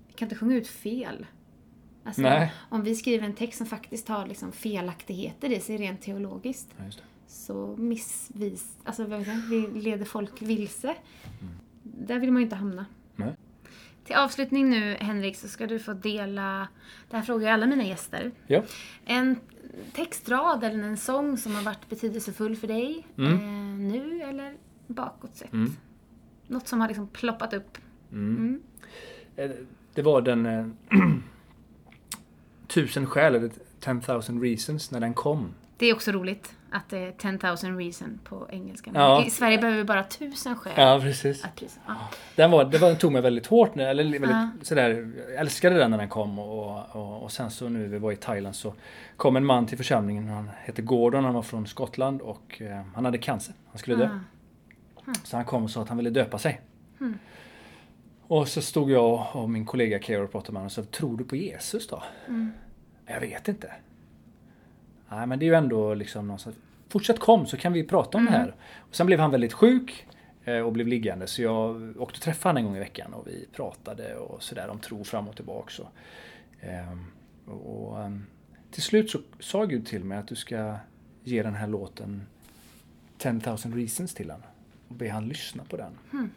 Vi 0.07 0.13
kan 0.13 0.27
inte 0.27 0.37
sjunga 0.37 0.57
ut 0.57 0.69
fel. 0.69 1.27
Alltså, 2.05 2.23
Nej. 2.23 2.53
om 2.69 2.83
vi 2.83 2.95
skriver 2.95 3.27
en 3.27 3.35
text 3.35 3.59
som 3.59 3.67
faktiskt 3.67 4.09
har 4.09 4.27
liksom 4.27 4.53
felaktigheter 4.53 5.53
i 5.53 5.61
sig 5.61 5.77
rent 5.77 6.03
teologiskt 6.03 6.75
Ja, 6.77 6.85
så 7.27 7.77
missvis, 7.77 8.79
alltså 8.85 9.05
vi 9.51 9.69
leder 9.81 10.05
folk 10.05 10.43
vilse. 10.43 10.89
Mm. 11.41 11.55
Där 11.83 12.19
vill 12.19 12.33
man 12.33 12.43
ju 12.43 12.45
inte 12.45 12.57
hamna. 12.57 12.87
Nej. 13.17 13.35
Till 14.05 14.17
avslutning 14.17 14.71
nu 14.71 14.97
Henrik 15.01 15.37
så 15.37 15.49
ska 15.49 15.67
du 15.67 15.79
få 15.79 15.93
dela, 15.93 16.69
det 17.11 17.17
här 17.17 17.25
frågar 17.25 17.47
jag 17.47 17.55
alla 17.55 17.67
mina 17.67 17.85
gäster. 17.85 18.31
Ja. 18.47 18.63
En 19.05 19.37
textrad 19.93 20.65
eller 20.65 20.85
en 20.85 20.97
sång 20.97 21.37
som 21.37 21.55
har 21.55 21.63
varit 21.63 21.89
betydelsefull 21.89 22.57
för 22.57 22.67
dig 22.67 23.07
Mm. 23.19 23.33
eh, 23.33 23.39
nu 23.93 24.21
eller 24.23 24.55
bakåt 24.87 25.37
sett. 25.37 25.53
Mm. 25.53 25.73
Något 26.47 26.69
som 26.69 26.81
har 26.81 26.89
liksom 26.89 27.07
ploppat 27.09 27.53
upp. 27.55 27.79
Mm. 28.13 28.37
Mm. 28.37 28.63
Eh, 29.37 29.57
Det 29.95 30.03
var 30.03 30.21
den 30.23 30.47
eh, 30.47 30.67
Tusen 32.67 33.07
skäl, 33.07 33.35
eller 33.35 33.51
10,000 33.81 34.41
reasons, 34.43 34.91
när 34.91 35.01
den 35.01 35.15
kom. 35.15 35.55
Det 35.77 35.87
är 35.87 35.95
också 35.95 36.13
roligt 36.13 36.57
att 36.71 36.89
det 36.89 36.99
är 36.99 37.13
10,000 37.13 37.79
reason 37.79 38.21
på 38.25 38.47
engelska. 38.51 38.91
Ja. 38.95 39.25
I 39.25 39.31
Sverige 39.31 39.59
behöver 39.59 39.79
vi 39.79 39.85
bara 39.85 40.05
tusen 40.05 40.57
skäl 40.57 40.73
Ja, 40.77 40.99
precis. 41.03 41.45
att 41.45 41.57
prisa. 41.57 41.81
Ja. 41.87 41.95
Den, 42.37 42.51
var, 42.51 42.65
det 42.65 42.79
var, 42.79 42.89
den 42.89 42.99
tog 42.99 43.13
mig 43.13 43.23
väldigt 43.23 43.47
hårt, 43.47 43.75
när- 43.75 43.87
eller 43.87 44.05
väldigt, 44.05 44.31
Ja. 44.31 44.49
sådär, 44.63 45.13
jag 45.29 45.35
älskade 45.41 45.77
den 45.77 45.91
när 45.91 45.99
den 45.99 46.09
kom 46.09 46.39
och, 46.39 46.97
och, 46.97 47.23
och 47.23 47.33
sen 47.33 47.51
så 47.51 47.69
nu 47.69 47.89
vi 47.89 47.99
var 47.99 48.13
i 48.13 48.17
Thailand 48.17 48.55
så 48.57 48.75
kom 49.17 49.37
en 49.37 49.45
man 49.45 49.67
till 49.67 49.77
församlingen, 49.79 50.29
han 50.29 50.51
hette 50.63 50.83
Gordon, 50.83 51.25
han 51.25 51.35
var 51.35 51.43
från 51.43 51.67
Skottland 51.67 52.21
och 52.23 52.63
eh, 52.63 52.83
han 52.95 53.05
hade 53.05 53.19
cancer. 53.19 53.55
Han 53.71 53.79
skulle 53.79 53.97
dö. 53.97 54.09
Ah. 55.07 55.13
Så 55.25 55.37
han 55.37 55.45
kom 55.45 55.65
och 55.65 55.71
sa 55.71 55.83
att 55.83 55.89
han 55.89 55.97
ville 55.97 56.11
döpa 56.11 56.39
sig. 56.39 56.61
Mm. 57.01 57.19
Och 58.27 58.49
så 58.49 58.63
stod 58.63 58.91
jag 58.91 59.27
och 59.33 59.51
min 59.51 59.67
kollega 59.67 59.99
Kero 60.03 60.25
och 60.25 60.33
pratade 60.33 60.53
med 60.53 60.61
honom 60.61 60.67
och 60.67 60.73
sa, 60.73 60.83
tror 60.83 61.17
du 61.17 61.25
på 61.25 61.37
Jesus 61.37 61.89
då? 61.89 62.03
Mm. 62.29 62.53
Jag 63.07 63.21
vet 63.21 63.49
inte. 63.49 63.73
Nej 65.09 65.27
men 65.27 65.39
det 65.39 65.45
är 65.45 65.47
ju 65.47 65.55
ändå 65.55 65.95
liksom 65.95 66.27
någonstans, 66.27 66.57
fortsätt 66.89 67.19
kom 67.21 67.47
så 67.47 67.57
kan 67.57 67.73
vi 67.73 67.85
prata 67.85 68.19
om 68.19 68.23
Mm. 68.29 68.33
det 68.33 68.39
här. 68.39 68.55
Och 68.77 68.97
sen 68.97 69.07
blev 69.07 69.21
han 69.21 69.31
väldigt 69.31 69.53
sjuk 69.53 70.07
eh, 70.45 70.59
och 70.59 70.73
blev 70.73 70.87
liggande 70.87 71.27
så 71.27 71.43
jag 71.43 71.77
åkte 71.77 72.17
och 72.17 72.23
träffade 72.23 72.49
honom 72.51 72.57
en 72.57 72.65
gång 72.65 72.77
i 72.77 72.81
veckan 72.81 73.15
och 73.15 73.27
vi 73.27 73.47
pratade 73.53 74.15
och 74.17 74.43
sådär 74.43 74.69
om 74.69 74.79
tro 74.79 75.05
fram 75.05 75.29
och 75.29 75.37
tillbaka. 75.37 75.83
Och, 75.83 75.89
ehm, 76.61 77.05
och, 77.47 77.89
och, 77.93 78.03
ehm, 78.05 78.27
till 78.71 78.83
slut 78.83 79.11
så 79.11 79.19
sa 79.41 79.65
Gud 79.65 79.87
till 79.87 80.05
mig 80.05 80.19
att 80.19 80.29
du 80.29 80.35
ska 80.35 80.77
ge 81.25 81.43
den 81.43 81.55
här 81.55 81.67
låten 81.67 82.27
10,000 83.19 83.75
reasons 83.75 84.15
till 84.15 84.31
honom 84.31 84.47
och 84.89 84.95
be 84.95 85.09
han 85.11 85.29
lyssna 85.29 85.65
på 85.65 85.77
den. 85.77 85.93
Mm. 86.13 86.31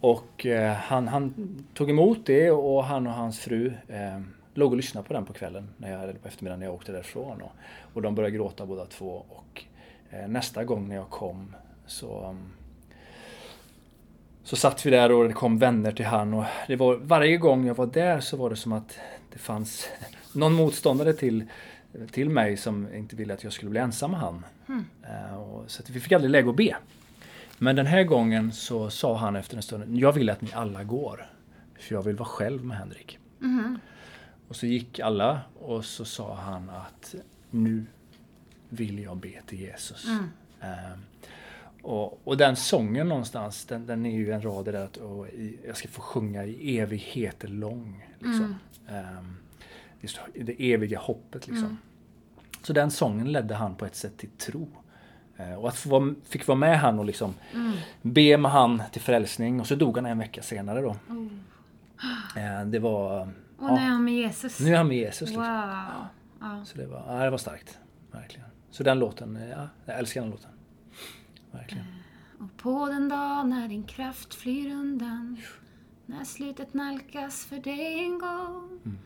Och 0.00 0.46
eh, 0.46 0.72
han, 0.72 1.08
han 1.08 1.34
tog 1.74 1.90
emot 1.90 2.26
det 2.26 2.50
och 2.50 2.84
han 2.84 3.06
och 3.06 3.12
hans 3.12 3.38
fru 3.38 3.72
eh, 3.88 4.20
låg 4.54 4.70
och 4.70 4.76
lyssnade 4.76 5.06
på 5.08 5.14
den 5.14 5.24
på 5.24 5.32
kvällen, 5.32 5.68
när 5.76 5.90
jag, 5.90 6.02
eller 6.02 6.12
på 6.12 6.28
eftermiddagen 6.28 6.60
när 6.60 6.66
jag 6.66 6.74
åkte 6.74 6.92
därifrån. 6.92 7.42
Och, 7.42 7.52
och 7.92 8.02
de 8.02 8.14
började 8.14 8.36
gråta 8.36 8.66
båda 8.66 8.86
två. 8.86 9.24
Och 9.28 9.64
eh, 10.10 10.28
nästa 10.28 10.64
gång 10.64 10.88
när 10.88 10.96
jag 10.96 11.10
kom 11.10 11.56
så 11.86 12.28
um, 12.28 12.52
så 14.44 14.56
satt 14.56 14.86
vi 14.86 14.90
där 14.90 15.12
och 15.12 15.28
det 15.28 15.34
kom 15.34 15.58
vänner 15.58 15.92
till 15.92 16.04
han 16.04 16.34
och 16.34 16.44
det 16.66 16.76
var, 16.76 16.96
varje 16.96 17.36
gång 17.36 17.66
jag 17.66 17.74
var 17.74 17.86
där 17.86 18.20
så 18.20 18.36
var 18.36 18.50
det 18.50 18.56
som 18.56 18.72
att 18.72 18.98
det 19.32 19.38
fanns 19.38 19.88
någon 20.32 20.52
motståndare 20.52 21.12
till, 21.12 21.44
till 22.10 22.30
mig 22.30 22.56
som 22.56 22.94
inte 22.94 23.16
ville 23.16 23.34
att 23.34 23.44
jag 23.44 23.52
skulle 23.52 23.70
bli 23.70 23.80
ensam 23.80 24.10
med 24.10 24.20
han. 24.20 24.44
Mm. 24.68 24.84
Så 25.66 25.82
vi 25.88 26.00
fick 26.00 26.12
aldrig 26.12 26.30
läge 26.30 26.50
att 26.50 26.56
be. 26.56 26.76
Men 27.58 27.76
den 27.76 27.86
här 27.86 28.04
gången 28.04 28.52
så 28.52 28.90
sa 28.90 29.16
han 29.16 29.36
efter 29.36 29.56
en 29.56 29.62
stund, 29.62 29.98
jag 29.98 30.12
vill 30.12 30.30
att 30.30 30.40
ni 30.40 30.48
alla 30.52 30.84
går. 30.84 31.26
För 31.78 31.94
jag 31.94 32.02
vill 32.02 32.16
vara 32.16 32.28
själv 32.28 32.64
med 32.64 32.76
Henrik. 32.76 33.18
Mm. 33.40 33.78
Och 34.48 34.56
så 34.56 34.66
gick 34.66 35.00
alla 35.00 35.40
och 35.60 35.84
så 35.84 36.04
sa 36.04 36.34
han 36.34 36.70
att 36.70 37.14
nu 37.50 37.86
vill 38.68 38.98
jag 38.98 39.16
be 39.16 39.42
till 39.46 39.60
Jesus. 39.60 40.06
Mm. 40.08 40.24
Uh, 40.62 40.98
och, 41.82 42.20
och, 42.24 42.36
den 42.36 42.56
sången 42.56 43.08
någonstans, 43.08 43.64
den, 43.64 43.86
den 43.86 44.06
är 44.06 44.10
ju 44.10 44.32
en 44.32 44.42
rad 44.42 44.64
där 44.64 44.84
att 44.84 44.96
och, 44.96 45.28
i, 45.28 45.58
jag 45.66 45.76
ska 45.76 45.88
få 45.88 46.00
sjunga 46.00 46.44
i 46.44 46.78
evigheter 46.78 47.48
lång. 47.48 48.10
Liksom. 48.18 48.54
Mm. 48.88 49.18
Um, 49.18 49.36
just 50.00 50.18
det 50.34 50.72
eviga 50.72 50.98
hoppet 50.98 51.46
liksom. 51.46 51.64
Mm. 51.64 51.76
Så 52.62 52.72
den 52.72 52.90
sången 52.90 53.32
ledde 53.32 53.54
han 53.54 53.74
på 53.74 53.86
ett 53.86 53.96
sätt 53.96 54.18
till 54.18 54.28
tro. 54.28 54.68
Uh, 55.40 55.54
och 55.54 55.68
att 55.68 55.76
få 55.76 55.88
vara, 55.88 56.14
fick 56.24 56.46
vara 56.46 56.58
med 56.58 56.80
han 56.80 56.98
och 56.98 57.04
liksom 57.04 57.34
mm. 57.54 57.72
be 58.02 58.36
med 58.36 58.50
han 58.50 58.82
till 58.92 59.02
frälsning 59.02 59.60
och 59.60 59.66
så 59.66 59.74
dog 59.74 59.96
han 59.96 60.06
en 60.06 60.18
vecka 60.18 60.42
senare 60.42 60.80
då. 60.80 60.96
Uh, 62.36 62.66
det 62.66 62.78
var... 62.78 63.28
Och 63.58 63.72
nu 63.72 63.80
är 63.80 63.86
han 63.86 64.04
med 64.04 64.14
Jesus. 64.14 64.60
Nu 64.60 64.72
är 64.72 64.76
han 64.76 64.88
med 64.88 64.96
Jesus. 64.96 65.20
Liksom. 65.20 65.42
Wow. 65.42 66.06
Ja. 66.40 66.64
Så 66.64 66.78
det 66.78 66.86
var, 66.86 67.04
ja, 67.08 67.24
det 67.24 67.30
var 67.30 67.38
starkt. 67.38 67.78
Verkligen. 68.12 68.48
Så 68.70 68.82
den 68.82 68.98
låten, 68.98 69.38
ja, 69.50 69.68
jag 69.84 69.98
älskar 69.98 70.20
den 70.20 70.30
låten. 70.30 70.50
Verkligen. 71.50 71.84
Eh, 71.84 72.44
och 72.44 72.56
på 72.56 72.86
den 72.86 73.08
dag 73.08 73.48
när 73.48 73.68
din 73.68 73.84
kraft 73.84 74.34
flyr 74.34 74.70
undan 74.70 75.36
när 76.06 76.24
slutet 76.24 76.74
nalkas 76.74 77.46
för 77.46 77.56
dig 77.56 77.98
en 77.98 78.18
gång 78.18 78.80
mm. 78.84 78.98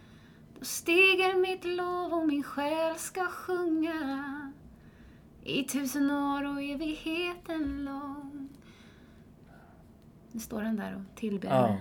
Då 0.58 0.64
stiger 0.64 1.40
mitt 1.40 1.64
lov 1.64 2.12
och 2.12 2.26
min 2.26 2.42
själ 2.42 2.96
ska 2.96 3.26
sjunga 3.26 4.52
i 5.44 5.64
tusen 5.64 6.10
år 6.10 6.44
och 6.44 6.62
evigheten 6.62 7.84
lång. 7.84 8.27
Nu 10.32 10.40
står 10.40 10.62
den 10.62 10.76
där 10.76 10.96
och 10.96 11.20
tillber 11.20 11.48
ja. 11.48 11.76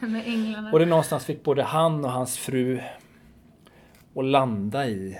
med 0.06 0.22
änglarna. 0.26 0.72
Och 0.72 0.78
det 0.78 0.86
någonstans 0.86 1.24
fick 1.24 1.44
både 1.44 1.62
han 1.62 2.04
och 2.04 2.10
hans 2.10 2.38
fru 2.38 2.80
att 4.14 4.24
landa 4.24 4.88
i, 4.88 5.18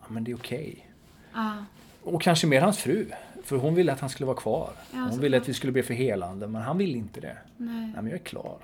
ja 0.00 0.06
men 0.08 0.24
det 0.24 0.30
är 0.30 0.36
okej. 0.36 0.68
Okay. 0.68 1.42
Ja. 1.44 1.64
Och 2.02 2.22
kanske 2.22 2.46
mer 2.46 2.60
hans 2.60 2.78
fru. 2.78 3.06
För 3.44 3.56
hon 3.56 3.74
ville 3.74 3.92
att 3.92 4.00
han 4.00 4.10
skulle 4.10 4.26
vara 4.26 4.36
kvar. 4.36 4.70
Ja, 4.92 4.98
hon 4.98 5.20
ville 5.20 5.36
att 5.36 5.48
vi 5.48 5.54
skulle 5.54 5.72
be 5.72 5.82
för 5.82 5.94
helande, 5.94 6.48
men 6.48 6.62
han 6.62 6.78
ville 6.78 6.98
inte 6.98 7.20
det. 7.20 7.38
Nej. 7.56 7.74
Nej 7.74 7.94
men 7.94 8.06
jag 8.06 8.14
är 8.14 8.24
klar. 8.24 8.58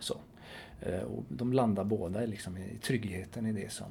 Så. 0.00 0.16
Eh, 0.80 1.00
och 1.00 1.24
de 1.28 1.52
landar 1.52 1.84
båda 1.84 2.20
liksom 2.20 2.56
i 2.56 2.78
tryggheten 2.82 3.46
i 3.46 3.52
det 3.52 3.72
som, 3.72 3.86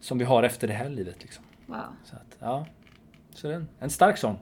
som 0.00 0.18
vi 0.18 0.24
har 0.24 0.42
efter 0.42 0.68
det 0.68 0.74
här 0.74 0.88
livet. 0.88 1.22
Liksom. 1.22 1.44
Wow. 1.66 1.78
Så 2.04 2.16
att, 2.16 2.36
ja. 2.38 2.66
Så 3.30 3.46
det 3.46 3.52
är 3.52 3.56
en, 3.56 3.68
en 3.78 3.90
stark 3.90 4.18
sån. 4.18 4.36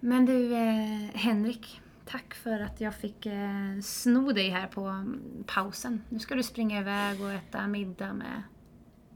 Men 0.00 0.26
du, 0.26 0.54
eh, 0.54 1.14
Henrik. 1.14 1.80
Tack 2.08 2.34
för 2.34 2.60
att 2.60 2.80
jag 2.80 2.94
fick 2.94 3.26
eh, 3.26 3.80
sno 3.82 4.32
dig 4.32 4.48
här 4.48 4.66
på 4.66 5.04
pausen. 5.46 6.02
Nu 6.08 6.18
ska 6.18 6.34
du 6.34 6.42
springa 6.42 6.80
iväg 6.80 7.20
och 7.20 7.32
äta 7.32 7.66
middag 7.66 8.12
med 8.12 8.42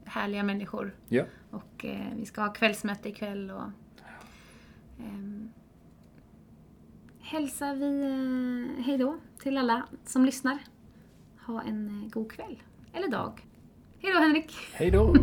härliga 0.05 0.43
människor. 0.43 0.95
Ja. 1.07 1.23
Och 1.51 1.85
eh, 1.85 2.07
vi 2.15 2.25
ska 2.25 2.41
ha 2.41 2.53
kvällsmöte 2.53 3.09
ikväll 3.09 3.51
och 3.51 3.69
eh, 4.99 5.45
hälsar 7.19 7.75
vi 7.75 8.01
eh, 8.77 8.83
hejdå 8.83 9.17
till 9.39 9.57
alla 9.57 9.83
som 10.05 10.25
lyssnar. 10.25 10.57
Ha 11.45 11.61
en 11.61 12.03
eh, 12.03 12.09
god 12.09 12.31
kväll. 12.31 12.63
Eller 12.93 13.07
dag. 13.07 13.47
Hejdå 13.99 14.19
Henrik! 14.19 14.53
Hejdå! 14.73 15.15